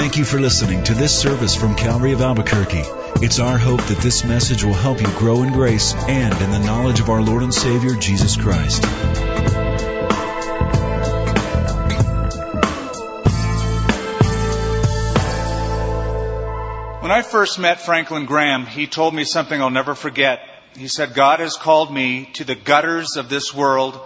Thank 0.00 0.16
you 0.16 0.24
for 0.24 0.40
listening 0.40 0.82
to 0.84 0.94
this 0.94 1.20
service 1.20 1.54
from 1.54 1.76
Calvary 1.76 2.12
of 2.12 2.22
Albuquerque. 2.22 2.84
It's 3.22 3.38
our 3.38 3.58
hope 3.58 3.82
that 3.82 3.98
this 3.98 4.24
message 4.24 4.64
will 4.64 4.72
help 4.72 4.98
you 4.98 5.06
grow 5.18 5.42
in 5.42 5.52
grace 5.52 5.92
and 5.92 6.32
in 6.40 6.50
the 6.50 6.58
knowledge 6.58 7.00
of 7.00 7.10
our 7.10 7.20
Lord 7.20 7.42
and 7.42 7.52
Savior, 7.52 7.94
Jesus 7.96 8.34
Christ. 8.34 8.82
When 17.02 17.12
I 17.12 17.20
first 17.20 17.58
met 17.58 17.82
Franklin 17.82 18.24
Graham, 18.24 18.64
he 18.64 18.86
told 18.86 19.14
me 19.14 19.24
something 19.24 19.60
I'll 19.60 19.68
never 19.68 19.94
forget. 19.94 20.40
He 20.78 20.88
said, 20.88 21.12
God 21.12 21.40
has 21.40 21.58
called 21.58 21.92
me 21.92 22.30
to 22.32 22.44
the 22.44 22.54
gutters 22.54 23.18
of 23.18 23.28
this 23.28 23.52
world 23.52 24.00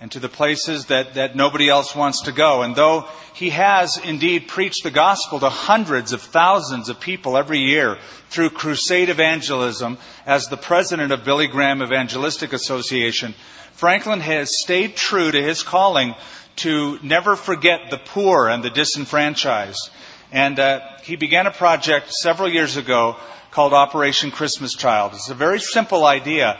and 0.00 0.10
to 0.12 0.20
the 0.20 0.30
places 0.30 0.86
that, 0.86 1.14
that 1.14 1.36
nobody 1.36 1.68
else 1.68 1.94
wants 1.94 2.22
to 2.22 2.32
go. 2.32 2.62
And 2.62 2.74
though 2.74 3.06
he 3.34 3.50
has 3.50 3.98
indeed 3.98 4.48
preached 4.48 4.82
the 4.82 4.90
gospel 4.90 5.38
to 5.40 5.50
hundreds 5.50 6.12
of 6.12 6.22
thousands 6.22 6.88
of 6.88 7.00
people 7.00 7.36
every 7.36 7.58
year 7.58 7.98
through 8.30 8.50
crusade 8.50 9.10
evangelism 9.10 9.98
as 10.24 10.48
the 10.48 10.56
president 10.56 11.12
of 11.12 11.24
Billy 11.24 11.48
Graham 11.48 11.82
Evangelistic 11.82 12.54
Association, 12.54 13.34
Franklin 13.72 14.20
has 14.20 14.58
stayed 14.58 14.96
true 14.96 15.30
to 15.30 15.42
his 15.42 15.62
calling 15.62 16.14
to 16.56 16.98
never 17.02 17.36
forget 17.36 17.90
the 17.90 17.98
poor 17.98 18.48
and 18.48 18.64
the 18.64 18.70
disenfranchised. 18.70 19.90
And 20.32 20.58
uh, 20.58 20.80
he 21.02 21.16
began 21.16 21.46
a 21.46 21.50
project 21.50 22.12
several 22.12 22.48
years 22.48 22.76
ago 22.76 23.16
called 23.50 23.72
Operation 23.74 24.30
Christmas 24.30 24.74
Child. 24.74 25.12
It's 25.14 25.28
a 25.28 25.34
very 25.34 25.58
simple 25.58 26.04
idea 26.04 26.58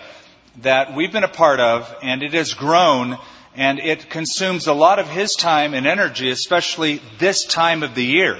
that 0.58 0.94
we've 0.94 1.12
been 1.12 1.24
a 1.24 1.28
part 1.28 1.60
of, 1.60 1.94
and 2.02 2.22
it 2.22 2.34
has 2.34 2.54
grown, 2.54 3.18
and 3.54 3.78
it 3.78 4.10
consumes 4.10 4.66
a 4.66 4.72
lot 4.72 4.98
of 4.98 5.08
his 5.08 5.34
time 5.34 5.74
and 5.74 5.86
energy, 5.86 6.30
especially 6.30 7.00
this 7.18 7.44
time 7.44 7.82
of 7.82 7.94
the 7.94 8.04
year. 8.04 8.38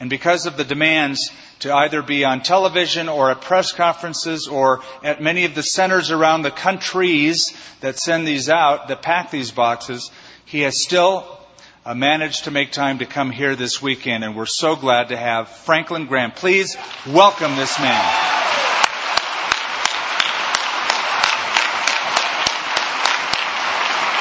And 0.00 0.10
because 0.10 0.46
of 0.46 0.56
the 0.56 0.64
demands 0.64 1.30
to 1.60 1.72
either 1.72 2.02
be 2.02 2.24
on 2.24 2.42
television 2.42 3.08
or 3.08 3.30
at 3.30 3.40
press 3.40 3.72
conferences 3.72 4.48
or 4.48 4.82
at 5.02 5.22
many 5.22 5.44
of 5.44 5.54
the 5.54 5.62
centers 5.62 6.10
around 6.10 6.42
the 6.42 6.50
countries 6.50 7.56
that 7.80 7.98
send 7.98 8.26
these 8.26 8.50
out, 8.50 8.88
that 8.88 9.02
pack 9.02 9.30
these 9.30 9.50
boxes, 9.50 10.10
he 10.44 10.60
has 10.60 10.82
still 10.82 11.38
uh, 11.86 11.94
managed 11.94 12.44
to 12.44 12.50
make 12.50 12.72
time 12.72 12.98
to 12.98 13.06
come 13.06 13.30
here 13.30 13.56
this 13.56 13.80
weekend, 13.80 14.24
and 14.24 14.34
we're 14.36 14.46
so 14.46 14.74
glad 14.74 15.08
to 15.08 15.16
have 15.16 15.48
Franklin 15.48 16.06
Graham. 16.06 16.32
Please 16.32 16.76
welcome 17.06 17.56
this 17.56 17.78
man. 17.78 18.04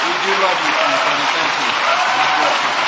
We 0.03 0.11
do 0.27 0.41
love 0.43 0.59
you, 0.59 0.71
Franklin. 0.75 1.19
Thank 1.33 1.53
you. 1.59 1.71
God 1.83 1.99
bless 2.37 2.63
you. 2.63 2.83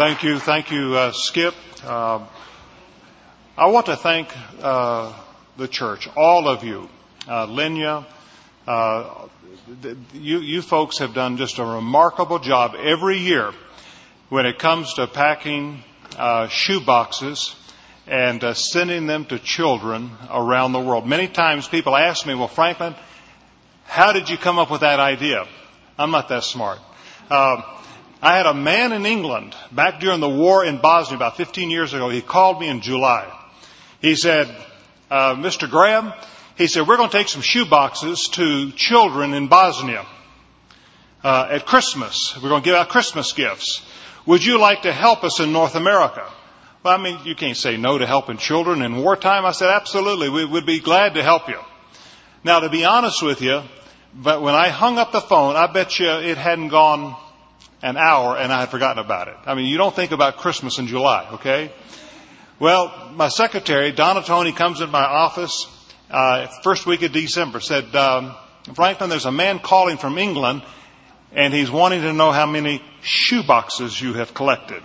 Thank 0.00 0.22
you, 0.22 0.38
thank 0.38 0.70
you, 0.70 0.94
uh, 0.94 1.12
Skip. 1.12 1.52
Uh, 1.84 2.26
I 3.58 3.66
want 3.66 3.84
to 3.84 3.96
thank 3.96 4.34
uh, 4.62 5.12
the 5.58 5.68
church, 5.68 6.08
all 6.16 6.48
of 6.48 6.64
you, 6.64 6.88
uh, 7.28 7.46
Lenya. 7.46 8.06
Uh, 8.66 9.28
you, 10.14 10.38
you 10.38 10.62
folks 10.62 11.00
have 11.00 11.12
done 11.12 11.36
just 11.36 11.58
a 11.58 11.64
remarkable 11.66 12.38
job 12.38 12.76
every 12.82 13.18
year 13.18 13.52
when 14.30 14.46
it 14.46 14.58
comes 14.58 14.94
to 14.94 15.06
packing 15.06 15.84
uh, 16.16 16.48
shoe 16.48 16.80
boxes 16.80 17.54
and 18.06 18.42
uh, 18.42 18.54
sending 18.54 19.06
them 19.06 19.26
to 19.26 19.38
children 19.38 20.12
around 20.30 20.72
the 20.72 20.80
world. 20.80 21.06
Many 21.06 21.28
times 21.28 21.68
people 21.68 21.94
ask 21.94 22.26
me, 22.26 22.34
"Well, 22.34 22.48
Franklin, 22.48 22.94
how 23.84 24.14
did 24.14 24.30
you 24.30 24.38
come 24.38 24.58
up 24.58 24.70
with 24.70 24.80
that 24.80 24.98
idea?" 24.98 25.44
I'm 25.98 26.10
not 26.10 26.30
that 26.30 26.44
smart. 26.44 26.78
Um, 27.30 27.62
I 28.22 28.36
had 28.36 28.44
a 28.44 28.52
man 28.52 28.92
in 28.92 29.06
England 29.06 29.56
back 29.72 30.00
during 30.00 30.20
the 30.20 30.28
war 30.28 30.62
in 30.62 30.78
Bosnia 30.78 31.16
about 31.16 31.38
15 31.38 31.70
years 31.70 31.94
ago. 31.94 32.10
He 32.10 32.20
called 32.20 32.60
me 32.60 32.68
in 32.68 32.82
July. 32.82 33.32
He 34.02 34.14
said, 34.14 34.54
uh, 35.10 35.36
Mr. 35.36 35.70
Graham, 35.70 36.12
he 36.56 36.66
said, 36.66 36.86
we're 36.86 36.98
going 36.98 37.08
to 37.08 37.16
take 37.16 37.28
some 37.28 37.40
shoe 37.40 37.64
boxes 37.64 38.28
to 38.32 38.72
children 38.72 39.32
in 39.32 39.48
Bosnia 39.48 40.04
uh, 41.24 41.48
at 41.50 41.64
Christmas. 41.64 42.36
We're 42.42 42.50
going 42.50 42.62
to 42.62 42.64
give 42.64 42.74
out 42.74 42.90
Christmas 42.90 43.32
gifts. 43.32 43.82
Would 44.26 44.44
you 44.44 44.58
like 44.58 44.82
to 44.82 44.92
help 44.92 45.24
us 45.24 45.40
in 45.40 45.52
North 45.52 45.74
America? 45.74 46.30
Well, 46.82 46.98
I 46.98 47.02
mean, 47.02 47.20
you 47.24 47.34
can't 47.34 47.56
say 47.56 47.78
no 47.78 47.96
to 47.96 48.06
helping 48.06 48.36
children 48.36 48.82
in 48.82 48.98
wartime. 48.98 49.46
I 49.46 49.52
said, 49.52 49.70
absolutely. 49.70 50.28
We 50.28 50.44
would 50.44 50.66
be 50.66 50.80
glad 50.80 51.14
to 51.14 51.22
help 51.22 51.48
you. 51.48 51.58
Now, 52.44 52.60
to 52.60 52.68
be 52.68 52.84
honest 52.84 53.22
with 53.22 53.40
you, 53.40 53.62
but 54.14 54.42
when 54.42 54.54
I 54.54 54.68
hung 54.68 54.98
up 54.98 55.12
the 55.12 55.20
phone, 55.22 55.56
I 55.56 55.72
bet 55.72 55.98
you 55.98 56.10
it 56.10 56.36
hadn't 56.36 56.68
gone 56.68 57.16
an 57.82 57.96
hour 57.96 58.36
and 58.36 58.52
I 58.52 58.60
had 58.60 58.68
forgotten 58.70 59.02
about 59.02 59.28
it. 59.28 59.36
I 59.46 59.54
mean, 59.54 59.66
you 59.66 59.76
don't 59.76 59.94
think 59.94 60.12
about 60.12 60.36
Christmas 60.36 60.78
in 60.78 60.86
July, 60.86 61.28
okay? 61.34 61.72
Well, 62.58 63.12
my 63.14 63.28
secretary, 63.28 63.92
Donna 63.92 64.22
Tony, 64.22 64.52
comes 64.52 64.80
in 64.80 64.90
my 64.90 65.04
office 65.04 65.66
uh, 66.10 66.48
first 66.62 66.86
week 66.86 67.02
of 67.02 67.12
December, 67.12 67.60
said, 67.60 67.94
um, 67.96 68.34
Franklin, 68.74 69.08
there's 69.08 69.26
a 69.26 69.32
man 69.32 69.60
calling 69.60 69.96
from 69.96 70.18
England 70.18 70.62
and 71.32 71.54
he's 71.54 71.70
wanting 71.70 72.02
to 72.02 72.12
know 72.12 72.32
how 72.32 72.46
many 72.46 72.82
shoe 73.02 73.42
boxes 73.42 74.00
you 74.00 74.14
have 74.14 74.34
collected. 74.34 74.82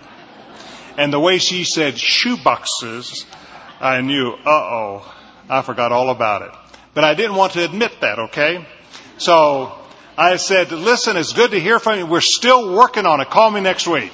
And 0.96 1.12
the 1.12 1.20
way 1.20 1.38
she 1.38 1.64
said 1.64 1.98
shoe 1.98 2.36
boxes, 2.42 3.26
I 3.80 4.00
knew, 4.00 4.30
uh-oh, 4.32 5.14
I 5.48 5.62
forgot 5.62 5.92
all 5.92 6.10
about 6.10 6.42
it. 6.42 6.50
But 6.94 7.04
I 7.04 7.14
didn't 7.14 7.36
want 7.36 7.52
to 7.54 7.64
admit 7.64 8.00
that, 8.00 8.18
okay? 8.30 8.66
So 9.18 9.76
I 10.18 10.36
said, 10.36 10.72
listen, 10.72 11.18
it's 11.18 11.34
good 11.34 11.50
to 11.50 11.60
hear 11.60 11.78
from 11.78 11.98
you. 11.98 12.06
We're 12.06 12.22
still 12.22 12.74
working 12.74 13.04
on 13.04 13.20
it. 13.20 13.28
Call 13.28 13.50
me 13.50 13.60
next 13.60 13.86
week. 13.86 14.10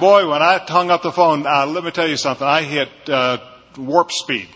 Boy, 0.00 0.28
when 0.28 0.42
I 0.42 0.58
hung 0.58 0.90
up 0.90 1.02
the 1.02 1.12
phone, 1.12 1.46
uh, 1.46 1.66
let 1.66 1.82
me 1.82 1.90
tell 1.90 2.06
you 2.06 2.18
something. 2.18 2.46
I 2.46 2.62
hit 2.62 2.90
uh, 3.08 3.38
warp 3.78 4.12
speed. 4.12 4.48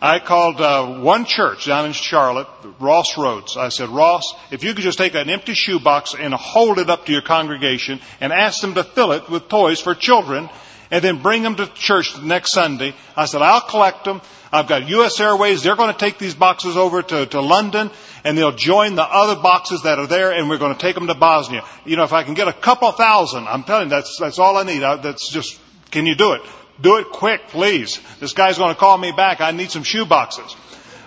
I 0.00 0.18
called 0.18 0.58
uh, 0.58 1.00
one 1.00 1.26
church 1.26 1.66
down 1.66 1.84
in 1.84 1.92
Charlotte, 1.92 2.46
Ross 2.78 3.12
Rhoads. 3.12 3.58
I 3.58 3.68
said, 3.68 3.90
Ross, 3.90 4.34
if 4.50 4.64
you 4.64 4.72
could 4.72 4.84
just 4.84 4.96
take 4.96 5.14
an 5.14 5.28
empty 5.28 5.52
shoebox 5.52 6.14
and 6.18 6.32
hold 6.32 6.78
it 6.78 6.88
up 6.88 7.04
to 7.04 7.12
your 7.12 7.20
congregation 7.20 8.00
and 8.22 8.32
ask 8.32 8.62
them 8.62 8.72
to 8.76 8.84
fill 8.84 9.12
it 9.12 9.28
with 9.28 9.50
toys 9.50 9.80
for 9.80 9.94
children 9.94 10.48
and 10.90 11.02
then 11.02 11.22
bring 11.22 11.42
them 11.42 11.56
to 11.56 11.66
church 11.74 12.20
next 12.20 12.52
Sunday. 12.52 12.94
I 13.16 13.26
said, 13.26 13.42
I'll 13.42 13.60
collect 13.60 14.04
them. 14.04 14.20
I've 14.52 14.66
got 14.66 14.88
U.S. 14.88 15.20
Airways. 15.20 15.62
They're 15.62 15.76
going 15.76 15.92
to 15.92 15.98
take 15.98 16.18
these 16.18 16.34
boxes 16.34 16.76
over 16.76 17.02
to, 17.02 17.26
to 17.26 17.40
London 17.40 17.90
and 18.24 18.36
they'll 18.36 18.52
join 18.52 18.96
the 18.96 19.04
other 19.04 19.40
boxes 19.40 19.82
that 19.82 19.98
are 19.98 20.08
there 20.08 20.32
and 20.32 20.48
we're 20.48 20.58
going 20.58 20.74
to 20.74 20.80
take 20.80 20.96
them 20.96 21.06
to 21.06 21.14
Bosnia. 21.14 21.64
You 21.84 21.96
know, 21.96 22.04
if 22.04 22.12
I 22.12 22.24
can 22.24 22.34
get 22.34 22.48
a 22.48 22.52
couple 22.52 22.90
thousand, 22.92 23.46
I'm 23.46 23.62
telling 23.62 23.84
you, 23.84 23.90
that's, 23.90 24.18
that's 24.18 24.38
all 24.38 24.56
I 24.56 24.64
need. 24.64 24.82
I, 24.82 24.96
that's 24.96 25.30
just, 25.30 25.60
can 25.90 26.06
you 26.06 26.16
do 26.16 26.32
it? 26.32 26.42
Do 26.80 26.98
it 26.98 27.10
quick, 27.10 27.48
please. 27.48 28.00
This 28.18 28.32
guy's 28.32 28.58
going 28.58 28.74
to 28.74 28.78
call 28.78 28.98
me 28.98 29.12
back. 29.12 29.40
I 29.40 29.52
need 29.52 29.70
some 29.70 29.84
shoe 29.84 30.04
boxes. 30.04 30.56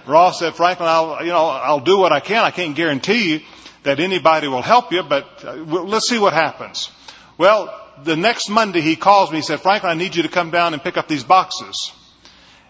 Ross 0.05 0.39
said, 0.39 0.55
Franklin, 0.55 0.87
I'll, 0.87 1.23
you 1.23 1.31
know, 1.31 1.45
I'll 1.45 1.79
do 1.79 1.97
what 1.97 2.11
I 2.11 2.19
can. 2.19 2.43
I 2.43 2.51
can't 2.51 2.75
guarantee 2.75 3.33
you 3.33 3.39
that 3.83 3.99
anybody 3.99 4.47
will 4.47 4.61
help 4.61 4.91
you, 4.91 5.03
but 5.03 5.43
uh, 5.43 5.55
let's 5.55 6.07
see 6.07 6.19
what 6.19 6.33
happens. 6.33 6.91
Well, 7.37 7.82
the 8.03 8.15
next 8.15 8.49
Monday 8.49 8.81
he 8.81 8.95
calls 8.95 9.31
me. 9.31 9.37
He 9.37 9.41
said, 9.41 9.61
Franklin, 9.61 9.91
I 9.91 9.95
need 9.95 10.15
you 10.15 10.23
to 10.23 10.29
come 10.29 10.51
down 10.51 10.73
and 10.73 10.83
pick 10.83 10.97
up 10.97 11.07
these 11.07 11.23
boxes. 11.23 11.91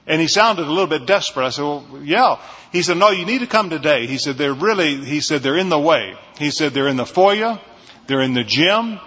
And 0.06 0.19
he 0.19 0.28
sounded 0.28 0.66
a 0.66 0.69
little 0.69 0.88
bit 0.88 1.06
desperate. 1.06 1.45
I 1.45 1.50
said, 1.50 1.63
well, 1.63 1.85
yeah. 2.03 2.39
He 2.72 2.81
said, 2.81 2.97
no, 2.97 3.11
you 3.11 3.25
need 3.25 3.39
to 3.39 3.47
come 3.47 3.69
today. 3.69 4.06
He 4.06 4.17
said, 4.17 4.38
they're 4.38 4.53
really, 4.53 4.97
he 4.97 5.22
said, 5.22 5.44
they're 5.44 5.57
in 5.57 5.69
the 5.69 5.79
way. 5.79 6.16
He 6.38 6.51
said, 6.51 6.73
they're 6.73 6.89
in 6.89 6.97
the 6.97 7.06
foyer. 7.06 7.59
They're 8.07 8.22
in 8.22 8.33
the 8.33 8.44
gym. 8.44 9.00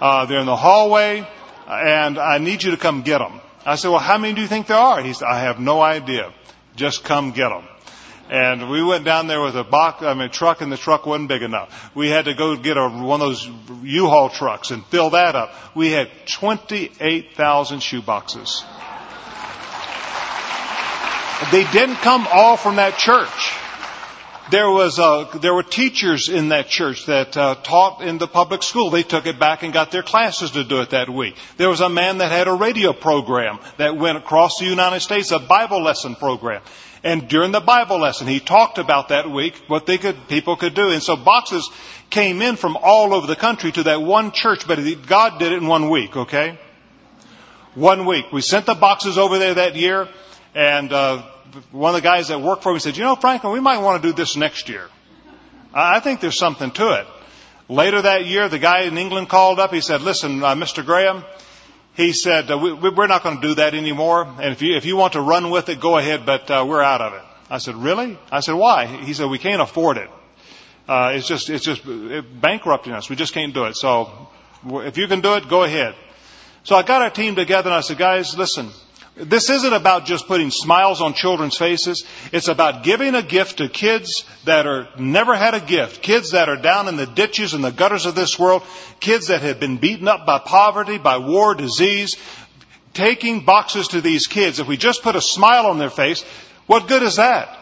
Uh, 0.00 0.26
they're 0.26 0.40
in 0.40 0.46
the 0.46 0.56
hallway. 0.56 1.26
And 1.68 2.18
I 2.18 2.38
need 2.38 2.62
you 2.62 2.72
to 2.72 2.76
come 2.76 3.02
get 3.02 3.18
them. 3.18 3.40
I 3.64 3.76
said, 3.76 3.90
well, 3.90 4.00
how 4.00 4.18
many 4.18 4.34
do 4.34 4.40
you 4.40 4.48
think 4.48 4.66
there 4.66 4.76
are? 4.76 5.00
He 5.02 5.12
said, 5.12 5.26
I 5.30 5.40
have 5.40 5.60
no 5.60 5.80
idea. 5.80 6.32
Just 6.74 7.04
come 7.04 7.30
get 7.30 7.50
them. 7.50 7.64
And 8.30 8.70
we 8.70 8.80
went 8.80 9.04
down 9.04 9.26
there 9.26 9.42
with 9.42 9.56
a 9.56 9.64
box, 9.64 10.04
I 10.04 10.14
mean, 10.14 10.26
a 10.26 10.28
truck, 10.28 10.60
and 10.60 10.70
the 10.70 10.76
truck 10.76 11.04
wasn't 11.04 11.28
big 11.28 11.42
enough. 11.42 11.90
We 11.96 12.10
had 12.10 12.26
to 12.26 12.34
go 12.34 12.56
get 12.56 12.76
a, 12.76 12.88
one 12.88 13.20
of 13.20 13.28
those 13.28 13.50
U-Haul 13.82 14.30
trucks 14.30 14.70
and 14.70 14.86
fill 14.86 15.10
that 15.10 15.34
up. 15.34 15.52
We 15.74 15.90
had 15.90 16.08
28,000 16.26 17.80
shoe 17.80 18.02
boxes. 18.02 18.62
They 21.50 21.64
didn't 21.72 21.96
come 21.96 22.28
all 22.30 22.56
from 22.56 22.76
that 22.76 22.96
church. 22.96 23.56
There 24.52 24.70
was 24.70 24.98
uh, 24.98 25.38
there 25.40 25.54
were 25.54 25.62
teachers 25.62 26.28
in 26.28 26.48
that 26.50 26.68
church 26.68 27.06
that 27.06 27.36
uh, 27.36 27.54
taught 27.54 28.02
in 28.02 28.18
the 28.18 28.26
public 28.26 28.62
school. 28.62 28.90
They 28.90 29.04
took 29.04 29.26
it 29.26 29.38
back 29.38 29.62
and 29.62 29.72
got 29.72 29.90
their 29.90 30.02
classes 30.02 30.52
to 30.52 30.64
do 30.64 30.80
it 30.80 30.90
that 30.90 31.08
week. 31.08 31.36
There 31.56 31.68
was 31.68 31.80
a 31.80 31.88
man 31.88 32.18
that 32.18 32.30
had 32.32 32.48
a 32.48 32.52
radio 32.52 32.92
program 32.92 33.58
that 33.76 33.96
went 33.96 34.18
across 34.18 34.58
the 34.58 34.66
United 34.66 35.00
States, 35.00 35.30
a 35.30 35.38
Bible 35.38 35.82
lesson 35.82 36.16
program. 36.16 36.62
And 37.02 37.28
during 37.28 37.50
the 37.52 37.60
Bible 37.60 37.98
lesson, 37.98 38.26
he 38.26 38.40
talked 38.40 38.78
about 38.78 39.08
that 39.08 39.30
week 39.30 39.54
what 39.68 39.86
they 39.86 39.96
could 39.96 40.28
people 40.28 40.56
could 40.56 40.74
do. 40.74 40.90
And 40.90 41.02
so 41.02 41.16
boxes 41.16 41.70
came 42.10 42.42
in 42.42 42.56
from 42.56 42.76
all 42.76 43.14
over 43.14 43.26
the 43.26 43.36
country 43.36 43.72
to 43.72 43.84
that 43.84 44.02
one 44.02 44.32
church, 44.32 44.66
but 44.66 44.78
God 45.06 45.38
did 45.38 45.52
it 45.52 45.58
in 45.62 45.66
one 45.66 45.88
week. 45.88 46.16
Okay, 46.16 46.58
one 47.74 48.04
week. 48.04 48.26
We 48.32 48.42
sent 48.42 48.66
the 48.66 48.74
boxes 48.74 49.16
over 49.16 49.38
there 49.38 49.54
that 49.54 49.76
year. 49.76 50.08
And 50.54 50.92
uh, 50.92 51.22
one 51.70 51.94
of 51.94 52.02
the 52.02 52.06
guys 52.06 52.28
that 52.28 52.40
worked 52.40 52.62
for 52.62 52.72
me 52.72 52.80
said, 52.80 52.96
"You 52.96 53.04
know, 53.04 53.16
Franklin, 53.16 53.52
we 53.52 53.60
might 53.60 53.78
want 53.78 54.02
to 54.02 54.08
do 54.08 54.14
this 54.14 54.36
next 54.36 54.68
year." 54.68 54.88
I 55.72 56.00
think 56.00 56.20
there's 56.20 56.38
something 56.38 56.70
to 56.72 57.00
it. 57.00 57.06
Later 57.68 58.02
that 58.02 58.26
year, 58.26 58.48
the 58.48 58.58
guy 58.58 58.82
in 58.82 58.98
England 58.98 59.28
called 59.28 59.60
up. 59.60 59.72
He 59.72 59.80
said, 59.80 60.02
listen, 60.02 60.42
uh, 60.42 60.56
Mr. 60.56 60.84
Graham, 60.84 61.24
he 61.94 62.12
said, 62.12 62.50
uh, 62.50 62.58
we, 62.58 62.72
we're 62.72 63.06
not 63.06 63.22
going 63.22 63.40
to 63.40 63.48
do 63.48 63.54
that 63.56 63.74
anymore. 63.74 64.24
And 64.24 64.52
if 64.52 64.62
you, 64.62 64.76
if 64.76 64.84
you 64.84 64.96
want 64.96 65.14
to 65.14 65.20
run 65.20 65.50
with 65.50 65.68
it, 65.68 65.80
go 65.80 65.98
ahead, 65.98 66.24
but 66.24 66.50
uh, 66.50 66.64
we're 66.68 66.82
out 66.82 67.00
of 67.00 67.14
it. 67.14 67.22
I 67.50 67.58
said, 67.58 67.74
really? 67.74 68.18
I 68.30 68.40
said, 68.40 68.54
why? 68.54 68.86
He 68.86 69.12
said, 69.12 69.28
we 69.28 69.38
can't 69.38 69.60
afford 69.60 69.96
it. 69.96 70.08
Uh, 70.88 71.12
it's 71.14 71.26
just, 71.26 71.50
it's 71.50 71.64
just 71.64 71.82
bankrupting 72.40 72.92
us. 72.92 73.10
We 73.10 73.16
just 73.16 73.32
can't 73.32 73.54
do 73.54 73.64
it. 73.64 73.76
So 73.76 74.28
if 74.66 74.96
you 74.96 75.08
can 75.08 75.20
do 75.20 75.34
it, 75.34 75.48
go 75.48 75.64
ahead. 75.64 75.94
So 76.62 76.76
I 76.76 76.82
got 76.82 77.02
our 77.02 77.10
team 77.10 77.34
together 77.34 77.70
and 77.70 77.74
I 77.74 77.80
said, 77.80 77.98
guys, 77.98 78.36
listen, 78.36 78.70
this 79.22 79.50
isn't 79.50 79.72
about 79.72 80.06
just 80.06 80.26
putting 80.26 80.50
smiles 80.50 81.02
on 81.02 81.12
children's 81.12 81.56
faces. 81.56 82.04
It's 82.32 82.48
about 82.48 82.84
giving 82.84 83.14
a 83.14 83.22
gift 83.22 83.58
to 83.58 83.68
kids 83.68 84.24
that 84.44 84.66
are 84.66 84.88
never 84.98 85.36
had 85.36 85.54
a 85.54 85.60
gift. 85.60 86.00
Kids 86.02 86.30
that 86.30 86.48
are 86.48 86.56
down 86.56 86.88
in 86.88 86.96
the 86.96 87.06
ditches 87.06 87.52
and 87.52 87.62
the 87.62 87.70
gutters 87.70 88.06
of 88.06 88.14
this 88.14 88.38
world. 88.38 88.62
Kids 88.98 89.26
that 89.26 89.42
have 89.42 89.60
been 89.60 89.76
beaten 89.76 90.08
up 90.08 90.24
by 90.24 90.38
poverty, 90.38 90.96
by 90.96 91.18
war, 91.18 91.54
disease. 91.54 92.16
Taking 92.94 93.44
boxes 93.44 93.88
to 93.88 94.00
these 94.00 94.26
kids. 94.26 94.58
If 94.58 94.66
we 94.66 94.76
just 94.76 95.02
put 95.02 95.16
a 95.16 95.20
smile 95.20 95.66
on 95.66 95.78
their 95.78 95.90
face, 95.90 96.22
what 96.66 96.88
good 96.88 97.02
is 97.02 97.16
that? 97.16 97.56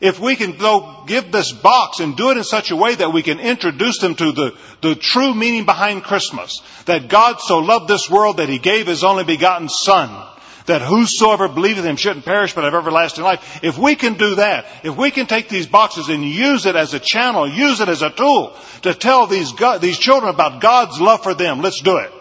If 0.00 0.18
we 0.18 0.34
can 0.34 0.56
go 0.56 1.04
give 1.06 1.30
this 1.30 1.52
box 1.52 2.00
and 2.00 2.16
do 2.16 2.30
it 2.30 2.36
in 2.36 2.42
such 2.42 2.72
a 2.72 2.76
way 2.76 2.94
that 2.94 3.12
we 3.12 3.22
can 3.22 3.38
introduce 3.38 3.98
them 3.98 4.16
to 4.16 4.32
the, 4.32 4.56
the 4.80 4.94
true 4.96 5.32
meaning 5.32 5.64
behind 5.64 6.02
Christmas. 6.02 6.60
That 6.86 7.08
God 7.08 7.38
so 7.38 7.58
loved 7.58 7.86
this 7.86 8.10
world 8.10 8.38
that 8.38 8.48
He 8.48 8.58
gave 8.58 8.88
His 8.88 9.04
only 9.04 9.24
begotten 9.24 9.68
Son 9.68 10.31
that 10.66 10.82
whosoever 10.82 11.48
believeth 11.48 11.84
him 11.84 11.96
shouldn't 11.96 12.24
perish 12.24 12.54
but 12.54 12.64
have 12.64 12.74
everlasting 12.74 13.24
life. 13.24 13.60
If 13.62 13.78
we 13.78 13.96
can 13.96 14.14
do 14.14 14.36
that, 14.36 14.66
if 14.84 14.96
we 14.96 15.10
can 15.10 15.26
take 15.26 15.48
these 15.48 15.66
boxes 15.66 16.08
and 16.08 16.24
use 16.24 16.66
it 16.66 16.76
as 16.76 16.94
a 16.94 17.00
channel, 17.00 17.48
use 17.48 17.80
it 17.80 17.88
as 17.88 18.02
a 18.02 18.10
tool 18.10 18.56
to 18.82 18.94
tell 18.94 19.26
these, 19.26 19.52
God, 19.52 19.80
these 19.80 19.98
children 19.98 20.32
about 20.32 20.60
God's 20.60 21.00
love 21.00 21.22
for 21.22 21.34
them, 21.34 21.60
let's 21.60 21.80
do 21.80 21.98
it. 21.98 22.12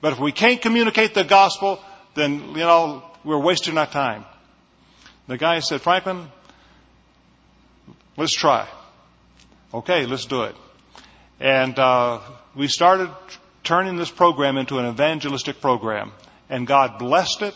But 0.00 0.12
if 0.12 0.20
we 0.20 0.32
can't 0.32 0.60
communicate 0.60 1.14
the 1.14 1.24
gospel, 1.24 1.80
then, 2.14 2.50
you 2.50 2.64
know, 2.64 3.02
we're 3.24 3.40
wasting 3.40 3.78
our 3.78 3.86
time. 3.86 4.24
The 5.26 5.38
guy 5.38 5.60
said, 5.60 5.80
Franklin, 5.80 6.28
let's 8.16 8.34
try. 8.34 8.68
Okay, 9.72 10.06
let's 10.06 10.26
do 10.26 10.42
it. 10.42 10.54
And 11.40 11.78
uh, 11.78 12.20
we 12.54 12.68
started 12.68 13.10
turning 13.64 13.96
this 13.96 14.10
program 14.10 14.58
into 14.58 14.78
an 14.78 14.86
evangelistic 14.86 15.60
program 15.60 16.12
and 16.48 16.66
God 16.66 16.98
blessed 16.98 17.42
it. 17.42 17.54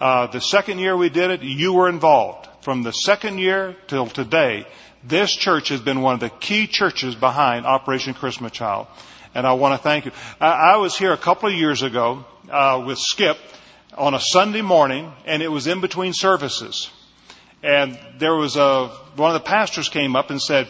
Uh, 0.00 0.26
the 0.26 0.40
second 0.40 0.78
year 0.78 0.96
we 0.96 1.08
did 1.08 1.30
it, 1.30 1.42
you 1.42 1.72
were 1.72 1.88
involved. 1.88 2.48
From 2.60 2.82
the 2.82 2.92
second 2.92 3.38
year 3.38 3.76
till 3.86 4.06
today, 4.06 4.66
this 5.04 5.30
church 5.30 5.68
has 5.70 5.80
been 5.80 6.02
one 6.02 6.14
of 6.14 6.20
the 6.20 6.28
key 6.28 6.66
churches 6.66 7.14
behind 7.14 7.64
Operation 7.64 8.12
Christmas 8.12 8.52
Child. 8.52 8.88
And 9.34 9.46
I 9.46 9.54
want 9.54 9.78
to 9.78 9.82
thank 9.82 10.04
you. 10.04 10.12
I, 10.40 10.74
I 10.74 10.76
was 10.76 10.96
here 10.96 11.12
a 11.12 11.16
couple 11.16 11.48
of 11.48 11.54
years 11.54 11.82
ago 11.82 12.24
uh, 12.50 12.82
with 12.86 12.98
Skip 12.98 13.38
on 13.96 14.14
a 14.14 14.20
Sunday 14.20 14.62
morning, 14.62 15.12
and 15.24 15.42
it 15.42 15.48
was 15.48 15.66
in 15.66 15.80
between 15.80 16.12
services. 16.12 16.90
And 17.62 17.98
there 18.18 18.34
was 18.34 18.56
a 18.56 18.88
one 19.16 19.34
of 19.34 19.42
the 19.42 19.48
pastors 19.48 19.88
came 19.88 20.14
up 20.14 20.30
and 20.30 20.40
said, 20.40 20.68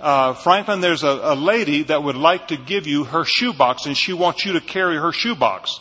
uh, 0.00 0.34
Franklin, 0.34 0.80
there's 0.80 1.04
a, 1.04 1.08
a 1.08 1.34
lady 1.34 1.84
that 1.84 2.02
would 2.02 2.16
like 2.16 2.48
to 2.48 2.56
give 2.56 2.86
you 2.86 3.04
her 3.04 3.24
shoebox, 3.24 3.86
and 3.86 3.96
she 3.96 4.12
wants 4.12 4.44
you 4.44 4.54
to 4.54 4.60
carry 4.60 4.96
her 4.96 5.12
shoebox. 5.12 5.78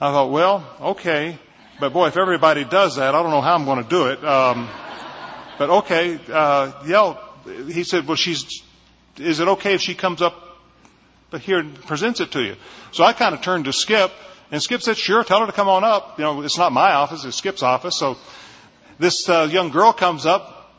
I 0.00 0.10
thought, 0.12 0.30
well, 0.30 0.64
okay. 0.80 1.38
But 1.78 1.92
boy, 1.92 2.06
if 2.08 2.16
everybody 2.16 2.64
does 2.64 2.96
that, 2.96 3.14
I 3.14 3.22
don't 3.22 3.30
know 3.30 3.42
how 3.42 3.54
I'm 3.54 3.66
going 3.66 3.82
to 3.82 3.88
do 3.88 4.06
it. 4.06 4.24
Um, 4.24 4.68
but 5.58 5.70
okay, 5.70 6.18
uh, 6.32 6.72
yeah. 6.86 7.16
He 7.70 7.84
said, 7.84 8.06
well, 8.06 8.16
she's, 8.16 8.62
is 9.18 9.40
it 9.40 9.48
okay 9.48 9.74
if 9.74 9.82
she 9.82 9.94
comes 9.94 10.22
up 10.22 10.34
here 11.40 11.58
and 11.58 11.74
presents 11.84 12.20
it 12.20 12.32
to 12.32 12.42
you? 12.42 12.56
So 12.92 13.04
I 13.04 13.12
kind 13.12 13.34
of 13.34 13.42
turned 13.42 13.66
to 13.66 13.72
Skip, 13.72 14.10
and 14.50 14.62
Skip 14.62 14.80
said, 14.80 14.96
sure, 14.96 15.22
tell 15.22 15.40
her 15.40 15.46
to 15.46 15.52
come 15.52 15.68
on 15.68 15.84
up. 15.84 16.18
You 16.18 16.24
know, 16.24 16.40
it's 16.42 16.58
not 16.58 16.72
my 16.72 16.92
office, 16.92 17.24
it's 17.24 17.36
Skip's 17.36 17.62
office. 17.62 17.96
So 17.96 18.16
this 18.98 19.28
uh, 19.28 19.48
young 19.50 19.70
girl 19.70 19.92
comes 19.92 20.24
up, 20.24 20.72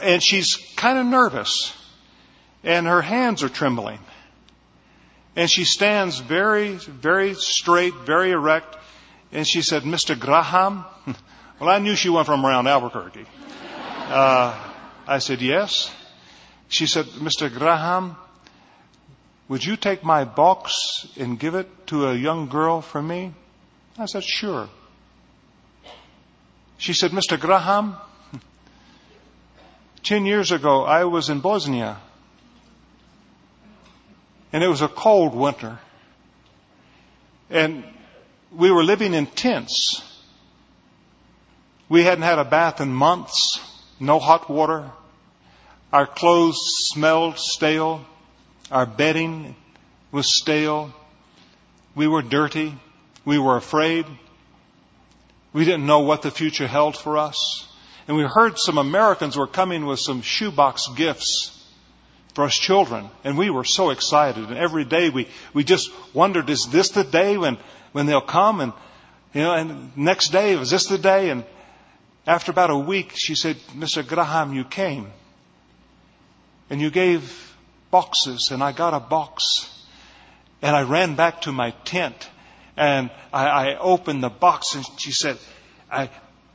and 0.00 0.22
she's 0.22 0.56
kind 0.76 0.98
of 0.98 1.06
nervous, 1.06 1.72
and 2.64 2.86
her 2.86 3.00
hands 3.00 3.42
are 3.44 3.48
trembling. 3.48 4.00
And 5.36 5.48
she 5.48 5.64
stands 5.64 6.18
very, 6.18 6.72
very 6.72 7.34
straight, 7.34 7.94
very 7.94 8.32
erect. 8.32 8.76
And 9.32 9.46
she 9.46 9.62
said, 9.62 9.82
Mr. 9.82 10.18
Graham? 10.18 10.84
Well, 11.58 11.70
I 11.70 11.78
knew 11.78 11.96
she 11.96 12.10
went 12.10 12.26
from 12.26 12.44
around 12.44 12.66
Albuquerque. 12.66 13.24
Uh, 14.08 14.72
I 15.06 15.20
said, 15.20 15.40
yes. 15.40 15.90
She 16.68 16.86
said, 16.86 17.06
Mr. 17.06 17.50
Graham, 17.50 18.14
would 19.48 19.64
you 19.64 19.76
take 19.76 20.04
my 20.04 20.24
box 20.24 21.06
and 21.18 21.40
give 21.40 21.54
it 21.54 21.86
to 21.86 22.08
a 22.08 22.14
young 22.14 22.50
girl 22.50 22.82
for 22.82 23.00
me? 23.00 23.32
I 23.96 24.04
said, 24.04 24.22
sure. 24.22 24.68
She 26.76 26.92
said, 26.92 27.12
Mr. 27.12 27.40
Graham, 27.40 27.96
ten 30.02 30.26
years 30.26 30.52
ago 30.52 30.84
I 30.84 31.04
was 31.04 31.30
in 31.30 31.40
Bosnia 31.40 31.96
and 34.52 34.62
it 34.62 34.68
was 34.68 34.82
a 34.82 34.88
cold 34.88 35.34
winter. 35.34 35.78
And 37.50 37.84
we 38.56 38.70
were 38.70 38.82
living 38.82 39.14
in 39.14 39.26
tents. 39.26 40.02
We 41.88 42.02
hadn't 42.02 42.22
had 42.22 42.38
a 42.38 42.44
bath 42.44 42.80
in 42.80 42.92
months, 42.92 43.60
no 44.00 44.18
hot 44.18 44.50
water. 44.50 44.90
Our 45.92 46.06
clothes 46.06 46.58
smelled 46.88 47.38
stale. 47.38 48.04
Our 48.70 48.86
bedding 48.86 49.54
was 50.10 50.34
stale. 50.34 50.92
We 51.94 52.08
were 52.08 52.22
dirty. 52.22 52.74
We 53.24 53.38
were 53.38 53.56
afraid. 53.56 54.06
We 55.52 55.64
didn't 55.64 55.86
know 55.86 56.00
what 56.00 56.22
the 56.22 56.30
future 56.30 56.66
held 56.66 56.96
for 56.96 57.18
us. 57.18 57.66
And 58.08 58.16
we 58.16 58.24
heard 58.24 58.58
some 58.58 58.78
Americans 58.78 59.36
were 59.36 59.46
coming 59.46 59.86
with 59.86 60.00
some 60.00 60.22
shoebox 60.22 60.88
gifts 60.96 61.52
for 62.34 62.44
us 62.44 62.54
children. 62.54 63.08
And 63.24 63.38
we 63.38 63.50
were 63.50 63.64
so 63.64 63.90
excited. 63.90 64.48
And 64.48 64.58
every 64.58 64.84
day 64.84 65.08
we, 65.10 65.28
we 65.54 65.64
just 65.64 65.90
wondered, 66.14 66.50
is 66.50 66.66
this 66.66 66.90
the 66.90 67.04
day 67.04 67.36
when, 67.36 67.58
when 67.96 68.04
they'll 68.04 68.20
come? 68.20 68.60
And, 68.60 68.74
you 69.32 69.40
know, 69.40 69.54
and 69.54 69.96
next 69.96 70.28
day, 70.28 70.54
was 70.54 70.70
this 70.70 70.84
the 70.84 70.98
day? 70.98 71.30
And 71.30 71.44
after 72.26 72.50
about 72.50 72.68
a 72.68 72.76
week, 72.76 73.12
she 73.14 73.34
said, 73.34 73.56
Mr. 73.74 74.06
Graham, 74.06 74.52
you 74.52 74.64
came. 74.64 75.10
And 76.68 76.78
you 76.78 76.90
gave 76.90 77.56
boxes, 77.90 78.50
and 78.50 78.62
I 78.62 78.72
got 78.72 78.92
a 78.92 79.00
box. 79.00 79.72
And 80.60 80.76
I 80.76 80.82
ran 80.82 81.16
back 81.16 81.42
to 81.42 81.52
my 81.52 81.70
tent, 81.86 82.28
and 82.76 83.10
I, 83.32 83.46
I 83.46 83.78
opened 83.78 84.22
the 84.22 84.28
box, 84.28 84.74
and 84.74 84.84
she 84.98 85.12
said, 85.12 85.38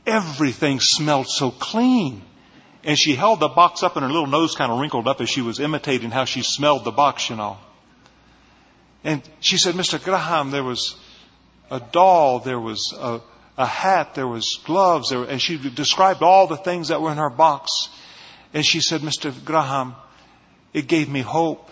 everything 0.06 0.78
smelled 0.78 1.26
so 1.26 1.50
clean. 1.50 2.22
And 2.84 2.96
she 2.96 3.16
held 3.16 3.40
the 3.40 3.48
box 3.48 3.82
up 3.82 3.96
and 3.96 4.04
her 4.04 4.12
little 4.12 4.28
nose 4.28 4.54
kind 4.54 4.70
of 4.70 4.78
wrinkled 4.78 5.08
up 5.08 5.20
as 5.20 5.28
she 5.28 5.40
was 5.40 5.58
imitating 5.58 6.12
how 6.12 6.24
she 6.24 6.42
smelled 6.42 6.84
the 6.84 6.92
box, 6.92 7.30
you 7.30 7.36
know. 7.36 7.58
And 9.02 9.22
she 9.40 9.56
said, 9.56 9.74
Mr. 9.74 10.02
Graham, 10.02 10.50
there 10.50 10.64
was 10.64 10.96
a 11.72 11.80
doll, 11.80 12.38
there 12.40 12.60
was 12.60 12.94
a, 12.96 13.20
a 13.56 13.66
hat, 13.66 14.14
there 14.14 14.28
was 14.28 14.60
gloves, 14.64 15.08
there, 15.08 15.24
and 15.24 15.40
she 15.40 15.56
described 15.56 16.22
all 16.22 16.46
the 16.46 16.58
things 16.58 16.88
that 16.88 17.00
were 17.00 17.10
in 17.10 17.16
her 17.16 17.30
box. 17.30 17.88
And 18.52 18.64
she 18.64 18.82
said, 18.82 19.00
Mr. 19.00 19.32
Graham, 19.42 19.94
it 20.74 20.86
gave 20.86 21.08
me 21.08 21.22
hope. 21.22 21.70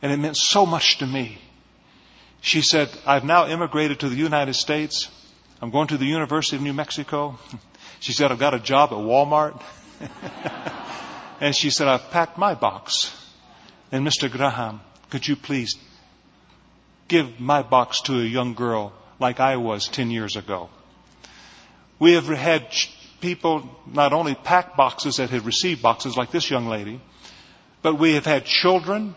And 0.00 0.12
it 0.12 0.18
meant 0.18 0.36
so 0.36 0.64
much 0.64 0.98
to 0.98 1.06
me. 1.06 1.38
She 2.42 2.62
said, 2.62 2.90
I've 3.04 3.24
now 3.24 3.48
immigrated 3.48 4.00
to 4.00 4.08
the 4.08 4.16
United 4.16 4.54
States. 4.54 5.10
I'm 5.60 5.70
going 5.70 5.88
to 5.88 5.96
the 5.96 6.06
University 6.06 6.56
of 6.56 6.62
New 6.62 6.74
Mexico. 6.74 7.38
She 8.00 8.12
said, 8.12 8.30
I've 8.30 8.38
got 8.38 8.52
a 8.52 8.58
job 8.58 8.90
at 8.90 8.98
Walmart. 8.98 9.62
and 11.40 11.56
she 11.56 11.70
said, 11.70 11.88
I've 11.88 12.10
packed 12.10 12.36
my 12.36 12.54
box. 12.54 13.18
And 13.90 14.06
Mr. 14.06 14.30
Graham, 14.30 14.82
could 15.08 15.26
you 15.26 15.36
please 15.36 15.78
give 17.08 17.40
my 17.40 17.62
box 17.62 18.00
to 18.02 18.20
a 18.20 18.24
young 18.24 18.54
girl 18.54 18.92
like 19.18 19.40
I 19.40 19.56
was 19.56 19.88
10 19.88 20.10
years 20.10 20.36
ago? 20.36 20.68
We 21.98 22.12
have 22.12 22.26
had 22.26 22.66
people 23.20 23.68
not 23.86 24.12
only 24.12 24.34
pack 24.34 24.76
boxes 24.76 25.16
that 25.16 25.30
had 25.30 25.46
received 25.46 25.80
boxes 25.82 26.16
like 26.16 26.30
this 26.30 26.50
young 26.50 26.66
lady, 26.66 27.00
but 27.82 27.98
we 27.98 28.14
have 28.14 28.26
had 28.26 28.44
children 28.44 29.14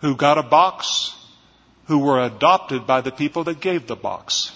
who 0.00 0.16
got 0.16 0.38
a 0.38 0.42
box 0.42 1.16
who 1.86 1.98
were 1.98 2.20
adopted 2.20 2.86
by 2.86 3.00
the 3.00 3.10
people 3.10 3.44
that 3.44 3.60
gave 3.60 3.86
the 3.86 3.96
box. 3.96 4.52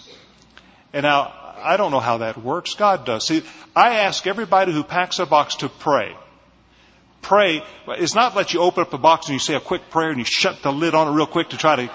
And 0.92 1.02
now, 1.02 1.32
I 1.62 1.76
don't 1.76 1.90
know 1.90 2.00
how 2.00 2.18
that 2.18 2.36
works. 2.36 2.74
God 2.74 3.04
does. 3.04 3.26
See, 3.26 3.42
I 3.74 4.00
ask 4.00 4.26
everybody 4.26 4.72
who 4.72 4.84
packs 4.84 5.18
a 5.18 5.26
box 5.26 5.56
to 5.56 5.68
pray. 5.68 6.14
Pray. 7.22 7.62
It's 7.88 8.14
not 8.14 8.36
let 8.36 8.52
you 8.52 8.60
open 8.60 8.82
up 8.82 8.90
the 8.90 8.98
box 8.98 9.26
and 9.26 9.34
you 9.34 9.40
say 9.40 9.54
a 9.54 9.60
quick 9.60 9.90
prayer 9.90 10.10
and 10.10 10.18
you 10.18 10.24
shut 10.24 10.62
the 10.62 10.72
lid 10.72 10.94
on 10.94 11.08
it 11.08 11.16
real 11.16 11.26
quick 11.26 11.48
to 11.48 11.56
try 11.56 11.76
to, 11.76 11.90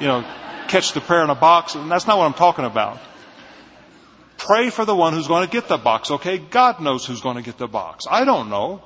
you 0.00 0.06
know, 0.06 0.24
catch 0.68 0.92
the 0.92 1.00
prayer 1.00 1.22
in 1.22 1.30
a 1.30 1.34
box. 1.34 1.74
And 1.74 1.90
that's 1.90 2.06
not 2.06 2.18
what 2.18 2.24
I'm 2.24 2.34
talking 2.34 2.64
about. 2.64 2.98
Pray 4.38 4.70
for 4.70 4.84
the 4.84 4.96
one 4.96 5.12
who's 5.12 5.28
going 5.28 5.46
to 5.46 5.52
get 5.52 5.68
the 5.68 5.76
box, 5.76 6.10
okay? 6.10 6.38
God 6.38 6.80
knows 6.80 7.04
who's 7.04 7.20
going 7.20 7.36
to 7.36 7.42
get 7.42 7.58
the 7.58 7.68
box. 7.68 8.06
I 8.10 8.24
don't 8.24 8.48
know. 8.48 8.82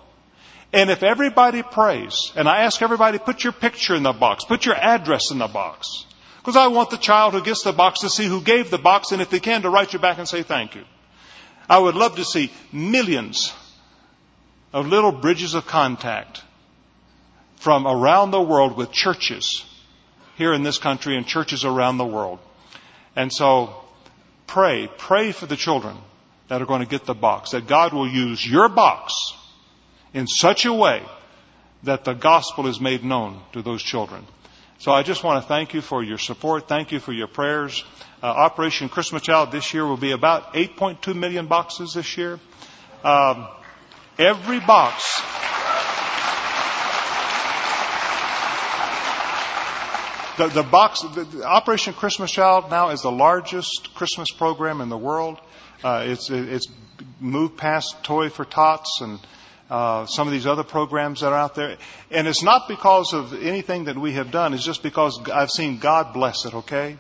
And 0.73 0.91
if 0.91 1.05
everybody 1.05 1.63
prays, 1.63 2.33
and 2.35 2.49
I 2.49 2.63
ask 2.63 2.83
everybody, 2.83 3.19
put 3.19 3.45
your 3.45 3.53
picture 3.53 3.95
in 3.95 4.03
the 4.03 4.13
box, 4.13 4.45
put 4.45 4.67
your 4.67 4.75
address 4.75 5.31
in 5.31 5.39
the 5.39 5.47
box. 5.47 6.05
Because 6.39 6.57
I 6.57 6.67
want 6.67 6.91
the 6.91 6.97
child 6.97 7.33
who 7.33 7.43
gets 7.43 7.63
the 7.63 7.73
box 7.73 8.01
to 8.01 8.11
see 8.11 8.27
who 8.27 8.43
gave 8.43 8.71
the 8.71 8.79
box, 8.79 9.13
and 9.13 9.23
if 9.23 9.31
they 9.31 9.39
can, 9.39 9.63
to 9.63 9.71
write 9.71 9.93
you 9.93 10.01
back 10.01 10.19
and 10.19 10.29
say 10.29 10.43
thank 10.43 10.75
you. 10.75 10.83
I 11.71 11.79
would 11.79 11.95
love 11.95 12.17
to 12.17 12.25
see 12.25 12.51
millions 12.73 13.55
of 14.73 14.89
little 14.89 15.13
bridges 15.13 15.55
of 15.55 15.67
contact 15.67 16.43
from 17.57 17.87
around 17.87 18.33
the 18.33 18.43
world 18.43 18.77
with 18.77 18.91
churches 18.91 19.65
here 20.37 20.53
in 20.53 20.63
this 20.63 20.79
country 20.79 21.17
and 21.17 21.27
churches 21.27 21.65
around 21.65 21.99
the 21.99 22.07
world. 22.07 22.39
And 23.17 23.33
so 23.33 23.75
pray, 24.47 24.89
pray 24.99 25.33
for 25.33 25.47
the 25.47 25.57
children 25.57 25.97
that 26.49 26.61
are 26.61 26.67
going 26.67 26.81
to 26.81 26.89
get 26.89 27.07
the 27.07 27.15
box, 27.15 27.51
that 27.51 27.67
God 27.67 27.93
will 27.93 28.09
use 28.09 28.47
your 28.47 28.69
box 28.69 29.15
in 30.13 30.27
such 30.27 30.65
a 30.65 30.73
way 30.73 31.03
that 31.85 32.05
the 32.05 32.15
gospel 32.15 32.67
is 32.67 32.81
made 32.81 33.05
known 33.05 33.41
to 33.53 33.63
those 33.63 33.83
children. 33.83 34.27
So 34.79 34.93
I 34.93 35.03
just 35.03 35.23
want 35.23 35.43
to 35.43 35.49
thank 35.49 35.75
you 35.75 35.81
for 35.81 36.03
your 36.03 36.19
support. 36.19 36.69
Thank 36.69 36.93
you 36.93 37.01
for 37.01 37.13
your 37.13 37.29
prayers. 37.29 37.85
Uh, 38.23 38.27
Operation 38.27 38.89
Christmas 38.89 39.23
Child 39.23 39.53
this 39.53 39.73
year 39.73 39.87
will 39.87 39.97
be 39.97 40.13
about 40.13 40.55
8.2 40.55 41.15
million 41.15 41.47
boxes 41.47 41.95
this 41.95 42.17
year. 42.17 42.39
Um, 43.03 43.49
every 44.19 44.61
box. 44.61 45.44
The, 50.37 50.49
the 50.49 50.63
box, 50.65 51.03
the, 51.03 51.23
the 51.23 51.45
Operation 51.45 51.95
Christmas 51.95 52.31
Child 52.33 52.69
now 52.69 52.89
is 52.89 53.03
the 53.03 53.13
largest 53.13 53.95
Christmas 53.95 54.33
program 54.33 54.81
in 54.81 54.89
the 54.89 54.99
world. 54.99 55.39
Uh, 55.85 56.05
it's 56.07 56.29
it's 56.29 56.67
moved 57.21 57.57
past 57.57 58.03
Toy 58.03 58.31
for 58.31 58.45
Tots 58.45 59.01
and 59.01 59.21
uh, 59.71 60.07
some 60.07 60.27
of 60.27 60.33
these 60.33 60.47
other 60.47 60.65
programs 60.65 61.21
that 61.21 61.29
are 61.29 61.39
out 61.39 61.55
there. 61.55 61.77
And 62.11 62.27
it's 62.27 62.43
not 62.43 62.67
because 62.67 63.13
of 63.13 63.33
anything 63.33 63.85
that 63.85 63.97
we 63.97 64.13
have 64.15 64.31
done. 64.31 64.55
It's 64.55 64.65
just 64.65 64.83
because 64.83 65.21
I've 65.33 65.51
seen 65.51 65.79
God 65.79 66.13
bless 66.13 66.47
it, 66.47 66.55
okay? 66.55 66.99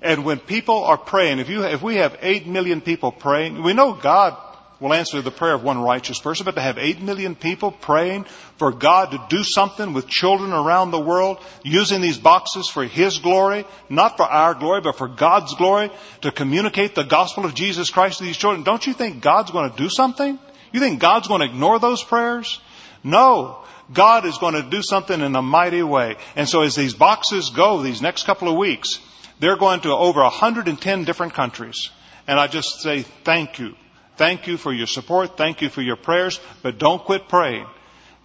And 0.00 0.24
when 0.24 0.38
people 0.38 0.84
are 0.84 0.96
praying, 0.96 1.40
if 1.40 1.48
you, 1.48 1.64
if 1.64 1.82
we 1.82 1.96
have 1.96 2.16
eight 2.22 2.46
million 2.46 2.80
people 2.80 3.10
praying, 3.10 3.62
we 3.62 3.72
know 3.72 3.92
God 3.92 4.36
will 4.80 4.94
answer 4.94 5.20
the 5.20 5.30
prayer 5.30 5.54
of 5.54 5.64
one 5.64 5.80
righteous 5.82 6.20
person, 6.20 6.44
but 6.44 6.54
to 6.54 6.60
have 6.60 6.78
eight 6.78 7.00
million 7.00 7.34
people 7.34 7.72
praying 7.72 8.24
for 8.56 8.72
God 8.72 9.10
to 9.10 9.26
do 9.28 9.42
something 9.42 9.92
with 9.92 10.06
children 10.06 10.52
around 10.52 10.90
the 10.90 11.00
world, 11.00 11.38
using 11.64 12.00
these 12.00 12.18
boxes 12.18 12.68
for 12.68 12.84
His 12.84 13.18
glory, 13.18 13.64
not 13.88 14.16
for 14.16 14.24
our 14.24 14.54
glory, 14.54 14.80
but 14.80 14.96
for 14.96 15.08
God's 15.08 15.54
glory, 15.54 15.90
to 16.22 16.30
communicate 16.30 16.94
the 16.94 17.02
gospel 17.02 17.44
of 17.44 17.54
Jesus 17.54 17.90
Christ 17.90 18.18
to 18.18 18.24
these 18.24 18.36
children, 18.36 18.62
don't 18.62 18.86
you 18.86 18.92
think 18.92 19.22
God's 19.22 19.50
going 19.50 19.70
to 19.70 19.76
do 19.76 19.88
something? 19.88 20.38
You 20.72 20.80
think 20.80 21.00
God's 21.00 21.28
going 21.28 21.40
to 21.40 21.46
ignore 21.46 21.78
those 21.78 22.02
prayers? 22.02 22.60
No. 23.02 23.64
God 23.92 24.26
is 24.26 24.36
going 24.38 24.54
to 24.54 24.62
do 24.62 24.82
something 24.82 25.20
in 25.20 25.34
a 25.34 25.42
mighty 25.42 25.82
way. 25.82 26.16
And 26.36 26.48
so 26.48 26.62
as 26.62 26.74
these 26.74 26.94
boxes 26.94 27.50
go 27.50 27.82
these 27.82 28.02
next 28.02 28.24
couple 28.24 28.48
of 28.48 28.56
weeks, 28.56 29.00
they're 29.40 29.56
going 29.56 29.80
to 29.80 29.90
over 29.90 30.20
110 30.20 31.04
different 31.04 31.32
countries. 31.32 31.90
And 32.26 32.38
I 32.38 32.48
just 32.48 32.82
say 32.82 33.02
thank 33.24 33.58
you. 33.58 33.74
Thank 34.18 34.48
you 34.48 34.56
for 34.56 34.72
your 34.72 34.88
support. 34.88 35.36
Thank 35.36 35.62
you 35.62 35.68
for 35.68 35.80
your 35.80 35.96
prayers. 35.96 36.40
But 36.62 36.78
don't 36.78 37.02
quit 37.02 37.28
praying. 37.28 37.66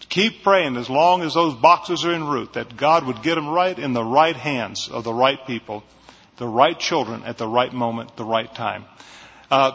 Keep 0.09 0.43
praying 0.43 0.75
as 0.75 0.89
long 0.89 1.21
as 1.21 1.33
those 1.33 1.53
boxes 1.53 2.03
are 2.03 2.11
en 2.11 2.25
route 2.25 2.53
that 2.53 2.75
God 2.75 3.05
would 3.05 3.23
get 3.23 3.35
them 3.35 3.47
right 3.47 3.77
in 3.77 3.93
the 3.93 4.03
right 4.03 4.35
hands 4.35 4.89
of 4.89 5.03
the 5.03 5.13
right 5.13 5.39
people, 5.47 5.83
the 6.37 6.47
right 6.47 6.77
children 6.77 7.23
at 7.23 7.37
the 7.37 7.47
right 7.47 7.71
moment, 7.71 8.17
the 8.17 8.25
right 8.25 8.53
time. 8.53 8.85
Uh, 9.49 9.71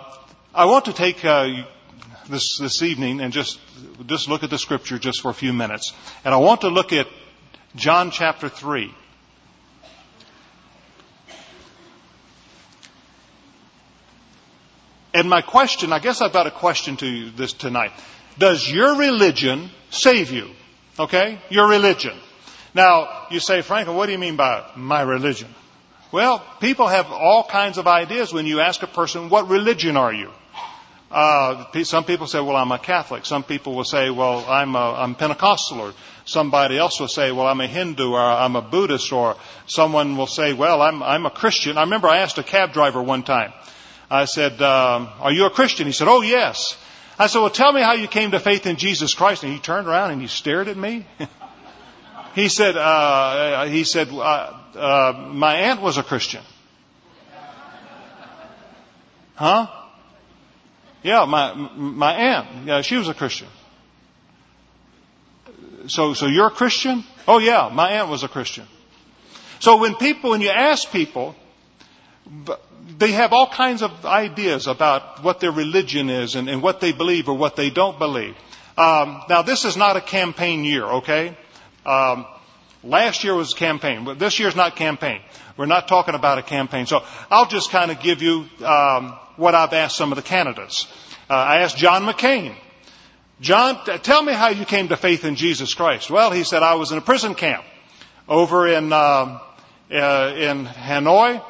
I 0.54 0.66
want 0.66 0.86
to 0.86 0.92
take 0.92 1.24
uh, 1.24 1.64
this, 2.28 2.58
this 2.58 2.82
evening 2.82 3.20
and 3.20 3.32
just, 3.32 3.58
just 4.06 4.28
look 4.28 4.42
at 4.42 4.50
the 4.50 4.58
scripture 4.58 4.98
just 4.98 5.22
for 5.22 5.30
a 5.30 5.34
few 5.34 5.52
minutes. 5.52 5.92
And 6.24 6.34
I 6.34 6.38
want 6.38 6.62
to 6.62 6.68
look 6.68 6.92
at 6.92 7.06
John 7.74 8.10
chapter 8.10 8.48
3. 8.48 8.92
And 15.18 15.28
my 15.28 15.42
question, 15.42 15.92
I 15.92 15.98
guess 15.98 16.20
I've 16.20 16.32
got 16.32 16.46
a 16.46 16.52
question 16.52 16.96
to 16.98 17.06
you 17.06 17.30
this 17.30 17.52
tonight. 17.52 17.90
Does 18.38 18.70
your 18.70 18.96
religion 18.96 19.68
save 19.90 20.30
you? 20.30 20.50
Okay? 20.96 21.40
Your 21.50 21.68
religion. 21.68 22.16
Now, 22.72 23.26
you 23.28 23.40
say, 23.40 23.62
Franklin, 23.62 23.96
what 23.96 24.06
do 24.06 24.12
you 24.12 24.18
mean 24.18 24.36
by 24.36 24.70
my 24.76 25.02
religion? 25.02 25.48
Well, 26.12 26.44
people 26.60 26.86
have 26.86 27.10
all 27.10 27.42
kinds 27.42 27.78
of 27.78 27.88
ideas 27.88 28.32
when 28.32 28.46
you 28.46 28.60
ask 28.60 28.80
a 28.84 28.86
person, 28.86 29.28
what 29.28 29.48
religion 29.48 29.96
are 29.96 30.12
you? 30.12 30.30
Uh, 31.10 31.64
some 31.82 32.04
people 32.04 32.28
say, 32.28 32.38
well, 32.38 32.54
I'm 32.54 32.70
a 32.70 32.78
Catholic. 32.78 33.26
Some 33.26 33.42
people 33.42 33.74
will 33.74 33.82
say, 33.82 34.10
well, 34.10 34.44
I'm, 34.46 34.76
a, 34.76 34.92
I'm 35.02 35.16
Pentecostal. 35.16 35.80
Or 35.80 35.94
somebody 36.26 36.78
else 36.78 37.00
will 37.00 37.08
say, 37.08 37.32
well, 37.32 37.48
I'm 37.48 37.60
a 37.60 37.66
Hindu 37.66 38.12
or 38.12 38.20
I'm 38.20 38.54
a 38.54 38.62
Buddhist. 38.62 39.12
Or 39.12 39.34
someone 39.66 40.16
will 40.16 40.28
say, 40.28 40.52
well, 40.52 40.80
I'm, 40.80 41.02
I'm 41.02 41.26
a 41.26 41.30
Christian. 41.30 41.76
I 41.76 41.82
remember 41.82 42.06
I 42.06 42.18
asked 42.18 42.38
a 42.38 42.44
cab 42.44 42.72
driver 42.72 43.02
one 43.02 43.24
time. 43.24 43.52
I 44.10 44.24
said, 44.24 44.62
um, 44.62 45.08
are 45.20 45.32
you 45.32 45.46
a 45.46 45.50
Christian? 45.50 45.86
He 45.86 45.92
said, 45.92 46.08
oh, 46.08 46.22
yes. 46.22 46.76
I 47.18 47.26
said, 47.26 47.40
well, 47.40 47.50
tell 47.50 47.72
me 47.72 47.82
how 47.82 47.92
you 47.92 48.08
came 48.08 48.30
to 48.30 48.40
faith 48.40 48.66
in 48.66 48.76
Jesus 48.76 49.14
Christ. 49.14 49.42
And 49.42 49.52
he 49.52 49.58
turned 49.58 49.86
around 49.86 50.12
and 50.12 50.22
he 50.22 50.28
stared 50.28 50.68
at 50.68 50.76
me. 50.76 51.06
he 52.34 52.48
said, 52.48 52.76
uh, 52.76 53.66
he 53.66 53.84
said, 53.84 54.08
uh, 54.10 54.52
uh, 54.74 55.30
my 55.32 55.54
aunt 55.56 55.82
was 55.82 55.98
a 55.98 56.02
Christian. 56.02 56.42
Huh? 59.34 59.68
Yeah, 61.02 61.24
my 61.26 61.54
my 61.54 62.12
aunt. 62.12 62.66
Yeah, 62.66 62.82
she 62.82 62.96
was 62.96 63.08
a 63.08 63.14
Christian. 63.14 63.46
So 65.86 66.12
so 66.14 66.26
you're 66.26 66.48
a 66.48 66.50
Christian? 66.50 67.04
Oh 67.26 67.38
yeah, 67.38 67.70
my 67.72 67.92
aunt 67.92 68.08
was 68.08 68.24
a 68.24 68.28
Christian. 68.28 68.66
So 69.60 69.76
when 69.76 69.94
people 69.94 70.30
when 70.30 70.40
you 70.40 70.50
ask 70.50 70.90
people, 70.90 71.36
they 72.98 73.12
have 73.12 73.32
all 73.32 73.48
kinds 73.48 73.82
of 73.82 74.04
ideas 74.04 74.66
about 74.66 75.22
what 75.22 75.40
their 75.40 75.52
religion 75.52 76.10
is 76.10 76.34
and, 76.34 76.48
and 76.48 76.62
what 76.62 76.80
they 76.80 76.92
believe 76.92 77.28
or 77.28 77.34
what 77.34 77.56
they 77.56 77.70
don't 77.70 77.98
believe. 77.98 78.34
Um, 78.76 79.22
now 79.28 79.42
this 79.42 79.64
is 79.64 79.76
not 79.76 79.96
a 79.96 80.00
campaign 80.00 80.64
year, 80.64 80.84
okay? 80.84 81.36
Um, 81.84 82.26
last 82.82 83.24
year 83.24 83.34
was 83.34 83.52
a 83.52 83.56
campaign, 83.56 84.04
but 84.04 84.18
this 84.18 84.38
year's 84.38 84.56
not 84.56 84.76
campaign. 84.76 85.20
We're 85.56 85.66
not 85.66 85.88
talking 85.88 86.14
about 86.14 86.38
a 86.38 86.42
campaign. 86.42 86.86
So 86.86 87.02
I'll 87.30 87.48
just 87.48 87.70
kind 87.70 87.90
of 87.90 88.00
give 88.00 88.22
you 88.22 88.46
um, 88.64 89.18
what 89.36 89.54
I've 89.54 89.72
asked 89.72 89.96
some 89.96 90.12
of 90.12 90.16
the 90.16 90.22
candidates. 90.22 90.86
Uh, 91.28 91.34
I 91.34 91.58
asked 91.58 91.76
John 91.76 92.02
McCain. 92.02 92.54
John, 93.40 93.84
tell 94.02 94.22
me 94.22 94.32
how 94.32 94.48
you 94.48 94.64
came 94.64 94.88
to 94.88 94.96
faith 94.96 95.24
in 95.24 95.36
Jesus 95.36 95.74
Christ. 95.74 96.10
Well, 96.10 96.30
he 96.30 96.42
said 96.42 96.62
I 96.62 96.74
was 96.74 96.90
in 96.90 96.98
a 96.98 97.00
prison 97.00 97.34
camp 97.34 97.64
over 98.28 98.66
in 98.66 98.92
uh, 98.92 99.38
uh, 99.90 100.34
in 100.36 100.66
Hanoi, 100.66 101.42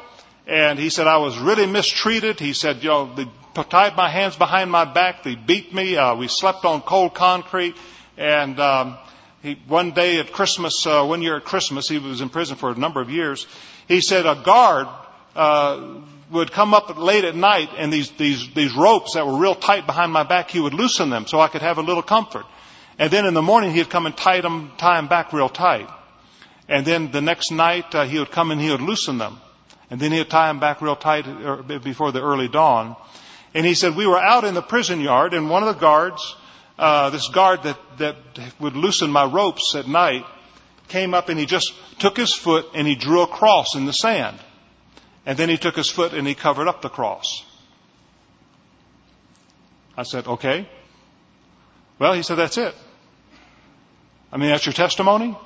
and 0.49 0.79
he 0.79 0.89
said 0.89 1.07
I 1.07 1.19
was 1.19 1.39
really 1.39 1.67
mistreated. 1.67 2.41
He 2.41 2.55
said, 2.55 2.83
you 2.83 2.89
know, 2.89 3.15
they 3.15 3.27
tied 3.65 3.97
my 3.97 4.09
hands 4.09 4.35
behind 4.35 4.71
my 4.71 4.85
back, 4.87 5.23
they 5.23 5.35
beat 5.35 5.75
me, 5.75 5.97
uh, 5.97 6.15
we 6.15 6.29
slept 6.29 6.65
on 6.65 6.81
cold 6.81 7.15
concrete, 7.15 7.77
and 8.17 8.59
um, 8.59 8.97
he, 9.43 9.59
one 9.69 9.93
day 9.93 10.19
at 10.21 10.33
Christmas, 10.33 10.87
uh, 10.87 11.05
one 11.05 11.23
year 11.23 11.37
at 11.37 11.45
Christmas, 11.45 11.89
he 11.89 11.99
was 11.99 12.21
in 12.21 12.31
prison 12.31 12.57
for 12.57 12.71
a 12.71 12.75
number 12.75 13.01
of 13.01 13.11
years. 13.11 13.47
He 13.89 14.01
said 14.01 14.27
a 14.27 14.41
guard 14.43 14.87
uh, 15.37 16.01
would 16.31 16.51
come 16.51 16.73
up 16.73 16.97
late 16.97 17.25
at 17.25 17.35
night 17.35 17.71
and 17.77 17.93
these, 17.93 18.11
these, 18.13 18.49
these 18.55 18.75
ropes 18.75 19.15
that 19.15 19.27
were 19.27 19.37
real 19.37 19.55
tight 19.55 19.87
behind 19.87 20.13
my 20.13 20.23
back, 20.23 20.51
he 20.51 20.61
would 20.61 20.75
loosen 20.75 21.11
them 21.11 21.27
so 21.27 21.41
I 21.41 21.49
could 21.49 21.63
have 21.63 21.79
a 21.79 21.83
little 21.83 22.03
comfort. 22.03 22.47
And 22.99 23.11
then 23.11 23.27
in 23.27 23.35
the 23.35 23.43
morning 23.43 23.73
he'd 23.73 23.91
come 23.91 24.07
and 24.07 24.17
tie 24.17 24.41
them, 24.41 24.73
tie 24.79 24.97
them 24.97 25.09
back 25.09 25.33
real 25.33 25.49
tight. 25.49 25.89
And 26.69 26.87
then 26.87 27.11
the 27.11 27.21
next 27.21 27.51
night 27.51 27.95
uh, 27.95 28.05
he 28.05 28.19
would 28.19 28.31
come 28.31 28.51
and 28.51 28.61
he 28.61 28.71
would 28.71 28.83
loosen 28.83 29.19
them. 29.19 29.39
And 29.91 29.99
then 30.01 30.13
he'd 30.13 30.29
tie 30.29 30.49
them 30.49 30.61
back 30.61 30.83
real 30.83 30.97
tight 30.97 31.27
uh, 31.27 31.79
before 31.79 32.13
the 32.13 32.23
early 32.23 32.49
dawn. 32.49 32.97
And 33.55 33.65
he 33.65 33.75
said, 33.75 33.97
we 33.97 34.07
were 34.07 34.19
out 34.19 34.45
in 34.45 34.55
the 34.55 34.63
prison 34.63 35.01
yard 35.01 35.33
and 35.35 35.49
one 35.49 35.63
of 35.63 35.75
the 35.75 35.81
guards, 35.81 36.37
uh, 36.79 37.11
this 37.11 37.29
guard 37.29 37.63
that, 37.63 37.79
that 37.99 38.17
would 38.61 38.77
loosen 38.77 39.11
my 39.11 39.25
ropes 39.25 39.75
at 39.75 39.89
night, 39.89 40.25
came 40.89 41.15
up 41.15 41.29
and 41.29 41.39
he 41.39 41.47
just 41.47 41.73
took 41.99 42.17
his 42.17 42.35
foot 42.35 42.67
and 42.75 42.87
he 42.87 42.95
drew 42.95 43.23
a 43.23 43.27
cross 43.27 43.75
in 43.75 43.87
the 43.87 43.93
sand. 43.93 44.39
And 45.25 45.39
then 45.39 45.49
he 45.49 45.57
took 45.57 45.77
his 45.77 45.91
foot 45.91 46.13
and 46.13 46.27
he 46.27 46.35
covered 46.35 46.69
up 46.69 46.83
the 46.83 46.89
cross. 46.89 47.45
I 49.97 50.03
said, 50.03 50.27
okay. 50.27 50.69
Well, 51.99 52.13
he 52.13 52.23
said, 52.23 52.37
that's 52.37 52.57
it. 52.57 52.75
I 54.31 54.37
mean, 54.37 54.51
that's 54.51 54.65
your 54.65 54.73
testimony? 54.73 55.37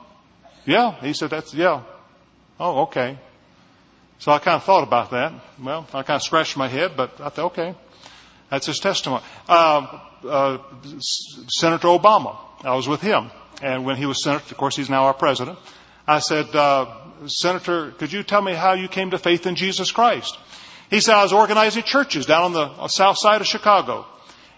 Yeah. 0.67 1.01
He 1.01 1.15
said, 1.15 1.31
that's, 1.31 1.55
yeah. 1.55 1.83
Oh, 2.61 2.83
okay. 2.83 3.19
So 4.23 4.31
I 4.31 4.38
kind 4.38 4.55
of 4.55 4.62
thought 4.62 4.85
about 4.85 5.11
that. 5.11 5.33
Well, 5.61 5.85
I 5.93 6.05
kind 6.05 6.14
of 6.14 6.23
scratched 6.23 6.57
my 6.57 6.69
head, 6.69 6.93
but 6.97 7.21
I 7.21 7.29
thought, 7.29 7.47
okay. 7.47 7.75
That's 8.52 8.67
his 8.67 8.79
testimony. 8.79 9.25
Uh, 9.49 9.99
uh, 10.25 10.59
Senator 11.49 11.88
Obama, 11.88 12.37
I 12.62 12.76
was 12.76 12.87
with 12.87 13.00
him. 13.00 13.33
And 13.61 13.85
when 13.85 13.97
he 13.97 14.07
was 14.07 14.23
senator, 14.23 14.45
of 14.49 14.57
course, 14.57 14.76
he's 14.76 14.88
now 14.88 15.07
our 15.07 15.12
president. 15.12 15.59
I 16.07 16.21
said, 16.21 16.55
uh, 16.55 16.87
Senator, 17.26 17.91
could 17.91 18.12
you 18.12 18.23
tell 18.23 18.41
me 18.41 18.55
how 18.55 18.75
you 18.75 18.87
came 18.87 19.11
to 19.11 19.19
faith 19.19 19.45
in 19.45 19.57
Jesus 19.57 19.91
Christ? 19.91 20.38
He 20.88 21.00
said, 21.00 21.17
I 21.17 21.25
was 21.25 21.33
organizing 21.33 21.83
churches 21.83 22.25
down 22.25 22.45
on 22.45 22.52
the 22.52 22.87
south 22.87 23.19
side 23.19 23.41
of 23.41 23.49
Chicago. 23.49 24.07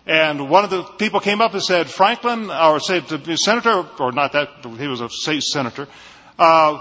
And 0.04 0.50
one 0.50 0.64
of 0.64 0.70
the 0.70 0.82
people 0.82 1.20
came 1.20 1.40
up 1.40 1.54
and 1.54 1.62
said, 1.62 1.88
Franklin, 1.88 2.50
or 2.50 2.80
said 2.80 3.04
senator, 3.38 3.88
or 3.98 4.12
not 4.12 4.32
that, 4.32 4.48
he 4.78 4.88
was 4.88 5.00
a 5.00 5.08
state 5.08 5.42
senator, 5.42 5.88
uh, 6.38 6.78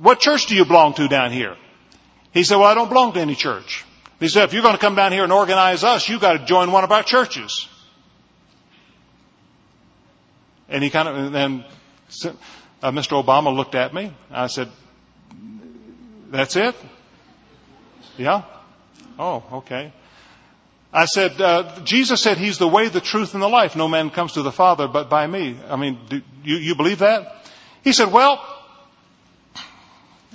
what 0.00 0.18
church 0.18 0.46
do 0.46 0.56
you 0.56 0.64
belong 0.64 0.94
to 0.94 1.06
down 1.06 1.30
here? 1.30 1.56
He 2.38 2.44
said, 2.44 2.54
well, 2.54 2.68
I 2.68 2.74
don't 2.74 2.88
belong 2.88 3.14
to 3.14 3.20
any 3.20 3.34
church. 3.34 3.84
He 4.20 4.28
said, 4.28 4.44
if 4.44 4.52
you're 4.52 4.62
going 4.62 4.76
to 4.76 4.80
come 4.80 4.94
down 4.94 5.10
here 5.10 5.24
and 5.24 5.32
organize 5.32 5.82
us, 5.82 6.08
you've 6.08 6.20
got 6.20 6.34
to 6.34 6.44
join 6.44 6.70
one 6.70 6.84
of 6.84 6.92
our 6.92 7.02
churches. 7.02 7.66
And 10.68 10.84
he 10.84 10.88
kind 10.88 11.08
of, 11.08 11.16
and 11.16 11.34
then 11.34 11.64
uh, 12.80 12.92
Mr. 12.92 13.20
Obama 13.20 13.52
looked 13.52 13.74
at 13.74 13.92
me. 13.92 14.12
I 14.30 14.46
said, 14.46 14.68
that's 16.30 16.54
it? 16.54 16.76
Yeah? 18.16 18.44
Oh, 19.18 19.42
okay. 19.54 19.92
I 20.92 21.06
said, 21.06 21.40
uh, 21.40 21.80
Jesus 21.82 22.22
said 22.22 22.38
he's 22.38 22.58
the 22.58 22.68
way, 22.68 22.88
the 22.88 23.00
truth, 23.00 23.34
and 23.34 23.42
the 23.42 23.48
life. 23.48 23.74
No 23.74 23.88
man 23.88 24.10
comes 24.10 24.34
to 24.34 24.42
the 24.42 24.52
Father 24.52 24.86
but 24.86 25.10
by 25.10 25.26
me. 25.26 25.58
I 25.68 25.74
mean, 25.74 25.98
do 26.08 26.22
you, 26.44 26.58
you 26.58 26.76
believe 26.76 27.00
that? 27.00 27.48
He 27.82 27.92
said, 27.92 28.12
well, 28.12 28.40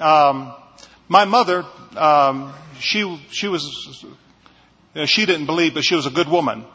um, 0.02 0.54
my 1.08 1.24
mother, 1.24 1.64
um, 1.98 2.54
she, 2.80 3.22
she 3.32 3.48
was, 3.48 4.06
she 5.06 5.26
didn't 5.26 5.46
believe, 5.46 5.74
but 5.74 5.84
she 5.84 5.96
was 5.96 6.06
a 6.06 6.12
good 6.12 6.28
woman. 6.28 6.66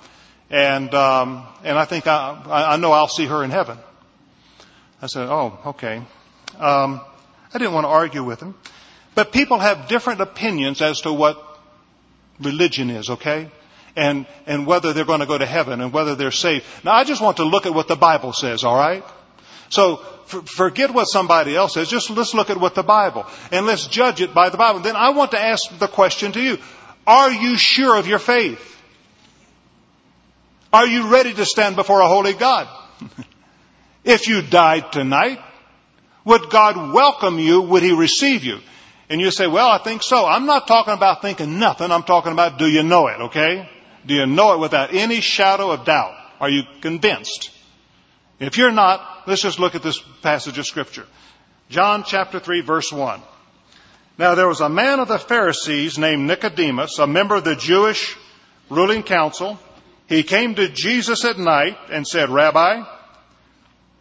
And, 0.50 0.92
um, 0.94 1.46
and 1.62 1.78
I 1.78 1.84
think 1.84 2.06
I, 2.06 2.72
I 2.75 2.76
know 2.76 2.92
I'll 2.92 3.08
see 3.08 3.26
her 3.26 3.44
in 3.44 3.50
heaven. 3.50 3.78
I 5.02 5.06
said, 5.06 5.28
oh, 5.28 5.58
okay. 5.66 5.96
Um, 6.58 7.00
I 7.52 7.58
didn't 7.58 7.75
want 7.75 7.84
to 7.84 7.88
argue 7.88 8.25
with 8.25 8.40
him. 8.40 8.54
But 9.14 9.32
people 9.32 9.58
have 9.58 9.88
different 9.88 10.20
opinions 10.20 10.80
as 10.80 11.02
to 11.02 11.12
what 11.12 11.42
religion 12.40 12.90
is, 12.90 13.10
okay? 13.10 13.50
and, 13.98 14.26
and 14.46 14.66
whether 14.66 14.92
they're 14.92 15.04
going 15.04 15.20
to 15.20 15.26
go 15.26 15.37
to 15.37 15.46
heaven 15.46 15.80
and 15.80 15.92
whether 15.92 16.14
they're 16.14 16.30
saved. 16.30 16.64
Now, 16.84 16.92
I 16.92 17.04
just 17.04 17.20
want 17.20 17.38
to 17.38 17.44
look 17.44 17.66
at 17.66 17.75
what 17.75 17.88
the 17.88 17.96
Bible 17.96 18.32
says, 18.32 18.62
all 18.62 18.76
right? 18.76 19.02
So 19.70 19.96
forget 19.96 20.92
what 20.92 21.06
somebody 21.06 21.56
else 21.56 21.75
says. 21.75 21.88
Just 21.88 22.10
let's 22.10 22.34
look 22.34 22.50
at 22.50 22.58
what 22.58 22.75
the 22.75 22.82
Bible 22.82 23.26
and 23.52 23.66
let's 23.66 23.87
judge 23.87 24.20
it 24.20 24.34
by 24.34 24.50
the 24.50 24.56
Bible. 24.56 24.80
Then 24.80 24.96
I 24.96 25.10
want 25.10 25.32
to 25.32 25.40
ask 25.40 25.78
the 25.78 25.88
question 25.88 26.32
to 26.32 26.40
you: 26.40 26.58
Are 27.06 27.30
you 27.30 27.56
sure 27.56 27.96
of 27.96 28.06
your 28.06 28.18
faith? 28.18 28.76
Are 30.72 30.87
you 30.87 31.08
ready 31.08 31.32
to 31.32 31.46
stand 31.46 31.76
before 31.76 32.00
a 32.00 32.08
holy 32.08 32.34
God? 32.34 32.68
if 34.04 34.28
you 34.28 34.42
died 34.42 34.92
tonight, 34.92 35.40
would 36.25 36.50
God 36.50 36.92
welcome 36.92 37.38
you? 37.38 37.62
Would 37.62 37.82
He 37.82 37.92
receive 37.92 38.44
you? 38.44 38.60
And 39.10 39.20
you 39.20 39.30
say, 39.30 39.46
well, 39.46 39.68
I 39.68 39.78
think 39.78 40.02
so. 40.02 40.26
I'm 40.26 40.44
not 40.44 40.66
talking 40.66 40.92
about 40.92 41.22
thinking 41.22 41.58
nothing. 41.58 41.90
I'm 41.90 42.02
talking 42.02 42.32
about 42.32 42.58
do 42.58 42.66
you 42.66 42.82
know 42.82 43.06
it, 43.06 43.20
okay? 43.22 43.68
Do 44.04 44.14
you 44.14 44.26
know 44.26 44.52
it 44.52 44.58
without 44.58 44.92
any 44.92 45.20
shadow 45.20 45.70
of 45.70 45.84
doubt? 45.87 46.14
Are 46.40 46.50
you 46.50 46.62
convinced? 46.82 47.50
If 48.40 48.57
you're 48.57 48.73
not, 48.73 49.25
let's 49.26 49.42
just 49.42 49.59
look 49.59 49.75
at 49.75 49.83
this 49.83 50.00
passage 50.23 50.59
of 50.59 50.66
scripture. 50.66 51.07
John 51.68 52.04
chapter 52.04 52.38
3 52.38 52.61
verse 52.61 52.92
1. 52.92 53.21
Now 54.16 54.35
there 54.35 54.49
was 54.49 54.61
a 54.61 54.68
man 54.68 55.00
of 55.00 55.09
the 55.09 55.18
Pharisees 55.18 55.99
named 55.99 56.26
Nicodemus, 56.26 56.99
a 56.99 57.07
member 57.07 57.37
of 57.37 57.45
the 57.45 57.57
Jewish 57.57 58.16
ruling 58.71 59.02
council. 59.02 59.59
He 60.09 60.23
came 60.23 60.54
to 60.54 60.68
Jesus 60.68 61.25
at 61.25 61.38
night 61.38 61.76
and 61.90 62.07
said, 62.07 62.30
Rabbi, 62.30 62.85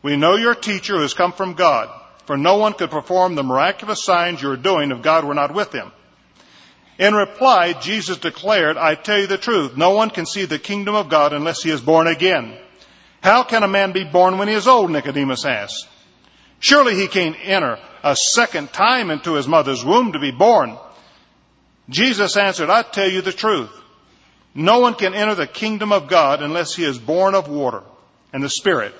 we 0.02 0.16
know 0.16 0.36
your 0.36 0.56
teacher 0.56 0.96
who 0.96 1.02
has 1.02 1.14
come 1.14 1.34
from 1.34 1.54
God, 1.54 1.90
for 2.26 2.38
no 2.38 2.58
one 2.58 2.74
could 2.74 2.92
perform 2.92 3.36
the 3.36 3.44
miraculous 3.44 4.04
signs 4.04 4.42
you 4.42 4.50
are 4.50 4.58
doing 4.58 4.92
if 4.92 5.02
God 5.02 5.26
were 5.26 5.34
not 5.34 5.54
with 5.54 5.72
him. 5.72 5.92
In 6.98 7.14
reply, 7.14 7.74
Jesus 7.74 8.18
declared, 8.18 8.78
I 8.78 8.96
tell 8.96 9.20
you 9.20 9.28
the 9.28 9.38
truth, 9.38 9.78
no 9.78 9.92
one 9.92 10.10
can 10.10 10.26
see 10.26 10.46
the 10.46 10.58
kingdom 10.58 10.96
of 10.96 11.10
God 11.10 11.34
unless 11.34 11.62
he 11.62 11.70
is 11.70 11.82
born 11.82 12.08
again. 12.08 12.58
How 13.28 13.44
can 13.44 13.62
a 13.62 13.68
man 13.68 13.92
be 13.92 14.06
born 14.06 14.38
when 14.38 14.48
he 14.48 14.54
is 14.54 14.70
old? 14.70 14.90
Nicodemus 14.90 15.44
asked. 15.44 15.90
Surely 16.62 16.96
he 16.96 17.10
can't 17.10 17.36
enter 17.44 17.78
a 18.02 18.16
second 18.16 18.72
time 18.72 19.12
into 19.12 19.34
his 19.34 19.50
mother's 19.50 19.84
womb 19.84 20.14
to 20.14 20.20
be 20.20 20.32
born. 20.32 20.78
Jesus 21.90 22.38
answered, 22.38 22.70
I 22.70 22.84
tell 22.84 23.10
you 23.10 23.20
the 23.20 23.34
truth. 23.34 23.70
No 24.56 24.80
one 24.80 24.94
can 24.94 25.14
enter 25.14 25.36
the 25.36 25.46
kingdom 25.46 25.92
of 25.92 26.08
God 26.08 26.42
unless 26.42 26.74
he 26.74 26.86
is 26.86 26.98
born 26.98 27.36
of 27.36 27.50
water 27.50 27.84
and 28.32 28.42
the 28.42 28.50
Spirit. 28.50 28.96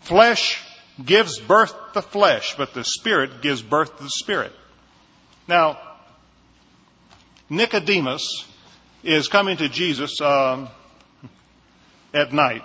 Flesh 0.00 0.58
gives 1.04 1.38
birth 1.38 1.74
to 1.92 2.00
flesh, 2.00 2.56
but 2.56 2.72
the 2.72 2.82
Spirit 2.82 3.42
gives 3.42 3.60
birth 3.60 3.94
to 3.98 4.04
the 4.04 4.08
Spirit. 4.08 4.52
Now, 5.46 5.78
Nicodemus 7.50 8.46
is 9.02 9.28
coming 9.28 9.58
to 9.58 9.68
Jesus 9.68 10.18
um, 10.22 10.70
at 12.14 12.32
night. 12.32 12.62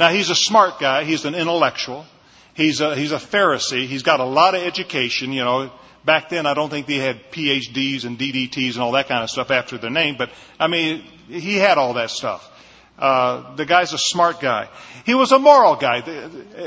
Now 0.00 0.08
he's 0.08 0.30
a 0.30 0.34
smart 0.34 0.80
guy. 0.80 1.04
He's 1.04 1.26
an 1.26 1.34
intellectual. 1.34 2.06
He's 2.54 2.80
a, 2.80 2.96
he's 2.96 3.12
a 3.12 3.16
Pharisee. 3.16 3.86
He's 3.86 4.02
got 4.02 4.18
a 4.18 4.24
lot 4.24 4.54
of 4.54 4.62
education. 4.62 5.30
You 5.30 5.44
know, 5.44 5.70
back 6.06 6.30
then 6.30 6.46
I 6.46 6.54
don't 6.54 6.70
think 6.70 6.86
they 6.86 6.96
had 6.96 7.30
PhDs 7.30 8.06
and 8.06 8.18
DDTs 8.18 8.72
and 8.72 8.78
all 8.78 8.92
that 8.92 9.08
kind 9.08 9.22
of 9.22 9.28
stuff 9.28 9.50
after 9.50 9.76
their 9.76 9.90
name, 9.90 10.16
but 10.16 10.30
I 10.58 10.68
mean, 10.68 11.02
he 11.28 11.56
had 11.56 11.76
all 11.76 11.92
that 11.94 12.08
stuff. 12.08 12.50
Uh, 12.98 13.54
the 13.56 13.66
guy's 13.66 13.92
a 13.92 13.98
smart 13.98 14.40
guy. 14.40 14.70
He 15.04 15.12
was 15.12 15.32
a 15.32 15.38
moral 15.38 15.76
guy. 15.76 16.00